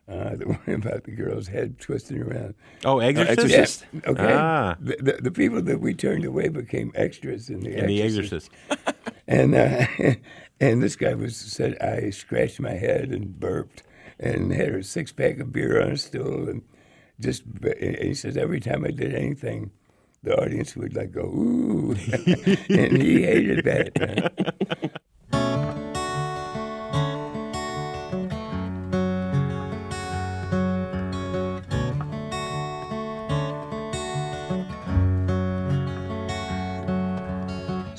uh, 0.08 0.36
the 0.36 0.46
one 0.46 0.76
about 0.76 1.04
the 1.04 1.12
girl's 1.12 1.48
head 1.48 1.80
twisting 1.80 2.22
around. 2.22 2.54
Oh, 2.84 3.00
Exorcist. 3.00 3.40
Exorcist. 3.40 3.86
Yes. 3.92 4.04
Okay. 4.08 4.34
Ah. 4.34 4.76
The, 4.80 4.98
the, 5.00 5.14
the 5.24 5.32
people 5.32 5.62
that 5.64 5.80
we 5.80 5.94
turned 5.94 6.26
away 6.26 6.50
became 6.50 6.92
extras 6.96 7.50
in 7.50 7.62
the 7.62 7.76
In 7.76 7.88
The 7.88 8.02
Exorcist. 8.02 8.52
Exorcist. 8.70 8.98
And 9.28 9.56
uh, 9.56 9.88
and 10.60 10.84
this 10.84 10.96
guy 10.96 11.16
was 11.16 11.36
said 11.36 11.80
I 11.82 12.12
scratched 12.12 12.60
my 12.60 12.74
head 12.74 13.10
and 13.10 13.40
burped 13.40 13.82
and 14.20 14.52
had 14.54 14.70
a 14.70 14.84
six 14.84 15.12
pack 15.12 15.40
of 15.40 15.52
beer 15.52 15.82
on 15.82 15.94
a 15.94 15.98
stool 15.98 16.48
and 16.48 16.62
just 17.20 17.42
and 17.64 17.98
he 17.98 18.14
says 18.14 18.38
every 18.38 18.60
time 18.60 18.86
I 18.86 18.92
did 18.92 19.16
anything, 19.16 19.72
the 20.22 20.40
audience 20.40 20.76
would 20.76 20.96
like 20.96 21.12
go 21.12 21.22
ooh, 21.22 21.96
and 22.70 23.02
he 23.02 23.24
hated 23.24 23.66
that. 23.66 25.02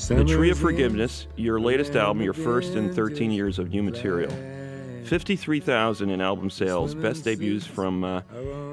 The 0.08 0.24
Tree 0.24 0.50
of 0.50 0.58
Forgiveness, 0.58 1.26
your 1.34 1.58
latest 1.58 1.96
album, 1.96 2.22
your 2.22 2.32
first 2.32 2.74
in 2.74 2.94
13 2.94 3.32
years 3.32 3.58
of 3.58 3.70
new 3.70 3.82
material. 3.82 4.30
53,000 5.04 6.10
in 6.10 6.20
album 6.20 6.48
sales, 6.48 6.94
best 6.94 7.24
debuts 7.24 7.66
from 7.66 8.04
uh, 8.04 8.20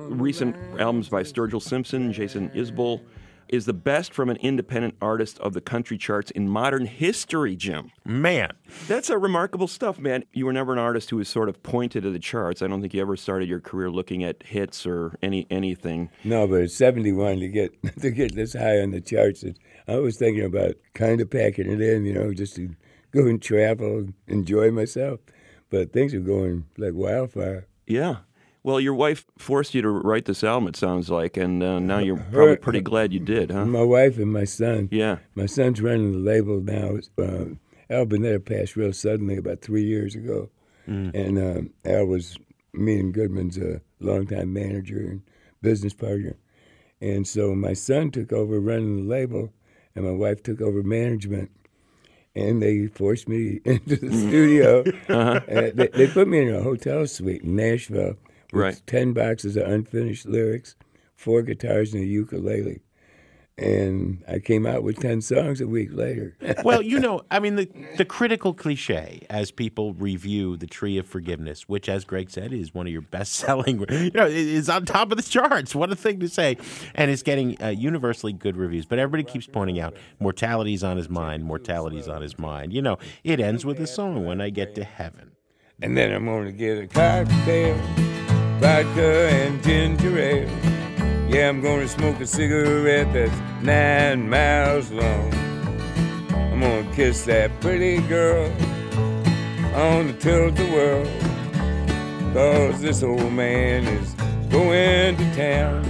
recent 0.10 0.56
albums 0.80 1.10
by 1.10 1.24
Sturgill 1.24 1.62
Simpson, 1.62 2.14
Jason 2.14 2.50
Isbell, 2.52 3.02
is 3.50 3.66
the 3.66 3.74
best 3.74 4.14
from 4.14 4.30
an 4.30 4.38
independent 4.38 4.96
artist 5.02 5.40
of 5.40 5.54
the 5.54 5.62
country 5.62 5.98
charts 5.98 6.32
in 6.32 6.48
modern 6.48 6.86
history, 6.86 7.56
Jim. 7.56 7.92
Man. 8.06 8.52
That's 8.88 9.10
a 9.10 9.18
remarkable 9.18 9.68
stuff, 9.68 10.00
man. 10.00 10.26
You 10.34 10.46
were 10.46 10.54
never 10.54 10.74
an 10.74 10.80
artist 10.80 11.10
who 11.10 11.18
was 11.18 11.30
sort 11.30 11.50
of 11.50 11.62
pointed 11.64 12.04
to 12.04 12.12
the 12.12 12.20
charts. 12.20 12.62
I 12.62 12.68
don't 12.68 12.82
think 12.82 12.94
you 12.94 13.02
ever 13.02 13.16
started 13.16 13.50
your 13.50 13.60
career 13.60 13.90
looking 13.90 14.24
at 14.24 14.44
hits 14.44 14.86
or 14.86 15.18
any 15.22 15.48
anything. 15.50 16.10
No, 16.24 16.48
but 16.48 16.62
at 16.62 16.72
71 16.72 17.40
to 17.40 17.48
get 17.48 17.84
to 18.02 18.12
get 18.12 18.36
this 18.36 18.54
high 18.54 18.80
on 18.80 18.92
the 18.92 19.02
charts, 19.02 19.44
it, 19.44 19.58
I 19.88 19.98
was 19.98 20.18
thinking 20.18 20.46
about 20.46 20.76
kind 20.94 21.22
of 21.22 21.30
packing 21.30 21.70
it 21.70 21.82
in, 21.82 22.06
you 22.06 22.14
know, 22.14 22.34
just 22.34 22.56
to 22.56 22.76
go 23.12 23.26
and 23.28 23.42
travel, 23.42 24.08
enjoy 24.28 24.72
myself. 24.72 25.20
But 25.70 25.92
things 25.92 26.14
are 26.14 26.20
going 26.20 26.66
like 26.78 26.94
wildfire. 26.94 27.68
Yeah. 27.88 28.18
Well, 28.64 28.80
your 28.80 28.94
wife 28.94 29.26
forced 29.38 29.74
you 29.74 29.82
to 29.82 29.90
write 29.90 30.26
this 30.26 30.44
album, 30.44 30.70
it 30.70 30.78
sounds 30.78 31.10
like, 31.10 31.36
and 31.36 31.62
uh, 31.62 31.80
now 31.80 32.00
you're 32.00 32.16
probably 32.32 32.56
pretty 32.56 32.80
glad 32.80 33.12
you 33.12 33.20
did, 33.20 33.52
huh? 33.52 33.66
My 33.66 33.84
wife 33.84 34.18
and 34.18 34.32
my 34.32 34.46
son. 34.46 34.88
Yeah. 34.90 35.18
My 35.36 35.48
son's 35.48 35.82
running 35.82 36.14
the 36.14 36.20
label 36.20 36.62
now. 36.62 37.00
Um, 37.18 37.60
Al 37.90 38.06
Bunetta 38.06 38.40
passed 38.46 38.78
real 38.78 38.94
suddenly 38.94 39.36
about 39.36 39.62
three 39.62 39.84
years 39.84 40.16
ago. 40.16 40.50
And 40.86 41.38
um, 41.38 41.70
Al 41.86 42.06
was 42.06 42.38
me 42.74 43.00
and 43.00 43.14
Goodman's 43.14 43.58
a 43.58 43.82
longtime 44.02 44.52
manager 44.52 44.98
and 44.98 45.22
business 45.62 45.94
partner. 45.94 46.36
And 47.00 47.26
so 47.28 47.56
my 47.56 47.74
son 47.74 48.12
took 48.12 48.34
over 48.34 48.60
running 48.60 48.98
the 48.98 49.10
label, 49.10 49.54
and 49.96 50.06
my 50.06 50.12
wife 50.12 50.44
took 50.44 50.62
over 50.62 50.84
management. 50.84 51.52
And 52.36 52.64
they 52.64 52.88
forced 52.88 53.30
me 53.30 53.60
into 53.66 53.96
the 53.96 54.12
studio. 54.12 54.84
Uh, 55.10 55.40
they, 55.48 55.88
they 55.94 56.08
put 56.08 56.28
me 56.28 56.40
in 56.40 56.54
a 56.56 56.62
hotel 56.64 57.06
suite 57.06 57.44
in 57.44 57.56
Nashville 57.56 58.16
with 58.52 58.62
Right. 58.62 58.82
10 58.88 59.14
boxes 59.14 59.56
of 59.58 59.68
unfinished 59.68 60.26
lyrics, 60.26 60.76
four 61.16 61.42
guitars, 61.44 61.94
and 61.94 62.04
a 62.04 62.08
ukulele. 62.08 62.80
And 63.56 64.24
I 64.28 64.40
came 64.40 64.66
out 64.66 64.82
with 64.82 65.00
10 65.00 65.22
songs 65.22 65.62
a 65.62 65.68
week 65.68 65.90
later. 65.92 66.36
well, 66.64 66.82
you 66.82 67.00
know, 67.00 67.22
I 67.30 67.40
mean, 67.40 67.56
the, 67.56 67.70
the 67.98 68.06
critical 68.06 68.52
cliche 68.52 69.28
as 69.30 69.52
people 69.52 69.94
review 69.94 70.58
The 70.58 70.66
Tree 70.66 70.98
of 70.98 71.06
Forgiveness, 71.06 71.70
which, 71.70 71.88
as 71.88 72.04
Greg 72.04 72.32
said, 72.32 72.52
is 72.52 72.74
one 72.74 72.88
of 72.88 72.92
your 72.92 73.04
best 73.04 73.34
selling, 73.34 73.80
you 73.90 74.12
know, 74.12 74.26
is 74.26 74.70
on 74.70 74.86
top 74.86 75.12
of 75.12 75.18
the 75.18 75.24
charts. 75.24 75.76
What 75.76 75.92
a 75.92 75.96
thing 75.96 76.20
to 76.22 76.30
say. 76.30 76.58
And 76.96 77.12
it's 77.12 77.22
getting 77.22 77.62
uh, 77.62 77.68
universally 77.68 78.34
good 78.34 78.58
reviews. 78.58 78.88
But 78.88 78.98
everybody 78.98 79.24
keeps 79.24 79.46
pointing 79.46 79.80
out 79.80 79.96
mortality's 80.20 80.84
on 80.84 80.98
his 80.98 81.10
mind, 81.10 81.44
mortality's 81.44 82.08
on 82.08 82.24
his 82.24 82.40
mind. 82.40 82.74
You 82.74 82.82
know, 82.82 82.98
it 83.24 83.40
ends 83.40 83.66
with 83.66 83.80
a 83.80 83.88
song, 83.88 84.26
When 84.26 84.42
I 84.42 84.50
Get 84.50 84.74
to 84.76 84.84
Heaven. 84.84 85.32
And 85.82 85.96
then 85.96 86.12
I'm 86.12 86.26
gonna 86.26 86.52
get 86.52 86.78
a 86.78 86.88
cocktail, 86.88 87.76
vodka 88.60 89.30
and 89.30 89.62
ginger 89.64 90.18
ale. 90.18 90.83
Yeah, 91.34 91.50
I'm 91.50 91.62
gonna 91.62 91.88
smoke 91.88 92.20
a 92.20 92.28
cigarette 92.28 93.12
that's 93.12 93.64
nine 93.64 94.30
miles 94.30 94.92
long. 94.92 95.34
I'm 96.30 96.60
gonna 96.60 96.88
kiss 96.94 97.26
that 97.26 97.60
pretty 97.60 98.02
girl 98.08 98.52
on 99.74 100.06
the 100.06 100.14
tilt-a-whirl. 100.20 101.08
Cause 102.34 102.82
this 102.82 103.02
old 103.02 103.34
man 103.34 103.84
is 103.86 104.14
going 104.52 105.18
to 105.18 105.36
town. 105.36 105.84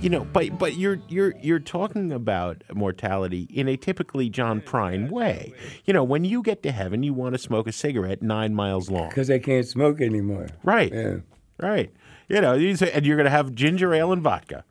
You 0.00 0.10
know, 0.10 0.24
but 0.24 0.56
but 0.60 0.76
you're 0.76 1.00
you're 1.08 1.34
you're 1.42 1.58
talking 1.58 2.12
about 2.12 2.62
mortality 2.72 3.48
in 3.52 3.66
a 3.66 3.76
typically 3.76 4.30
John 4.30 4.60
Prine 4.60 5.10
way. 5.10 5.52
You 5.86 5.92
know, 5.92 6.04
when 6.04 6.24
you 6.24 6.44
get 6.44 6.62
to 6.62 6.70
heaven, 6.70 7.02
you 7.02 7.12
want 7.12 7.34
to 7.34 7.38
smoke 7.40 7.66
a 7.66 7.72
cigarette 7.72 8.22
nine 8.22 8.54
miles 8.54 8.90
long. 8.90 9.08
Because 9.08 9.28
I 9.28 9.40
can't 9.40 9.66
smoke 9.66 10.00
anymore. 10.00 10.50
Right. 10.62 10.92
Yeah. 10.94 11.16
Right. 11.58 11.92
You 12.30 12.40
know, 12.40 12.54
you 12.54 12.76
say, 12.76 12.90
and 12.92 13.04
you're 13.04 13.16
going 13.16 13.24
to 13.26 13.30
have 13.30 13.54
ginger 13.54 13.92
ale 13.92 14.12
and 14.12 14.22
vodka. 14.22 14.64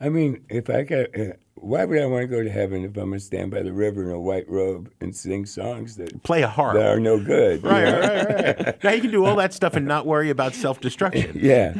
I 0.00 0.10
mean, 0.10 0.44
if 0.48 0.70
I 0.70 0.82
got, 0.82 1.06
uh, 1.18 1.32
why 1.54 1.84
would 1.84 1.98
I 2.00 2.06
want 2.06 2.22
to 2.22 2.28
go 2.28 2.44
to 2.44 2.50
heaven 2.50 2.84
if 2.84 2.90
I'm 2.96 3.08
gonna 3.10 3.18
stand 3.18 3.50
by 3.50 3.62
the 3.64 3.72
river 3.72 4.04
in 4.04 4.10
a 4.10 4.20
white 4.20 4.48
robe 4.48 4.92
and 5.00 5.16
sing 5.16 5.44
songs 5.44 5.96
that 5.96 6.22
Play 6.22 6.42
a 6.42 6.46
harp. 6.48 6.74
that 6.74 6.86
are 6.86 7.00
no 7.00 7.18
good? 7.18 7.64
you 7.64 7.68
Right, 7.68 7.84
know? 7.84 7.98
right, 8.00 8.26
right, 8.28 8.66
right. 8.66 8.78
now 8.84 8.90
you 8.92 9.00
can 9.00 9.10
do 9.10 9.24
all 9.24 9.34
that 9.36 9.52
stuff 9.52 9.74
and 9.74 9.84
not 9.86 10.06
worry 10.06 10.30
about 10.30 10.54
self 10.54 10.80
destruction. 10.80 11.32
Yeah. 11.42 11.74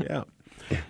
Yeah. 0.00 0.22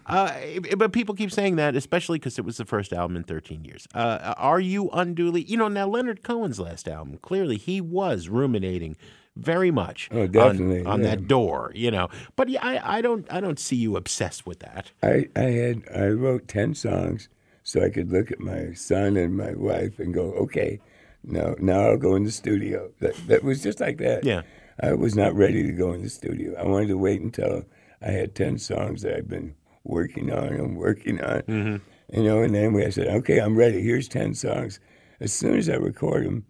Uh, 0.07 0.33
but 0.77 0.93
people 0.93 1.15
keep 1.15 1.33
saying 1.33 1.57
that, 1.57 1.75
especially 1.75 2.19
because 2.19 2.39
it 2.39 2.45
was 2.45 2.59
the 2.59 2.65
first 2.67 2.93
album 2.93 3.17
in 3.17 3.25
13 3.25 3.65
years. 3.65 3.89
Uh, 3.95 4.35
are 4.37 4.61
you 4.61 4.91
unduly, 4.93 5.43
you 5.43 5.57
know, 5.57 5.69
now 5.69 5.89
Leonard 5.89 6.23
Cohen's 6.23 6.61
last 6.61 6.87
album, 6.87 7.19
clearly 7.23 7.57
he 7.57 7.81
was 7.81 8.29
ruminating 8.29 8.97
very 9.37 9.71
much 9.71 10.09
Oh, 10.13 10.23
on- 10.23 10.31
definitely, 10.33 10.85
on, 10.85 11.03
yeah. 11.03 11.11
that 11.11 11.27
door, 11.29 11.73
you 11.75 11.91
know. 11.91 12.09
But 12.37 12.49
yeah, 12.49 12.61
I, 12.63 12.99
I 12.99 13.01
don't, 13.03 13.27
I 13.33 13.41
don't 13.41 13.59
see 13.59 13.77
you 13.77 13.97
obsessed 13.97 14.47
with 14.47 14.61
that. 14.61 14.93
I, 15.03 15.29
I 15.37 15.41
had 15.51 15.83
I 15.95 16.07
wrote 16.09 16.47
ten 16.49 16.75
songs 16.75 17.29
so 17.63 17.83
I 17.85 17.89
could 17.91 18.13
look 18.13 18.31
at 18.31 18.41
my 18.41 18.73
son 18.75 19.17
and 19.17 19.37
my 19.37 19.53
wife 19.55 19.99
and 19.99 20.13
go, 20.15 20.33
okay, 20.35 20.81
now 21.23 21.55
now 21.59 21.81
I'll 21.81 21.97
go 21.97 22.15
in 22.15 22.25
the 22.25 22.31
studio. 22.31 22.91
That 23.01 23.15
that 23.27 23.43
was 23.43 23.63
just 23.63 23.81
like 23.81 23.99
that. 23.99 24.25
Yeah. 24.25 24.43
I 24.81 24.93
was 24.93 25.15
not 25.15 25.35
ready 25.35 25.63
to 25.63 25.73
go 25.73 25.93
in 25.93 26.03
the 26.03 26.11
studio. 26.11 26.55
I 26.59 26.65
wanted 26.67 26.89
to 26.89 26.99
wait 26.99 27.21
until 27.21 27.65
I 28.03 28.11
had 28.11 28.35
ten 28.35 28.59
songs 28.59 29.03
that 29.03 29.17
I'd 29.17 29.29
been 29.29 29.55
working 29.85 30.33
on 30.33 30.49
and 30.49 30.77
working 30.77 31.21
on. 31.23 31.43
Mm-hmm. 31.43 31.77
You 32.17 32.23
know, 32.23 32.43
and 32.43 32.55
then 32.55 32.73
we 32.73 32.85
I 32.85 32.91
said, 32.91 33.09
okay, 33.09 33.39
I'm 33.39 33.57
ready. 33.57 33.83
Here's 33.83 34.09
ten 34.09 34.35
songs. 34.35 34.79
As 35.21 35.33
soon 35.33 35.57
as 35.59 35.69
I 35.69 35.75
record 35.75 36.27
them, 36.27 36.45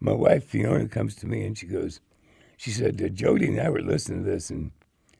my 0.00 0.12
wife 0.12 0.44
Fiona 0.44 0.86
comes 0.88 1.14
to 1.16 1.26
me 1.26 1.44
and 1.44 1.56
she 1.56 1.66
goes, 1.66 2.00
she 2.58 2.72
said, 2.72 3.14
Jody 3.14 3.46
and 3.46 3.60
I 3.60 3.70
were 3.70 3.80
listening 3.80 4.24
to 4.24 4.30
this, 4.30 4.50
and 4.50 4.72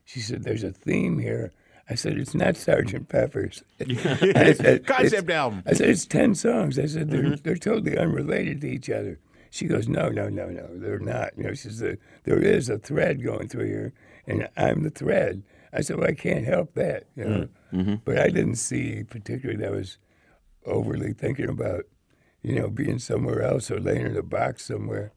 she 0.04 0.20
said, 0.20 0.42
"There's 0.42 0.64
a 0.64 0.72
theme 0.72 1.18
here." 1.20 1.52
I 1.88 1.94
said, 1.94 2.18
"It's 2.18 2.34
not 2.34 2.56
Sergeant 2.56 3.08
Pepper's." 3.08 3.62
I 3.80 4.52
said, 4.52 4.86
Concept 4.86 5.30
album. 5.30 5.62
I 5.64 5.72
said, 5.72 5.88
"It's 5.88 6.04
ten 6.04 6.34
songs." 6.34 6.78
I 6.80 6.86
said, 6.86 7.10
"They're 7.10 7.22
mm-hmm. 7.22 7.42
they're 7.44 7.56
totally 7.56 7.96
unrelated 7.96 8.60
to 8.62 8.68
each 8.68 8.90
other." 8.90 9.20
She 9.50 9.66
goes, 9.66 9.88
"No, 9.88 10.08
no, 10.08 10.28
no, 10.28 10.48
no, 10.48 10.66
they're 10.72 10.98
not." 10.98 11.30
You 11.36 11.44
know, 11.44 11.50
she 11.50 11.68
says, 11.68 11.78
"There- 11.78 11.98
"There 12.24 12.40
is 12.40 12.68
a 12.68 12.78
thread 12.78 13.22
going 13.22 13.46
through 13.48 13.66
here, 13.66 13.92
and 14.26 14.48
I'm 14.56 14.82
the 14.82 14.90
thread." 14.90 15.44
I 15.72 15.82
said, 15.82 15.98
"Well, 15.98 16.08
I 16.08 16.14
can't 16.14 16.44
help 16.44 16.74
that," 16.74 17.04
you 17.14 17.24
know. 17.24 17.48
Mm. 17.72 17.80
Mm-hmm. 17.80 17.94
But 18.04 18.18
I 18.18 18.30
didn't 18.30 18.56
see 18.56 19.04
particularly 19.04 19.60
that 19.60 19.68
I 19.68 19.76
was 19.76 19.98
overly 20.66 21.12
thinking 21.12 21.48
about, 21.48 21.84
you 22.42 22.58
know, 22.58 22.68
being 22.68 22.98
somewhere 22.98 23.42
else 23.42 23.70
or 23.70 23.78
laying 23.78 24.06
in 24.06 24.16
a 24.16 24.22
box 24.22 24.64
somewhere. 24.64 25.12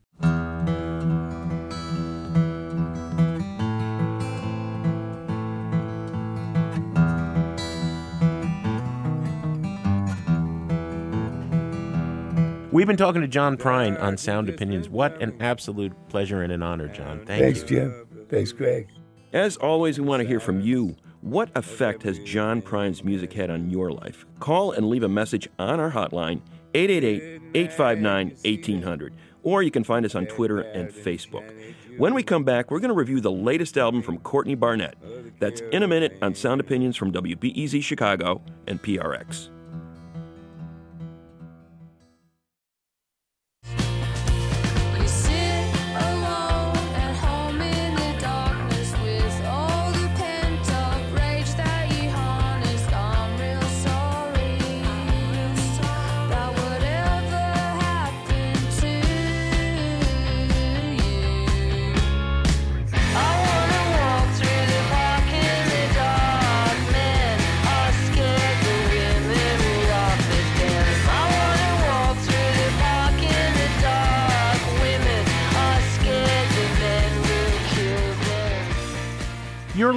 We've 12.72 12.88
been 12.88 12.96
talking 12.96 13.20
to 13.20 13.28
John 13.28 13.58
Prine 13.58 14.02
on 14.02 14.16
Sound 14.16 14.48
Opinions. 14.48 14.88
What 14.88 15.22
an 15.22 15.36
absolute 15.42 15.92
pleasure 16.08 16.42
and 16.42 16.54
an 16.54 16.64
honor, 16.64 16.88
John. 16.88 17.18
Thank 17.26 17.44
Thanks, 17.44 17.60
you. 17.60 17.68
Jim. 17.68 18.08
Thanks, 18.30 18.54
Greg. 18.54 18.88
As 19.34 19.58
always, 19.58 20.00
we 20.00 20.06
want 20.06 20.22
to 20.22 20.28
hear 20.28 20.40
from 20.40 20.62
you. 20.62 20.96
What 21.20 21.50
effect 21.56 22.04
has 22.04 22.18
John 22.20 22.62
Prine's 22.62 23.04
music 23.04 23.34
had 23.34 23.50
on 23.50 23.70
your 23.70 23.92
life? 23.92 24.26
Call 24.40 24.72
and 24.72 24.88
leave 24.88 25.04
a 25.04 25.10
message 25.10 25.50
on 25.60 25.82
our 25.82 25.92
hotline, 25.92 26.40
888 26.74 27.42
859 27.54 28.30
1800. 28.46 29.16
Or 29.44 29.62
you 29.62 29.72
can 29.72 29.84
find 29.84 30.06
us 30.06 30.16
on 30.16 30.26
Twitter 30.28 30.62
and 30.62 30.90
Facebook. 30.90 31.54
When 31.98 32.14
we 32.14 32.24
come 32.24 32.46
back, 32.46 32.72
we're 32.72 32.80
going 32.80 32.88
to 32.88 32.96
review 32.96 33.20
the 33.20 33.32
latest 33.32 33.78
album 33.78 34.02
from 34.02 34.18
Courtney 34.20 34.56
Barnett. 34.56 34.96
That's 35.40 35.60
in 35.60 35.84
a 35.84 35.90
minute 35.90 36.18
on 36.22 36.36
Sound 36.36 36.62
Opinions 36.62 36.96
from 36.96 37.12
WBEZ 37.12 37.84
Chicago 37.84 38.42
and 38.66 38.82
PRX. 38.82 39.50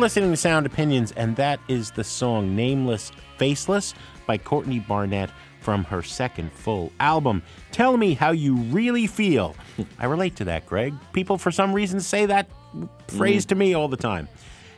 Listening 0.04 0.30
to 0.30 0.36
Sound 0.36 0.66
Opinions, 0.66 1.12
and 1.12 1.34
that 1.36 1.58
is 1.66 1.90
the 1.92 2.04
song 2.04 2.54
Nameless 2.54 3.10
Faceless 3.38 3.94
by 4.26 4.36
Courtney 4.36 4.78
Barnett 4.78 5.30
from 5.62 5.82
her 5.84 6.02
second 6.02 6.52
full 6.52 6.92
album. 7.00 7.42
Tell 7.72 7.96
me 7.96 8.12
how 8.12 8.32
you 8.32 8.54
really 8.54 9.06
feel. 9.06 9.56
I 9.98 10.04
relate 10.04 10.36
to 10.36 10.44
that, 10.44 10.66
Greg. 10.66 10.92
People, 11.14 11.38
for 11.38 11.50
some 11.50 11.72
reason, 11.72 12.00
say 12.00 12.26
that 12.26 12.50
phrase 13.08 13.46
mm. 13.46 13.48
to 13.48 13.54
me 13.54 13.72
all 13.72 13.88
the 13.88 13.96
time. 13.96 14.28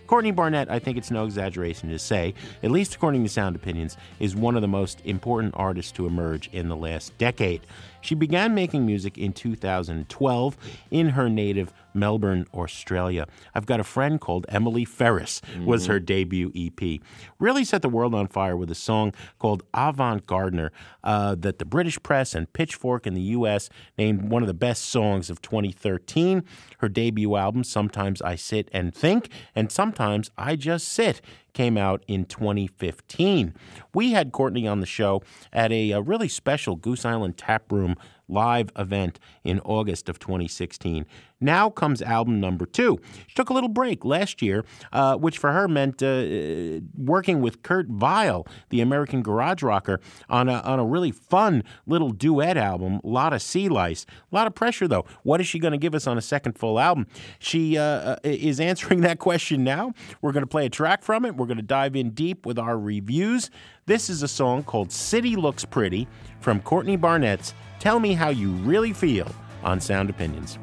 Courtney 0.07 0.31
Barnett, 0.31 0.70
I 0.70 0.79
think 0.79 0.97
it's 0.97 1.11
no 1.11 1.24
exaggeration 1.24 1.89
to 1.89 1.99
say, 1.99 2.33
at 2.62 2.70
least 2.70 2.95
according 2.95 3.24
to 3.24 3.29
Sound 3.29 3.57
Opinions, 3.57 3.97
is 4.20 4.37
one 4.37 4.55
of 4.55 4.62
the 4.62 4.68
most 4.68 5.03
important 5.05 5.55
artists 5.57 5.91
to 5.91 6.07
emerge 6.07 6.49
in 6.53 6.68
the 6.68 6.77
last 6.77 7.18
decade. 7.18 7.62
She 8.01 8.14
began 8.14 8.55
making 8.55 8.86
music 8.86 9.18
in 9.18 9.32
2012 9.32 10.57
in 10.90 11.11
her 11.11 11.28
native 11.28 11.72
Melbourne, 11.97 12.47
Australia. 12.55 13.26
I've 13.55 13.66
got 13.66 13.80
a 13.80 13.84
friend 13.84 14.20
called 14.20 14.47
Emily 14.49 14.84
Ferris 14.84 15.40
was 15.64 15.86
her 15.86 15.99
debut 15.99 16.53
EP. 16.55 17.01
Really 17.38 17.64
set 17.64 17.82
the 17.82 17.88
world 17.88 18.14
on 18.14 18.28
fire 18.28 18.57
with 18.57 18.70
a 18.70 18.74
song 18.74 19.12
called 19.38 19.62
Avant 19.74 20.26
Gardener 20.26 20.70
uh, 21.03 21.34
that 21.36 21.59
the 21.59 21.64
British 21.64 22.01
press 22.03 22.34
and 22.34 22.53
Pitchfork 22.53 23.07
in 23.07 23.14
the 23.14 23.22
U.S. 23.22 23.68
named 23.97 24.30
one 24.30 24.42
of 24.42 24.47
the 24.47 24.55
best 24.55 24.84
songs 24.84 25.30
of 25.30 25.40
2013. 25.42 26.44
Her 26.78 26.88
debut 26.88 27.36
album, 27.36 27.64
Sometimes 27.64 28.20
I 28.22 28.36
Sit 28.36 28.68
and 28.72 28.94
Think, 28.94 29.30
and 29.55 29.72
Sometimes 29.72 30.30
I 30.36 30.57
Just 30.57 30.88
Sit 30.88 31.20
came 31.57 31.78
out 31.78 32.04
in 32.07 32.26
2015. 32.26 33.54
We 33.94 34.12
had 34.12 34.30
Courtney 34.30 34.68
on 34.68 34.80
the 34.80 34.86
show 34.86 35.22
at 35.54 35.72
a, 35.72 35.94
uh 35.94 36.00
really 36.00 36.28
special 36.28 36.76
Goose 36.76 37.07
Island 37.07 37.38
Tap 37.38 37.72
Room 37.72 37.96
live 38.28 38.70
event 38.76 39.18
in 39.42 39.61
August 39.61 40.11
of 40.11 40.18
2016. 40.18 41.07
Now 41.41 41.68
comes 41.68 42.01
album 42.01 42.41
number 42.41 42.64
two. 42.64 42.99
She 43.26 43.34
took 43.34 43.51
a 43.51 43.53
little 43.53 43.68
break 43.68 44.05
last 44.05 44.41
year, 44.41 44.64
uh, 44.93 45.16
which 45.16 45.39
for 45.39 45.53
her 45.53 45.68
meant 45.68 46.03
uh, 46.03 46.80
working 46.97 47.43
with 47.43 47.62
Kurt 47.62 47.89
Vile, 47.89 48.47
the 48.70 48.80
American 48.80 49.22
garage 49.22 49.62
rocker, 49.62 50.01
on 50.30 50.49
a, 50.49 50.61
on 50.61 50.78
a 50.78 50.84
really 50.84 51.11
fun 51.11 51.62
little 51.87 52.11
duet 52.11 52.57
album, 52.57 53.01
a 53.05 53.09
lot 53.09 53.32
of 53.32 53.43
sea 53.43 53.68
lice. 53.68 54.07
A 54.32 54.34
lot 54.34 54.47
of 54.47 54.55
pressure, 54.55 54.89
though. 54.89 55.05
What 55.24 55.41
is 55.41 55.47
she 55.47 55.59
going 55.59 55.72
to 55.72 55.78
give 55.78 55.95
us 55.95 56.07
on 56.07 56.16
a 56.16 56.22
second 56.22 56.59
full 56.59 56.80
album? 56.80 57.07
She 57.39 57.76
uh, 57.76 57.82
uh, 57.82 58.16
is 58.22 58.59
answering 58.61 59.03
that 59.03 59.18
question 59.18 59.62
now. 59.62 59.93
We're 60.22 60.32
going 60.32 60.43
to 60.43 60.49
play 60.49 60.66
a 60.66 60.70
track 60.70 61.03
from 61.03 61.24
it. 61.24 61.37
We're 61.37 61.47
going 61.47 61.57
to 61.59 61.62
dive 61.62 61.97
in 61.97 62.11
deep 62.11 62.47
with 62.47 62.59
our 62.59 62.78
reviews. 62.78 63.51
This 63.84 64.09
is 64.09 64.22
a 64.22 64.28
song 64.28 64.64
called 64.64 64.91
City 64.91 65.37
Looks 65.37 65.64
Pretty 65.64 66.09
from 66.41 66.61
Courtney 66.61 66.97
Barnett's 66.97 67.53
Tell 67.78 68.01
Me 68.01 68.14
How 68.14 68.30
You 68.30 68.51
Really 68.51 68.93
Feel 68.93 69.30
on 69.62 69.80
Sound 69.80 70.09
Opinions. 70.11 70.59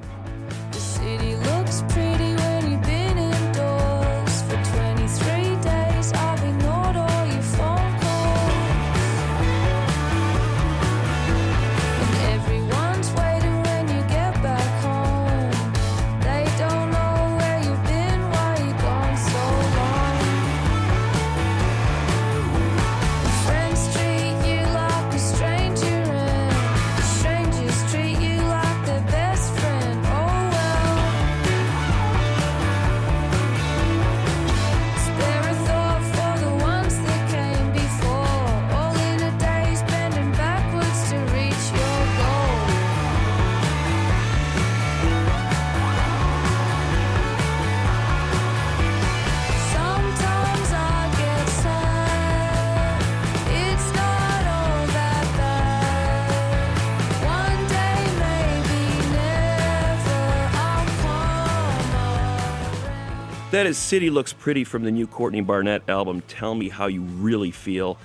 That 63.54 63.68
is 63.68 63.78
City 63.78 64.10
Looks 64.10 64.34
Pretty 64.34 64.64
from 64.64 64.84
the 64.84 64.90
new 64.90 65.06
Courtney 65.06 65.42
Barnett 65.42 65.88
album, 65.88 66.22
Tell 66.22 66.56
Me 66.56 66.70
How 66.70 66.88
You 66.88 67.02
Really 67.02 67.52
Feel. 67.52 68.00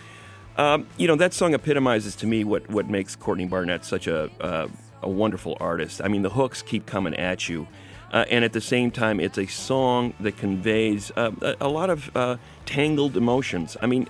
Um, 0.59 0.87
you 0.99 1.09
know, 1.09 1.17
that 1.17 1.33
song 1.33 1.55
epitomizes 1.55 2.15
to 2.17 2.27
me 2.27 2.45
what, 2.45 2.69
what 2.69 2.91
makes 2.91 3.17
Courtney 3.17 3.47
Barnett 3.47 3.83
such 3.83 4.07
a, 4.09 4.31
uh, 4.43 4.69
a 5.01 5.09
wonderful 5.09 5.57
artist. 5.59 6.03
I 6.05 6.09
mean, 6.09 6.21
the 6.21 6.29
hooks 6.29 6.61
keep 6.61 6.85
coming 6.85 7.15
at 7.15 7.49
you. 7.49 7.67
Uh, 8.13 8.27
and 8.31 8.45
at 8.45 8.53
the 8.53 8.61
same 8.61 8.91
time, 8.91 9.21
it's 9.21 9.39
a 9.39 9.47
song 9.47 10.13
that 10.21 10.37
conveys 10.37 11.11
uh, 11.17 11.31
a, 11.41 11.57
a 11.63 11.69
lot 11.69 11.89
of 11.89 12.15
uh, 12.15 12.37
tangled 12.67 13.17
emotions. 13.17 13.75
I 13.81 13.87
mean, 13.87 14.07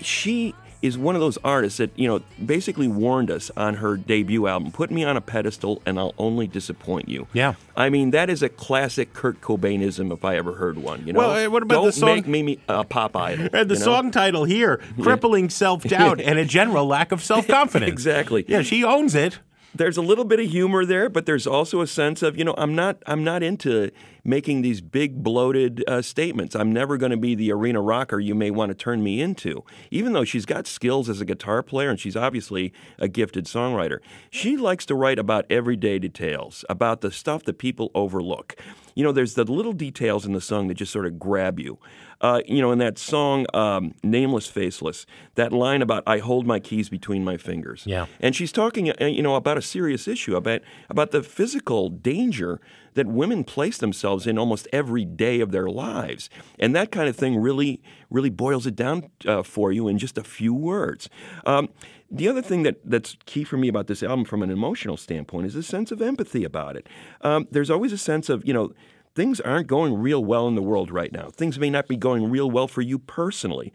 she 0.00 0.54
is 0.80 0.96
one 0.96 1.14
of 1.16 1.20
those 1.20 1.36
artists 1.42 1.78
that 1.78 1.90
you 1.96 2.06
know 2.06 2.20
basically 2.44 2.86
warned 2.86 3.30
us 3.30 3.50
on 3.56 3.74
her 3.76 3.96
debut 3.96 4.46
album 4.46 4.70
put 4.70 4.90
me 4.90 5.02
on 5.02 5.16
a 5.16 5.20
pedestal 5.20 5.82
and 5.84 5.98
i'll 5.98 6.14
only 6.18 6.46
disappoint 6.46 7.08
you 7.08 7.26
Yeah. 7.32 7.54
i 7.76 7.88
mean 7.90 8.10
that 8.12 8.30
is 8.30 8.42
a 8.42 8.48
classic 8.48 9.12
kurt 9.12 9.40
cobainism 9.40 10.12
if 10.12 10.24
i 10.24 10.36
ever 10.36 10.54
heard 10.54 10.78
one 10.78 11.04
you 11.06 11.12
know 11.12 11.18
Well, 11.20 11.46
uh, 11.46 11.50
what 11.50 11.62
about 11.64 11.74
Don't 11.76 11.86
the 11.86 11.92
song- 11.92 12.06
make 12.08 12.26
me 12.28 12.58
a 12.68 12.84
pop 12.84 13.16
idol 13.16 13.48
And 13.52 13.68
the 13.70 13.74
you 13.74 13.80
know? 13.80 13.84
song 13.84 14.10
title 14.12 14.44
here, 14.44 14.80
Crippling 15.02 15.50
Self 15.50 15.82
Doubt 15.82 16.20
and 16.28 16.38
a 16.38 16.44
General 16.44 16.86
Lack 16.86 17.10
of 17.12 17.22
Self 17.24 17.46
Confidence. 17.48 17.90
Exactly. 17.90 18.44
Yeah, 18.48 18.62
she 18.62 18.84
owns 18.84 19.14
it. 19.14 19.40
there's 19.74 19.96
a 19.96 20.02
little 20.02 20.24
bit 20.24 20.40
of 20.40 20.46
humor 20.48 20.84
there, 20.84 21.08
but 21.08 21.26
there's 21.26 21.46
also 21.46 21.80
a 21.80 21.86
sense 21.86 22.22
of 22.22 22.36
you 22.38 22.44
know 22.44 22.54
I'm 22.56 22.74
not 22.74 23.02
I'm 23.06 23.22
not 23.24 23.42
into 23.42 23.90
making 24.28 24.60
these 24.60 24.82
big 24.82 25.22
bloated 25.22 25.82
uh, 25.88 26.02
statements. 26.02 26.54
I'm 26.54 26.70
never 26.70 26.98
going 26.98 27.10
to 27.10 27.16
be 27.16 27.34
the 27.34 27.50
arena 27.50 27.80
rocker 27.80 28.20
you 28.20 28.34
may 28.34 28.50
want 28.50 28.68
to 28.68 28.74
turn 28.74 29.02
me 29.02 29.22
into. 29.22 29.64
Even 29.90 30.12
though 30.12 30.24
she's 30.24 30.44
got 30.44 30.66
skills 30.66 31.08
as 31.08 31.22
a 31.22 31.24
guitar 31.24 31.62
player 31.62 31.88
and 31.88 31.98
she's 31.98 32.14
obviously 32.14 32.74
a 32.98 33.08
gifted 33.08 33.46
songwriter, 33.46 34.00
she 34.30 34.58
likes 34.58 34.84
to 34.86 34.94
write 34.94 35.18
about 35.18 35.46
everyday 35.48 35.98
details, 35.98 36.62
about 36.68 37.00
the 37.00 37.10
stuff 37.10 37.42
that 37.44 37.58
people 37.58 37.90
overlook. 37.94 38.54
You 38.94 39.02
know, 39.02 39.12
there's 39.12 39.34
the 39.34 39.44
little 39.44 39.72
details 39.72 40.26
in 40.26 40.34
the 40.34 40.40
song 40.40 40.68
that 40.68 40.74
just 40.74 40.92
sort 40.92 41.06
of 41.06 41.18
grab 41.18 41.58
you. 41.58 41.78
Uh, 42.20 42.40
you 42.46 42.60
know, 42.60 42.72
in 42.72 42.80
that 42.80 42.98
song, 42.98 43.46
um, 43.54 43.94
Nameless 44.02 44.48
Faceless, 44.48 45.06
that 45.36 45.52
line 45.52 45.82
about 45.82 46.02
"I 46.04 46.18
hold 46.18 46.48
my 46.48 46.58
keys 46.58 46.88
between 46.88 47.24
my 47.24 47.36
fingers." 47.36 47.84
Yeah. 47.86 48.06
And 48.18 48.34
she's 48.34 48.50
talking, 48.50 48.90
uh, 48.90 49.04
you 49.04 49.22
know, 49.22 49.36
about 49.36 49.56
a 49.56 49.62
serious 49.62 50.08
issue 50.08 50.34
about 50.34 50.62
about 50.90 51.12
the 51.12 51.22
physical 51.22 51.88
danger 51.88 52.60
that 52.94 53.06
women 53.06 53.44
place 53.44 53.78
themselves 53.78 54.26
in 54.26 54.38
almost 54.38 54.68
every 54.72 55.04
day 55.04 55.40
of 55.40 55.50
their 55.50 55.68
lives, 55.68 56.30
and 56.58 56.74
that 56.74 56.90
kind 56.90 57.08
of 57.08 57.16
thing 57.16 57.36
really, 57.36 57.82
really 58.10 58.30
boils 58.30 58.66
it 58.66 58.76
down 58.76 59.10
uh, 59.26 59.42
for 59.42 59.72
you 59.72 59.88
in 59.88 59.98
just 59.98 60.18
a 60.18 60.24
few 60.24 60.54
words. 60.54 61.08
Um, 61.44 61.68
The 62.10 62.28
other 62.28 62.42
thing 62.42 62.62
that, 62.62 62.76
that's 62.84 63.16
key 63.26 63.44
for 63.44 63.58
me 63.58 63.68
about 63.68 63.86
this 63.86 64.02
album 64.02 64.24
from 64.24 64.42
an 64.42 64.50
emotional 64.50 64.96
standpoint 64.96 65.46
is 65.46 65.54
a 65.54 65.62
sense 65.62 65.92
of 65.92 66.00
empathy 66.00 66.42
about 66.42 66.74
it. 66.74 66.88
Um, 67.20 67.46
there's 67.50 67.70
always 67.70 67.92
a 67.92 67.98
sense 67.98 68.30
of, 68.30 68.42
you 68.46 68.54
know, 68.54 68.72
things 69.14 69.40
aren't 69.40 69.66
going 69.66 69.92
real 69.92 70.24
well 70.24 70.48
in 70.48 70.54
the 70.54 70.62
world 70.62 70.90
right 70.90 71.12
now. 71.12 71.28
Things 71.28 71.58
may 71.58 71.68
not 71.68 71.86
be 71.86 71.96
going 71.96 72.30
real 72.30 72.50
well 72.50 72.66
for 72.66 72.80
you 72.80 72.98
personally, 72.98 73.72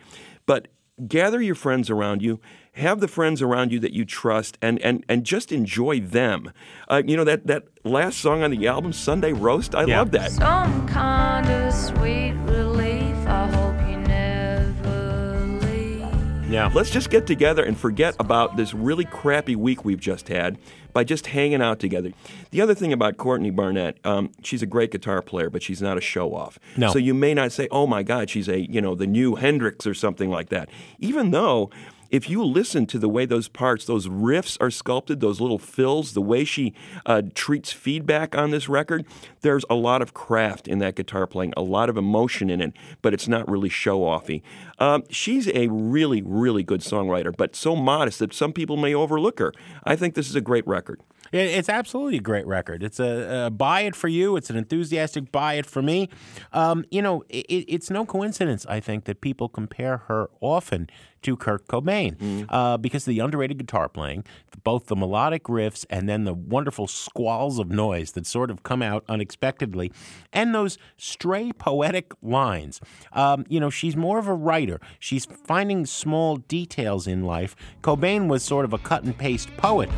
but 0.48 0.68
gather 1.08 1.42
your 1.42 1.56
friends 1.56 1.90
around 1.90 2.22
you 2.24 2.40
have 2.74 3.00
the 3.00 3.08
friends 3.08 3.42
around 3.42 3.72
you 3.72 3.80
that 3.80 3.94
you 3.94 4.04
trust 4.06 4.58
and 4.62 4.80
and 4.82 5.06
and 5.08 5.24
just 5.24 5.52
enjoy 5.52 6.00
them 6.00 6.52
uh, 6.90 7.02
you 7.06 7.16
know 7.16 7.24
that 7.24 7.46
that 7.48 7.64
last 7.84 8.20
song 8.20 8.42
on 8.44 8.50
the 8.52 8.68
album 8.68 8.92
sunday 8.92 9.32
roast 9.32 9.76
i 9.76 9.86
Yeah. 9.86 10.00
love 10.00 10.12
that 10.12 10.32
Some 10.32 10.88
kind 10.88 11.48
of 11.50 11.74
sweet 11.74 12.34
relief. 12.46 13.16
I 13.28 13.48
hope 13.48 13.90
you 13.90 13.98
never 13.98 15.46
leave. 15.62 16.50
Yeah. 16.52 16.70
let's 16.74 16.90
just 16.90 17.10
get 17.10 17.28
together 17.28 17.64
and 17.64 17.78
forget 17.78 18.16
about 18.20 18.58
this 18.58 18.74
really 18.74 19.06
crappy 19.06 19.56
week 19.56 19.86
we've 19.86 20.00
just 20.00 20.28
had 20.28 20.58
by 20.94 21.04
just 21.04 21.26
hanging 21.28 21.60
out 21.60 21.80
together. 21.80 22.12
The 22.52 22.62
other 22.62 22.76
thing 22.76 22.94
about 22.94 23.18
Courtney 23.18 23.50
Barnett, 23.50 23.98
um, 24.06 24.30
she's 24.44 24.62
a 24.62 24.68
great 24.68 24.92
guitar 24.92 25.24
player, 25.24 25.50
but 25.50 25.64
she's 25.64 25.82
not 25.82 25.98
a 25.98 26.02
show 26.02 26.36
off. 26.36 26.60
No. 26.78 26.92
So 26.92 27.00
you 27.00 27.16
may 27.16 27.34
not 27.34 27.52
say, 27.52 27.68
"Oh 27.72 27.88
my 27.88 28.04
God, 28.04 28.30
she's 28.30 28.48
a 28.48 28.60
you 28.70 28.80
know 28.80 28.94
the 28.94 29.08
new 29.08 29.34
Hendrix 29.36 29.88
or 29.88 29.96
something 29.96 30.30
like 30.30 30.50
that," 30.50 30.70
even 31.00 31.32
though. 31.32 31.70
If 32.14 32.30
you 32.30 32.44
listen 32.44 32.86
to 32.86 33.00
the 33.00 33.10
way 33.10 33.26
those 33.26 33.48
parts, 33.48 33.86
those 33.86 34.08
riffs 34.08 34.56
are 34.62 34.70
sculpted, 34.70 35.20
those 35.20 35.42
little 35.42 35.58
fills, 35.58 36.14
the 36.14 36.22
way 36.22 36.44
she 36.44 36.76
uh, 37.08 37.24
treats 37.34 37.72
feedback 37.72 38.38
on 38.38 38.52
this 38.52 38.70
record, 38.70 39.08
there's 39.42 39.66
a 39.68 39.74
lot 39.74 40.04
of 40.04 40.14
craft 40.14 40.68
in 40.68 40.78
that 40.78 40.94
guitar 40.94 41.26
playing, 41.26 41.56
a 41.58 41.64
lot 41.64 41.90
of 41.90 41.98
emotion 41.98 42.52
in 42.52 42.62
it, 42.62 42.74
but 43.02 43.16
it's 43.16 43.28
not 43.28 43.50
really 43.50 43.68
show 43.68 44.02
offy. 44.02 44.44
Um, 44.78 45.02
she's 45.10 45.48
a 45.56 45.70
really, 45.70 46.22
really 46.22 46.62
good 46.62 46.82
songwriter, 46.82 47.36
but 47.36 47.56
so 47.56 47.76
modest 47.76 48.20
that 48.20 48.32
some 48.32 48.54
people 48.54 48.78
may 48.78 48.94
overlook 48.94 49.40
her. 49.40 49.52
I 49.84 49.96
think 49.96 50.14
this 50.14 50.30
is 50.30 50.36
a 50.36 50.42
great 50.42 50.68
record. 50.68 51.02
It- 51.34 51.50
It's 51.58 51.68
absolutely 51.70 52.18
a 52.18 52.22
great 52.22 52.46
record. 52.48 52.84
It's 52.84 53.00
a, 53.00 53.46
a 53.48 53.50
buy 53.50 53.82
it 53.82 53.96
for 53.96 54.08
you. 54.08 54.38
It's 54.38 54.50
an 54.50 54.56
enthusiastic 54.56 55.32
buy 55.32 55.56
it 55.56 55.66
for 55.66 55.82
me. 55.82 56.08
Um, 56.54 56.86
you 56.92 57.02
know, 57.02 57.24
it, 57.30 57.46
it's 57.68 57.90
no 57.90 58.06
coincidence, 58.06 58.66
I 58.70 58.80
think, 58.80 59.06
that 59.06 59.20
people 59.20 59.50
compare 59.50 59.98
her 60.08 60.30
often 60.40 60.90
to 61.24 61.38
Kurt 61.38 61.68
Cobain 61.68 62.46
uh, 62.50 62.76
because 62.78 63.04
of 63.08 63.12
the 63.14 63.20
underrated 63.20 63.58
guitar 63.58 63.88
playing, 63.88 64.26
both 64.66 64.88
the 64.88 64.96
melodic 64.96 65.44
riffs 65.46 65.86
and 65.90 66.08
then 66.10 66.26
the 66.26 66.34
wonderful 66.34 66.86
squalls 66.86 67.60
of 67.60 67.70
noise 67.70 68.12
that 68.12 68.26
sort 68.28 68.52
of 68.52 68.64
come 68.64 68.82
out 68.82 69.06
unexpectedly, 69.08 69.90
and 70.34 70.54
those 70.54 70.78
stray 70.98 71.54
poetic 71.54 72.12
lines. 72.22 72.82
Um, 73.14 73.46
you 73.48 73.62
know, 73.62 73.70
she's 73.70 73.96
more 73.96 74.20
of 74.20 74.28
a 74.28 74.34
writer. 74.34 74.82
She's 75.00 75.24
finding 75.26 75.86
small 75.86 76.36
details 76.36 77.08
in 77.08 77.24
life. 77.24 77.56
Cobain 77.82 78.28
was 78.28 78.44
sort 78.44 78.66
of 78.66 78.74
a 78.74 78.78
cut 78.78 79.04
and 79.04 79.18
paste 79.18 79.50
poet. 79.56 79.90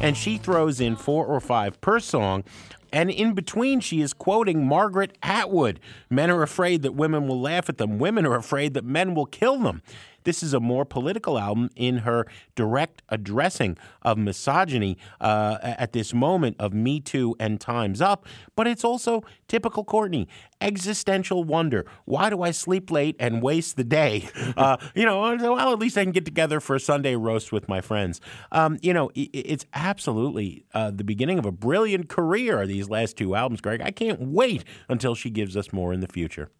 And 0.00 0.16
she 0.16 0.38
throws 0.38 0.80
in 0.80 0.94
four 0.94 1.26
or 1.26 1.40
five 1.40 1.80
per 1.80 1.98
song. 1.98 2.44
And 2.92 3.10
in 3.10 3.34
between, 3.34 3.80
she 3.80 4.00
is 4.00 4.12
quoting 4.12 4.64
Margaret 4.64 5.18
Atwood. 5.22 5.80
Men 6.08 6.30
are 6.30 6.42
afraid 6.42 6.82
that 6.82 6.94
women 6.94 7.26
will 7.26 7.40
laugh 7.40 7.68
at 7.68 7.78
them. 7.78 7.98
Women 7.98 8.24
are 8.24 8.36
afraid 8.36 8.74
that 8.74 8.84
men 8.84 9.14
will 9.14 9.26
kill 9.26 9.58
them. 9.58 9.82
This 10.26 10.42
is 10.42 10.52
a 10.52 10.58
more 10.58 10.84
political 10.84 11.38
album 11.38 11.70
in 11.76 11.98
her 11.98 12.26
direct 12.56 13.00
addressing 13.08 13.78
of 14.02 14.18
misogyny 14.18 14.98
uh, 15.20 15.58
at 15.62 15.92
this 15.92 16.12
moment 16.12 16.56
of 16.58 16.74
Me 16.74 16.98
Too 16.98 17.36
and 17.38 17.60
Time's 17.60 18.00
Up. 18.00 18.26
But 18.56 18.66
it's 18.66 18.82
also 18.82 19.22
typical 19.46 19.84
Courtney, 19.84 20.26
existential 20.60 21.44
wonder. 21.44 21.86
Why 22.06 22.28
do 22.28 22.42
I 22.42 22.50
sleep 22.50 22.90
late 22.90 23.14
and 23.20 23.40
waste 23.40 23.76
the 23.76 23.84
day? 23.84 24.28
Uh, 24.56 24.78
you 24.94 25.04
know, 25.04 25.20
well, 25.20 25.72
at 25.72 25.78
least 25.78 25.98
I 25.98 26.02
can 26.02 26.12
get 26.12 26.24
together 26.24 26.60
for 26.60 26.76
a 26.76 26.80
Sunday 26.80 27.14
roast 27.14 27.52
with 27.52 27.68
my 27.68 27.80
friends. 27.80 28.20
Um, 28.52 28.78
you 28.80 28.92
know, 28.94 29.10
it's 29.14 29.66
absolutely 29.74 30.64
uh, 30.72 30.92
the 30.92 31.04
beginning 31.04 31.38
of 31.38 31.44
a 31.44 31.52
brilliant 31.52 32.08
career, 32.08 32.66
these 32.66 32.88
last 32.88 33.18
two 33.18 33.34
albums, 33.34 33.60
Greg. 33.60 33.82
I 33.82 33.90
can't 33.90 34.20
wait 34.20 34.64
until 34.88 35.14
she 35.14 35.30
gives 35.30 35.56
us 35.56 35.72
more 35.72 35.92
in 35.92 36.00
the 36.00 36.08
future. 36.08 36.50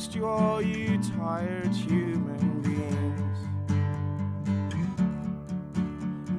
Amongst 0.00 0.16
you 0.16 0.26
all, 0.26 0.62
you 0.62 0.98
tired 1.18 1.74
human 1.74 2.62
beings. 2.62 3.38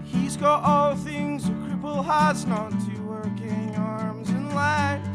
He's 0.03 0.35
got 0.35 0.63
all 0.63 0.95
things 0.95 1.47
a 1.47 1.51
cripple 1.51 2.03
has, 2.03 2.47
not 2.47 2.71
two 2.71 3.03
working 3.03 3.75
arms 3.75 4.29
and 4.29 4.55
legs. 4.55 5.07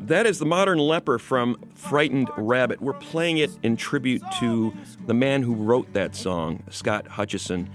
That 0.00 0.24
is 0.24 0.38
the 0.38 0.46
modern 0.46 0.78
leper 0.78 1.18
from 1.18 1.58
Frightened 1.74 2.30
Rabbit. 2.38 2.80
We're 2.80 2.94
playing 2.94 3.36
it 3.36 3.50
in 3.62 3.76
tribute 3.76 4.22
to 4.40 4.72
the 5.06 5.12
man 5.12 5.42
who 5.42 5.54
wrote 5.54 5.92
that 5.92 6.16
song, 6.16 6.62
Scott 6.70 7.06
Hutchison, 7.06 7.68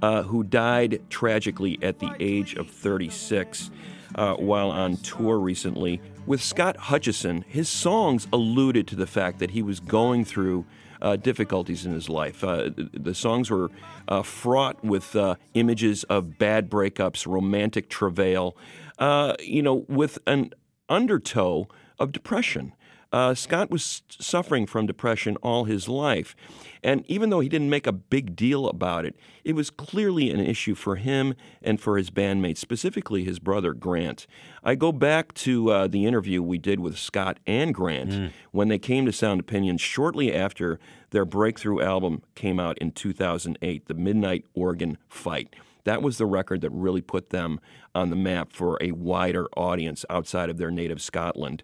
uh, 0.00 0.22
who 0.22 0.44
died 0.44 1.00
tragically 1.10 1.76
at 1.82 1.98
the 1.98 2.14
age 2.20 2.54
of 2.54 2.70
36 2.70 3.72
uh, 4.14 4.34
while 4.34 4.70
on 4.70 4.96
tour 4.98 5.40
recently. 5.40 6.00
With 6.28 6.42
Scott 6.42 6.76
Hutchison, 6.76 7.42
his 7.48 7.70
songs 7.70 8.28
alluded 8.30 8.86
to 8.88 8.96
the 8.96 9.06
fact 9.06 9.38
that 9.38 9.52
he 9.52 9.62
was 9.62 9.80
going 9.80 10.26
through 10.26 10.66
uh, 11.00 11.16
difficulties 11.16 11.86
in 11.86 11.94
his 11.94 12.10
life. 12.10 12.44
Uh, 12.44 12.68
the, 12.76 13.14
songs 13.14 13.50
were 13.50 13.70
uh, 14.08 14.20
fraught 14.20 14.84
with 14.84 15.16
uh, 15.16 15.36
images 15.54 16.04
of 16.04 16.36
bad 16.36 16.68
breakups, 16.68 17.26
romantic 17.26 17.88
travail, 17.88 18.54
uh, 18.98 19.36
you 19.40 19.62
know, 19.62 19.86
with 19.88 20.18
an 20.26 20.52
undertow 20.90 21.66
of 21.98 22.12
depression. 22.12 22.74
Uh, 23.10 23.34
Scott 23.34 23.70
was 23.70 24.02
suffering 24.10 24.66
from 24.66 24.86
depression 24.86 25.36
all 25.36 25.64
his 25.64 25.88
life. 25.88 26.36
And 26.82 27.04
even 27.08 27.30
though 27.30 27.40
he 27.40 27.48
didn't 27.48 27.70
make 27.70 27.86
a 27.86 27.92
big 27.92 28.36
deal 28.36 28.68
about 28.68 29.04
it, 29.04 29.16
it 29.44 29.54
was 29.54 29.70
clearly 29.70 30.30
an 30.30 30.40
issue 30.40 30.74
for 30.74 30.96
him 30.96 31.34
and 31.62 31.80
for 31.80 31.96
his 31.96 32.10
bandmates, 32.10 32.58
specifically 32.58 33.24
his 33.24 33.38
brother 33.38 33.72
Grant. 33.72 34.26
I 34.62 34.74
go 34.74 34.92
back 34.92 35.32
to 35.34 35.70
uh, 35.70 35.86
the 35.86 36.04
interview 36.04 36.42
we 36.42 36.58
did 36.58 36.80
with 36.80 36.98
Scott 36.98 37.38
and 37.46 37.74
Grant 37.74 38.32
when 38.52 38.68
they 38.68 38.78
came 38.78 39.06
to 39.06 39.12
Sound 39.12 39.40
Opinions 39.40 39.80
shortly 39.80 40.34
after 40.34 40.78
their 41.10 41.24
breakthrough 41.24 41.80
album 41.80 42.22
came 42.34 42.60
out 42.60 42.76
in 42.78 42.92
2008, 42.92 43.86
The 43.86 43.94
Midnight 43.94 44.44
Organ 44.54 44.98
Fight. 45.08 45.56
That 45.84 46.02
was 46.02 46.18
the 46.18 46.26
record 46.26 46.60
that 46.60 46.70
really 46.70 47.00
put 47.00 47.30
them 47.30 47.60
on 47.94 48.10
the 48.10 48.16
map 48.16 48.52
for 48.52 48.76
a 48.82 48.92
wider 48.92 49.46
audience 49.56 50.04
outside 50.10 50.50
of 50.50 50.58
their 50.58 50.70
native 50.70 51.00
Scotland. 51.00 51.62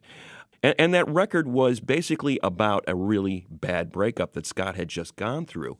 And, 0.64 0.74
and 0.78 0.94
that 0.94 1.06
record 1.08 1.46
was 1.46 1.78
basically 1.80 2.40
about 2.42 2.84
a 2.88 2.96
really 2.96 3.46
bad 3.50 3.92
breakup 3.92 4.32
that 4.32 4.46
Scott 4.46 4.76
had 4.76 4.88
just 4.88 5.14
gone 5.14 5.44
through. 5.44 5.76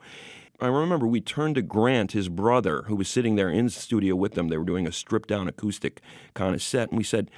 I 0.60 0.66
remember 0.66 1.06
we 1.06 1.22
turned 1.22 1.54
to 1.54 1.62
Grant, 1.62 2.12
his 2.12 2.28
brother, 2.28 2.82
who 2.82 2.94
was 2.94 3.08
sitting 3.08 3.34
there 3.34 3.48
in 3.48 3.64
the 3.64 3.70
studio 3.70 4.14
with 4.14 4.34
them. 4.34 4.48
They 4.48 4.58
were 4.58 4.64
doing 4.64 4.86
a 4.86 4.92
stripped 4.92 5.30
down 5.30 5.48
acoustic 5.48 6.00
kind 6.34 6.54
of 6.54 6.62
set, 6.62 6.90
and 6.90 6.98
we 6.98 7.02
said, 7.02 7.30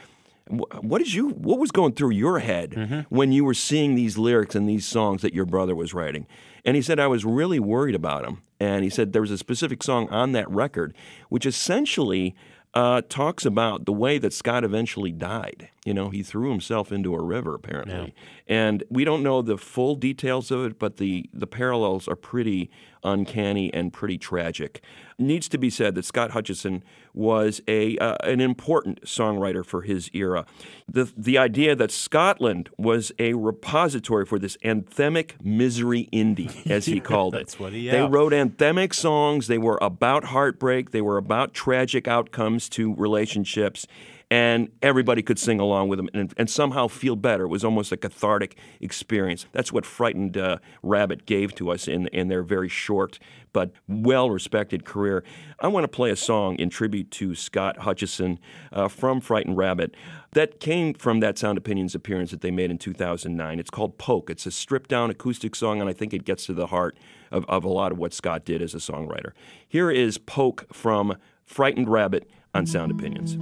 "What 0.49 0.99
did 0.99 1.14
you? 1.14 1.30
What 1.30 1.59
was 1.59 1.70
going 1.70 1.92
through 1.94 2.11
your 2.11 2.40
head 2.40 3.07
when 3.09 3.32
you 3.32 3.44
were 3.44 3.55
seeing 3.55 3.94
these 3.94 4.18
lyrics 4.18 4.55
and 4.55 4.68
these 4.68 4.84
songs 4.84 5.22
that 5.22 5.32
your 5.32 5.47
brother 5.47 5.74
was 5.74 5.94
writing?" 5.94 6.26
And 6.64 6.76
he 6.76 6.82
said, 6.82 7.01
"I 7.01 7.07
was 7.07 7.24
really 7.24 7.61
worried 7.61 7.94
about 7.94 8.24
him." 8.26 8.42
And 8.61 8.84
he 8.84 8.90
said 8.90 9.12
there 9.12 9.22
was 9.22 9.30
a 9.30 9.38
specific 9.38 9.82
song 9.82 10.09
on 10.11 10.32
that 10.32 10.51
record 10.51 10.94
which 11.28 11.47
essentially 11.47 12.34
uh, 12.74 13.03
talks 13.09 13.47
about 13.47 13.86
the 13.86 13.92
way 13.92 14.18
that 14.18 14.32
Scott 14.32 14.62
eventually 14.64 15.12
died. 15.12 15.70
You 15.87 15.95
know, 15.95 16.11
he 16.11 16.22
threw 16.24 16.51
himself 16.51 16.91
into 16.91 17.14
a 17.14 17.22
river 17.22 17.55
apparently, 17.55 18.12
and 18.49 18.82
we 18.91 19.05
don't 19.05 19.22
know 19.22 19.41
the 19.41 19.57
full 19.57 19.95
details 19.95 20.51
of 20.51 20.64
it, 20.66 20.78
but 20.78 20.97
the 20.97 21.30
the 21.32 21.47
parallels 21.47 22.09
are 22.09 22.16
pretty 22.16 22.70
uncanny 23.05 23.72
and 23.72 23.93
pretty 23.93 24.18
tragic. 24.18 24.82
Needs 25.18 25.49
to 25.51 25.59
be 25.59 25.70
said 25.70 25.95
that 25.95 26.05
Scott 26.05 26.32
Hutchison 26.32 26.82
was 27.14 27.61
a 27.68 27.97
uh, 27.99 28.16
an 28.24 28.41
important 28.41 29.03
songwriter 29.05 29.64
for 29.64 29.82
his 29.82 30.11
era. 30.12 30.45
The 30.89 31.11
the 31.16 31.39
idea 31.39 31.76
that 31.76 31.93
Scotland 31.93 32.68
was 32.76 33.12
a 33.20 33.34
repository 33.34 34.26
for 34.26 34.39
this 34.41 34.57
anthemic 34.64 35.32
misery 35.43 36.09
indie, 36.12 36.68
as 36.70 36.87
he 36.87 36.99
called 37.01 37.34
it. 37.37 37.39
That's 37.39 37.61
what 37.61 37.72
he- 37.72 37.89
They 37.89 38.03
wrote 38.03 38.32
anthemic 38.32 38.93
songs. 38.93 39.47
They 39.47 39.59
were 39.59 39.78
about 39.80 40.24
heartbreak. 40.24 40.91
They 40.91 41.01
were 41.01 41.16
about 41.16 41.55
tragic 41.55 42.09
outcomes 42.09 42.68
to 42.70 42.93
relationships. 42.97 43.87
And 44.31 44.70
everybody 44.83 45.22
could 45.22 45.39
sing 45.39 45.61
along 45.61 45.89
with 45.89 45.99
them 45.99 46.09
and, 46.12 46.35
and 46.37 46.51
somehow 46.51 46.89
feel 46.89 47.14
better. 47.14 47.45
It 47.45 47.49
was 47.49 47.64
almost 47.64 47.93
a 47.93 47.97
cathartic 47.97 48.57
experience. 48.81 49.47
That's 49.53 49.72
what 49.72 49.87
Frightened 49.87 50.37
uh, 50.37 50.59
Rabbit 50.83 51.27
gave 51.27 51.55
to 51.57 51.70
us 51.70 51.87
in, 51.87 52.09
in 52.09 52.29
their 52.29 52.43
very 52.43 52.68
short 52.68 53.18
but 53.53 53.70
well 53.89 54.29
respected 54.29 54.85
career. 54.85 55.24
I 55.61 55.68
want 55.68 55.85
to 55.85 55.89
play 55.89 56.11
a 56.11 56.16
song 56.16 56.57
in 56.57 56.70
tribute 56.70 57.11
to 57.12 57.35
Scott 57.35 57.79
Hutchison 57.79 58.39
uh, 58.72 58.89
from 58.89 59.20
Frightened 59.20 59.57
Rabbit 59.57 59.95
that 60.33 60.61
came 60.61 60.93
from 60.93 61.20
that 61.20 61.39
Sound 61.39 61.57
Opinions 61.57 61.95
appearance 61.95 62.33
that 62.33 62.41
they 62.41 62.51
made 62.51 62.70
in 62.70 62.79
2009. 62.79 63.59
It's 63.59 63.70
called 63.70 63.97
Poke. 63.97 64.29
It's 64.29 64.45
a 64.45 64.51
stripped 64.51 64.91
down 64.91 65.09
acoustic 65.09 65.55
song, 65.55 65.81
and 65.81 65.89
I 65.89 65.93
think 65.93 66.12
it 66.12 66.24
gets 66.24 66.47
to 66.47 66.53
the 66.53 66.66
heart 66.66 66.99
of, 67.31 67.47
of 67.49 67.64
a 67.64 67.68
lot 67.68 67.93
of 67.93 67.99
what 67.99 68.12
Scott 68.12 68.45
did 68.45 68.61
as 68.61 68.74
a 68.74 68.79
songwriter. 68.79 69.33
Here 69.66 69.91
is 69.91 70.18
Poke 70.18 70.66
from 70.72 71.16
Frightened 71.47 71.89
Rabbit 71.89 72.29
on 72.53 72.66
Sound 72.66 72.91
Opinions. 72.91 73.39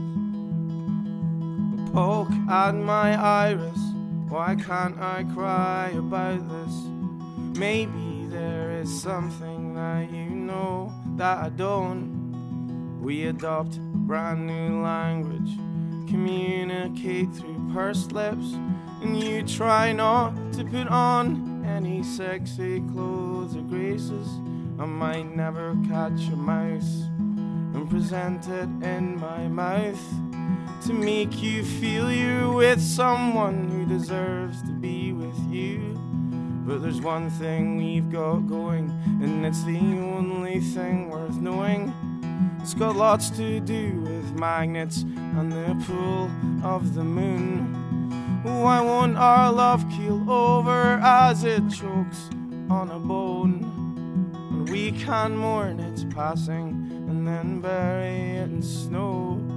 Poke 1.95 2.33
at 2.51 2.75
my 2.75 3.15
iris. 3.15 3.79
Why 4.29 4.57
can't 4.57 4.99
I 4.99 5.23
cry 5.33 5.93
about 5.97 6.41
this? 6.49 6.75
Maybe 7.57 8.27
there 8.27 8.73
is 8.73 8.91
something 9.01 9.75
that 9.75 10.11
you 10.11 10.29
know 10.29 10.93
that 11.15 11.39
I 11.39 11.51
don't. 11.51 13.01
We 13.01 13.27
adopt 13.27 13.79
brand 14.09 14.45
new 14.45 14.83
language, 14.83 15.57
communicate 16.11 17.33
through 17.33 17.71
pursed 17.73 18.11
lips, 18.11 18.55
and 19.01 19.23
you 19.23 19.45
try 19.45 19.93
not 19.93 20.35
to 20.55 20.65
put 20.65 20.89
on 20.89 21.65
any 21.65 22.03
sexy 22.03 22.81
clothes 22.93 23.55
or 23.55 23.63
graces. 23.63 24.27
I 24.81 24.87
might 24.87 25.37
never 25.37 25.77
catch 25.87 26.27
a 26.33 26.37
mouse 26.37 27.05
and 27.73 27.89
present 27.89 28.49
it 28.49 28.69
in 28.85 29.17
my 29.21 29.47
mouth 29.47 30.34
to 30.85 30.93
make 30.93 31.43
you 31.43 31.65
feel 31.65 32.13
you're 32.13 32.53
with 32.53 32.79
someone 32.79 33.71
who 33.71 33.87
deserves 33.87 34.61
to 34.61 34.69
be 34.69 35.15
with 35.15 35.39
you. 35.51 35.99
But 36.67 36.83
there's 36.83 37.01
one 37.01 37.31
thing 37.31 37.79
we've 37.79 38.13
got 38.13 38.47
going, 38.47 38.91
and 39.23 39.47
it's 39.47 39.65
the 39.65 39.79
only 39.79 40.61
thing 40.61 41.09
worth 41.09 41.37
knowing. 41.37 41.91
It's 42.61 42.75
got 42.75 42.97
lots 42.97 43.31
to 43.31 43.61
do 43.61 43.99
with 44.01 44.39
magnets 44.39 45.03
and 45.39 45.51
the 45.51 45.75
pull 45.87 46.31
of 46.63 46.95
the 46.95 47.05
moon. 47.05 47.65
Why 48.43 48.83
won't 48.83 49.17
our 49.17 49.51
love 49.51 49.89
keel 49.89 50.31
over 50.31 51.01
as 51.03 51.45
it 51.45 51.63
chokes 51.71 52.29
on 52.69 52.91
a 52.91 52.99
bone? 52.99 53.65
And 54.51 54.69
we 54.69 54.93
can 54.93 55.35
mourn 55.35 55.81
its 55.81 56.05
passing 56.05 56.91
and 57.09 57.27
then 57.27 57.63
bury 57.63 58.37
it 58.37 58.51
in 58.51 58.61
snow. 58.61 59.54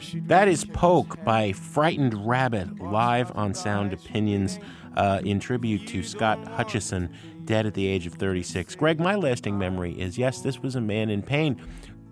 Or 0.00 0.02
should 0.02 0.22
we 0.22 0.28
That 0.28 0.48
is 0.48 0.64
Poke 0.64 1.22
by 1.24 1.52
Frightened 1.52 2.26
Rabbit, 2.26 2.80
live 2.80 3.30
on 3.36 3.52
Sound 3.52 3.92
Opinions, 3.92 4.58
uh, 4.96 5.20
in 5.26 5.38
tribute 5.40 5.86
to 5.88 6.02
Scott 6.02 6.42
Hutchison, 6.48 7.10
dead 7.44 7.66
at 7.66 7.74
the 7.74 7.86
age 7.86 8.06
of 8.06 8.14
36. 8.14 8.74
Greg, 8.76 8.98
my 8.98 9.14
lasting 9.14 9.58
memory 9.58 9.92
is 10.00 10.16
yes, 10.16 10.40
this 10.40 10.62
was 10.62 10.74
a 10.74 10.80
man 10.80 11.10
in 11.10 11.20
pain, 11.22 11.60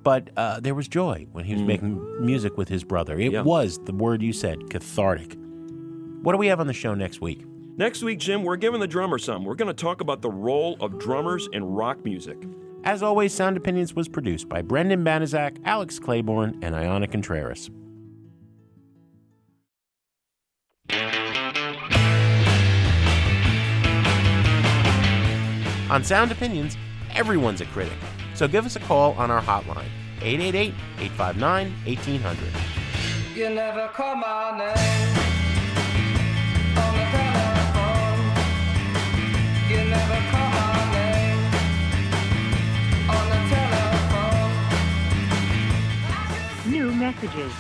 but 0.03 0.29
uh, 0.37 0.61
there 0.61 0.75
was 0.75 0.87
joy 0.87 1.27
when 1.33 1.47
he 1.47 1.55
was 1.55 1.63
making 1.63 2.25
music 2.25 2.59
with 2.59 2.69
his 2.69 2.85
brother. 2.85 3.19
It 3.19 3.33
Yeah. 3.33 3.41
was, 3.43 3.79
the 3.85 3.93
word 3.95 4.21
you 4.23 4.35
said, 4.35 4.69
cathartic. 4.69 5.37
What 6.23 6.33
do 6.33 6.39
we 6.39 6.49
have 6.49 6.61
on 6.61 6.67
the 6.67 6.75
show 6.75 6.93
next 6.95 7.23
week? 7.23 7.43
Next 7.79 8.03
week, 8.03 8.19
Jim, 8.19 8.43
we're 8.43 8.57
giving 8.57 8.81
the 8.81 8.87
drummer 8.87 9.19
some. 9.19 9.45
We're 9.45 9.55
going 9.55 9.75
to 9.75 9.83
talk 9.83 10.03
about 10.03 10.21
the 10.21 10.31
role 10.31 10.77
of 10.81 10.99
drummers 10.99 11.49
in 11.55 11.65
rock 11.65 12.05
music. 12.05 12.37
As 12.85 13.03
always, 13.03 13.35
Sound 13.35 13.57
Opinions 13.57 13.95
was 13.95 14.09
produced 14.09 14.49
by 14.49 14.63
Brendan 14.63 15.05
Banaszak, 15.05 15.59
Alex 15.65 15.99
Claiborne, 15.99 16.59
and 16.63 16.75
Ayana 16.75 17.11
Contreras. 17.11 17.71
On 25.91 26.05
Sound 26.05 26.31
Opinions, 26.31 26.77
everyone's 27.15 27.61
a 27.61 27.67
critic. 27.67 27.97
So 28.35 28.47
give 28.47 28.67
us 28.67 28.77
a 28.77 28.81
call 28.81 29.15
on 29.15 29.31
our 29.31 29.43
hotline, 29.43 29.89
888 30.21 30.75
859 30.99 31.73
1800. 31.85 32.49
You 33.35 33.51
never 33.51 33.89
call 33.89 34.17
my 34.17 34.59
name 34.59 35.28
messages. 46.99 47.53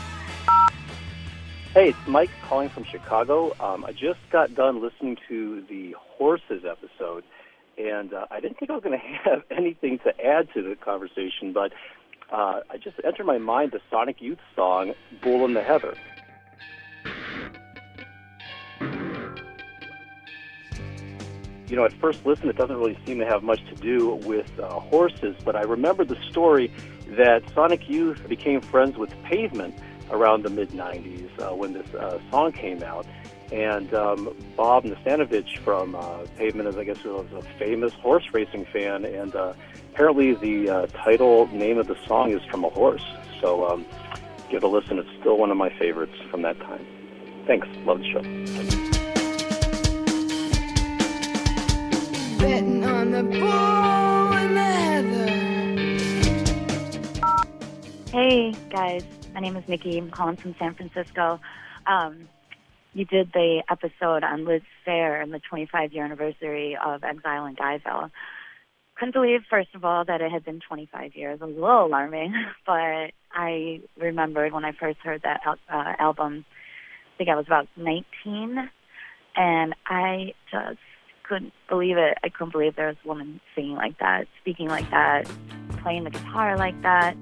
Hey, 1.73 1.91
it's 1.91 2.09
Mike 2.09 2.31
calling 2.49 2.69
from 2.71 2.85
Chicago. 2.85 3.55
Um, 3.61 3.85
I 3.85 3.93
just 3.93 4.19
got 4.31 4.55
done 4.55 4.83
listening 4.83 5.17
to 5.29 5.63
the 5.69 5.95
horses 5.99 6.65
episode, 6.69 7.23
and 7.77 8.13
uh, 8.13 8.27
I 8.31 8.41
didn't 8.41 8.59
think 8.59 8.71
I 8.71 8.75
was 8.75 8.83
going 8.83 8.99
to 9.25 9.31
have 9.31 9.43
anything 9.51 10.01
to 10.01 10.25
add 10.25 10.49
to 10.55 10.63
the 10.63 10.75
conversation, 10.75 11.53
but 11.53 11.73
uh, 12.33 12.61
I 12.69 12.79
just 12.83 12.97
entered 13.05 13.27
my 13.27 13.39
mind 13.39 13.73
the 13.73 13.81
Sonic 13.91 14.21
Youth 14.21 14.41
song 14.57 14.95
"Bull 15.23 15.45
in 15.45 15.55
the 15.55 15.63
Heather." 15.63 15.95
You 21.69 21.77
know, 21.77 21.85
at 21.85 21.93
first 21.93 22.25
listen, 22.25 22.49
it 22.49 22.57
doesn't 22.57 22.77
really 22.77 22.99
seem 23.07 23.19
to 23.19 23.27
have 23.27 23.43
much 23.43 23.61
to 23.69 23.75
do 23.77 24.15
with 24.15 24.59
uh, 24.59 24.81
horses, 24.81 25.37
but 25.45 25.55
I 25.55 25.63
remember 25.63 26.05
the 26.05 26.17
story 26.31 26.73
that 27.11 27.43
Sonic 27.55 27.89
Youth 27.89 28.29
became 28.29 28.61
friends 28.61 28.97
with 28.97 29.11
Pavement 29.23 29.75
around 30.11 30.43
the 30.43 30.51
mid 30.51 30.71
90s 30.71 31.31
uh, 31.41 31.55
when 31.55 31.73
this 31.73 31.95
uh, 31.95 32.19
song 32.31 32.53
came 32.53 32.83
out. 32.83 33.07
And 33.51 33.93
um, 33.95 34.37
Bob 34.57 34.85
Nastanovich 34.85 35.59
from 35.59 35.95
uh, 35.95 36.27
Pavement, 36.37 36.69
is 36.69 36.77
I 36.77 36.85
guess, 36.85 37.03
was 37.03 37.27
a 37.33 37.43
famous 37.59 37.95
horse 37.95 38.25
racing 38.33 38.67
fan, 38.67 39.07
and 39.07 39.35
uh, 39.35 39.55
apparently 39.93 40.35
the 40.35 40.69
uh, 40.69 40.87
title 40.89 41.47
name 41.47 41.79
of 41.79 41.87
the 41.87 41.97
song 42.07 42.31
is 42.33 42.45
from 42.51 42.65
a 42.65 42.69
horse. 42.69 43.05
So 43.41 43.67
um, 43.67 43.87
give 44.51 44.63
it 44.63 44.65
a 44.65 44.69
listen. 44.69 44.99
It's 44.99 45.09
still 45.21 45.39
one 45.39 45.51
of 45.51 45.57
my 45.57 45.71
favorites 45.79 46.15
from 46.31 46.43
that 46.43 46.59
time. 46.61 46.87
Thanks. 47.47 47.67
Love 47.87 48.01
the 48.01 48.13
show. 48.13 48.21
Betting 52.39 52.85
on 52.85 53.11
the 53.13 53.23
bull 53.23 54.33
in 54.37 54.55
the 54.55 54.61
heather. 54.61 55.48
Hey 58.11 58.55
guys, 58.71 59.05
my 59.35 59.41
name 59.41 59.55
is 59.55 59.69
Nikki. 59.69 59.99
I'm 59.99 60.11
calling 60.11 60.37
from 60.37 60.55
San 60.59 60.75
Francisco. 60.75 61.39
Um, 61.87 62.27
you 62.95 63.05
did 63.05 63.35
the 63.35 63.63
episode 63.71 64.25
on 64.25 64.47
Liz 64.47 64.63
Phair 64.87 65.23
and 65.23 65.31
the 65.31 65.41
25 65.41 65.93
year 65.93 66.07
anniversary 66.07 66.75
of 66.83 67.05
Exile 67.05 67.45
in 67.45 67.55
Guyville. 67.55 68.11
Couldn't 68.95 69.13
believe, 69.13 69.43
first 69.51 69.75
of 69.75 69.85
all, 69.85 70.07
that 70.07 70.23
it 70.23 70.33
had 70.33 70.43
been 70.43 70.59
25 70.67 71.17
years. 71.17 71.39
It 71.39 71.45
was 71.45 71.55
a 71.55 71.61
little 71.61 71.85
alarming, 71.85 72.33
but 72.67 73.11
I 73.31 73.83
remembered 73.99 74.55
when 74.55 74.65
I 74.65 74.73
first 74.73 75.01
heard 75.01 75.21
that 75.25 75.43
uh, 75.47 75.93
album. 75.99 76.47
I 77.15 77.19
think 77.19 77.29
I 77.29 77.37
was 77.37 77.45
about 77.47 77.69
19, 77.77 78.71
and 79.37 79.75
I 79.87 80.33
just 80.51 80.79
couldn't 81.25 81.53
believe 81.69 81.99
it. 81.99 82.17
I 82.25 82.31
couldn't 82.31 82.53
believe 82.53 82.75
there 82.75 82.87
was 82.87 82.97
a 83.05 83.09
woman 83.09 83.43
singing 83.55 83.75
like 83.75 83.99
that, 83.99 84.29
speaking 84.41 84.69
like 84.69 84.89
that, 84.93 85.31
playing 85.83 86.05
the 86.05 86.11
guitar 86.11 86.57
like 86.57 86.81
that. 86.81 87.15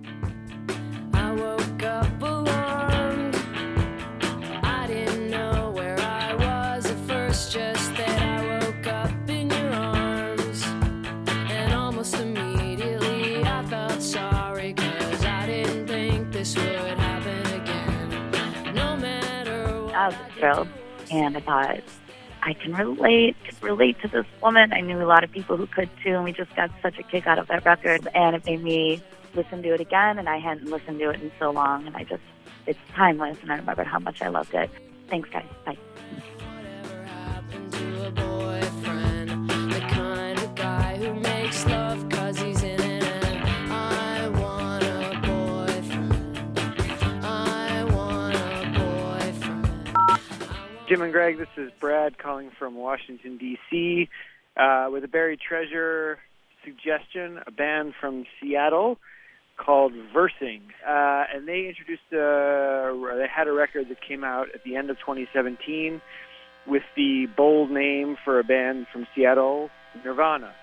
I 4.63 4.87
didn't 4.87 5.31
know 5.31 5.71
where 5.75 5.99
I 5.99 6.35
was 6.35 6.87
at 6.87 6.99
first, 7.07 7.53
just 7.53 7.95
that 7.97 8.21
I 8.21 8.61
woke 8.61 8.87
up 8.87 9.31
in 9.31 9.49
your 9.51 9.73
arms. 9.73 10.63
And 10.65 11.73
I 11.73 13.65
felt 13.65 14.15
I 14.15 15.47
didn't 15.47 15.87
think 15.87 16.33
this 16.33 16.55
would 16.57 16.67
happen 16.67 17.47
again. 17.61 18.75
No 18.75 18.97
matter 18.97 19.83
what. 19.83 19.95
I 19.95 20.09
was 20.09 20.17
thrilled, 20.37 20.69
and 21.11 21.37
I 21.37 21.41
thought 21.41 21.81
I 22.43 22.53
can 22.53 22.75
relate, 22.75 23.37
could 23.45 23.63
relate 23.63 23.99
to 24.03 24.09
this 24.09 24.27
woman. 24.43 24.73
I 24.73 24.81
knew 24.83 25.03
a 25.03 25.05
lot 25.05 25.25
of 25.25 25.33
people 25.33 25.57
who 25.57 25.67
could 25.67 25.89
too, 26.05 26.15
and 26.15 26.25
we 26.25 26.33
just 26.33 26.55
got 26.55 26.71
such 26.83 26.99
a 26.99 27.03
kick 27.03 27.27
out 27.27 27.39
of 27.39 27.49
that 27.49 27.65
record, 27.65 28.07
and 28.15 28.37
it 28.37 28.45
made 28.45 28.63
me 28.63 29.03
listen 29.37 29.63
to 29.63 29.75
it 29.75 29.81
again. 29.81 30.19
And 30.19 30.29
I 30.29 30.39
hadn't 30.39 30.71
listened 30.71 30.99
to 30.99 31.11
it 31.11 31.21
in 31.21 31.31
so 31.39 31.51
long, 31.51 31.87
and 31.87 31.97
I 31.97 32.05
just 32.05 32.23
it's 32.67 32.79
timeless, 32.95 33.39
and 33.43 33.53
I 33.53 33.57
remembered 33.57 33.87
how 33.87 34.01
much 34.01 34.21
I 34.21 34.29
loved 34.29 34.55
it. 34.55 34.71
Thanks, 35.09 35.29
guys. 35.31 35.45
Bye. 35.65 35.79
Whatever 36.39 37.05
happened 37.05 37.73
to 37.73 38.07
a 38.07 38.11
boyfriend? 38.11 39.49
The 39.51 39.81
kind 39.89 40.39
of 40.39 40.55
guy 40.57 40.97
who 40.97 41.15
makes 41.15 41.65
love 41.67 42.09
cause 42.09 42.39
he's 42.41 42.63
in 42.65 42.81
it. 42.81 43.05
And 43.05 43.73
I 43.73 44.29
want 44.29 44.83
a 44.83 45.21
boyfriend. 45.23 46.59
I 47.25 47.85
want 47.85 48.37
a 48.37 49.31
boyfriend. 49.31 50.89
Jim 50.89 51.03
and 51.03 51.13
Greg, 51.13 51.39
this 51.39 51.49
is 51.57 51.71
Brad 51.79 52.19
calling 52.19 52.51
from 52.59 52.75
Washington, 52.75 53.39
D.C., 53.39 54.09
uh, 54.57 54.89
with 54.91 55.05
a 55.05 55.09
buried 55.09 55.39
treasure 55.39 56.19
suggestion, 56.65 57.39
a 57.47 57.53
band 57.53 57.95
from 58.01 58.25
Seattle 58.41 58.99
called 59.57 59.93
Versing, 60.15 60.63
uh, 60.87 61.25
and 61.35 61.49
they 61.49 61.67
introduced 61.67 62.13
a, 62.13 63.17
they 63.17 63.27
had 63.29 63.49
a 63.49 63.53
record 63.53 63.89
that 63.89 64.01
came 64.01 64.25
out 64.25 64.49
at 64.55 64.63
the 64.65 64.77
end 64.77 64.91
of 64.91 64.99
2017 64.99 66.01
with 66.67 66.83
the 66.97 67.27
bold 67.37 67.71
name 67.71 68.17
for 68.25 68.39
a 68.39 68.45
band 68.45 68.87
from 68.93 69.07
Seattle, 69.15 69.71
Nirvana. 70.05 70.55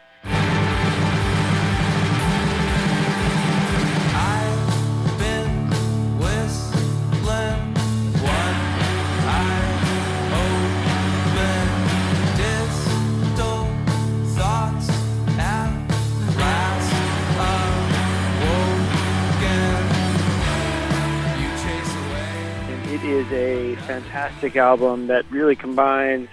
Fantastic 24.14 24.55
album 24.55 25.07
that 25.07 25.26
really 25.32 25.55
combines 25.55 26.30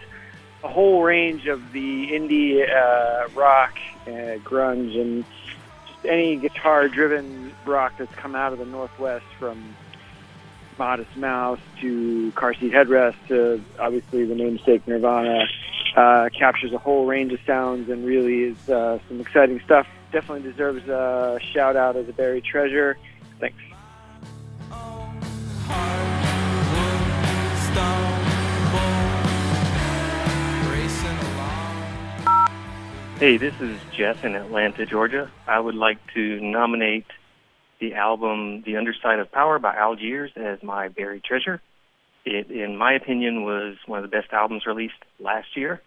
a 0.62 0.68
whole 0.68 1.02
range 1.02 1.46
of 1.46 1.72
the 1.72 2.08
indie 2.08 2.60
uh, 2.62 3.26
rock, 3.34 3.78
uh, 4.06 4.36
grunge, 4.44 5.00
and 5.00 5.24
just 5.88 6.04
any 6.04 6.36
guitar-driven 6.36 7.50
rock 7.64 7.94
that's 7.96 8.14
come 8.16 8.34
out 8.34 8.52
of 8.52 8.58
the 8.58 8.66
Northwest, 8.66 9.24
from 9.38 9.74
Modest 10.78 11.16
Mouse 11.16 11.58
to 11.80 12.30
Car 12.32 12.52
Seat 12.52 12.72
Headrest 12.72 13.16
to 13.28 13.62
obviously 13.78 14.26
the 14.26 14.34
namesake 14.34 14.86
Nirvana. 14.86 15.46
Uh, 15.96 16.28
captures 16.38 16.72
a 16.72 16.78
whole 16.78 17.06
range 17.06 17.32
of 17.32 17.40
sounds 17.46 17.88
and 17.88 18.04
really 18.04 18.42
is 18.42 18.68
uh, 18.68 18.98
some 19.08 19.20
exciting 19.20 19.58
stuff. 19.64 19.86
Definitely 20.12 20.50
deserves 20.50 20.86
a 20.86 21.40
shout 21.52 21.76
out 21.76 21.96
as 21.96 22.08
a 22.08 22.12
buried 22.12 22.44
treasure. 22.44 22.98
Thanks. 23.40 23.58
Hey, 33.20 33.36
this 33.36 33.52
is 33.60 33.78
Jeff 33.92 34.24
in 34.24 34.34
Atlanta, 34.34 34.86
Georgia. 34.86 35.30
I 35.46 35.60
would 35.60 35.74
like 35.74 35.98
to 36.14 36.40
nominate 36.40 37.04
the 37.78 37.92
album 37.92 38.62
The 38.62 38.78
Underside 38.78 39.18
of 39.18 39.30
Power 39.30 39.58
by 39.58 39.76
Algiers 39.76 40.30
as 40.36 40.62
my 40.62 40.88
buried 40.88 41.22
treasure. 41.22 41.60
It, 42.24 42.50
in 42.50 42.78
my 42.78 42.94
opinion, 42.94 43.44
was 43.44 43.76
one 43.84 44.02
of 44.02 44.10
the 44.10 44.16
best 44.16 44.32
albums 44.32 44.64
released 44.64 44.94
last 45.18 45.54
year. 45.54 45.82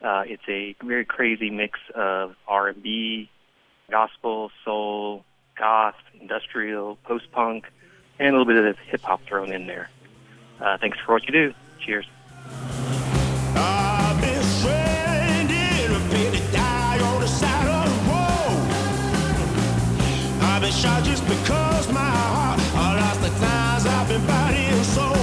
Uh, 0.00 0.22
it's 0.26 0.44
a 0.48 0.76
very 0.80 1.04
crazy 1.04 1.50
mix 1.50 1.80
of 1.92 2.36
R&B, 2.46 3.30
gospel, 3.90 4.52
soul, 4.64 5.24
goth, 5.58 5.96
industrial, 6.20 6.98
post-punk, 7.02 7.64
and 8.20 8.28
a 8.28 8.38
little 8.38 8.46
bit 8.46 8.64
of 8.64 8.78
hip 8.78 9.02
hop 9.02 9.22
thrown 9.26 9.52
in 9.52 9.66
there. 9.66 9.90
Uh, 10.60 10.78
thanks 10.78 10.98
for 11.04 11.12
what 11.12 11.24
you 11.26 11.32
do. 11.32 11.54
Cheers. 11.80 12.06
I've 13.54 14.20
been 14.20 14.42
stranded, 14.42 15.90
a 15.90 15.98
bit 16.10 16.34
to 16.34 16.52
die 16.52 16.98
on 17.00 17.20
the 17.20 17.28
side 17.28 17.68
of 17.68 17.84
the 17.88 17.96
road. 18.10 18.60
I've 20.42 20.62
been 20.62 20.72
shot 20.72 21.04
just 21.04 21.24
because 21.26 21.92
my 21.92 22.00
heart, 22.00 22.60
I 22.74 23.00
lost 23.00 23.20
the 23.20 23.28
times 23.44 23.86
I've 23.86 24.08
been 24.08 24.26
body 24.26 24.56
and 24.56 24.84
soul. 24.86 25.16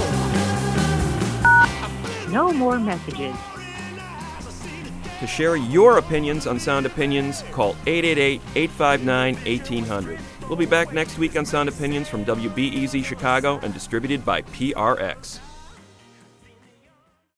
No 2.32 2.52
more 2.52 2.78
messages. 2.78 3.34
To 5.20 5.26
share 5.26 5.56
your 5.56 5.98
opinions 5.98 6.46
on 6.46 6.58
Sound 6.58 6.86
Opinions, 6.86 7.44
call 7.52 7.76
888 7.86 8.40
859 8.56 9.34
1800. 9.36 10.18
We'll 10.48 10.58
be 10.58 10.66
back 10.66 10.92
next 10.92 11.16
week 11.16 11.36
on 11.36 11.46
Sound 11.46 11.70
Opinions 11.70 12.06
from 12.06 12.24
WBEZ 12.24 13.02
Chicago 13.02 13.58
and 13.62 13.72
distributed 13.72 14.24
by 14.26 14.42
PRX. 14.42 15.38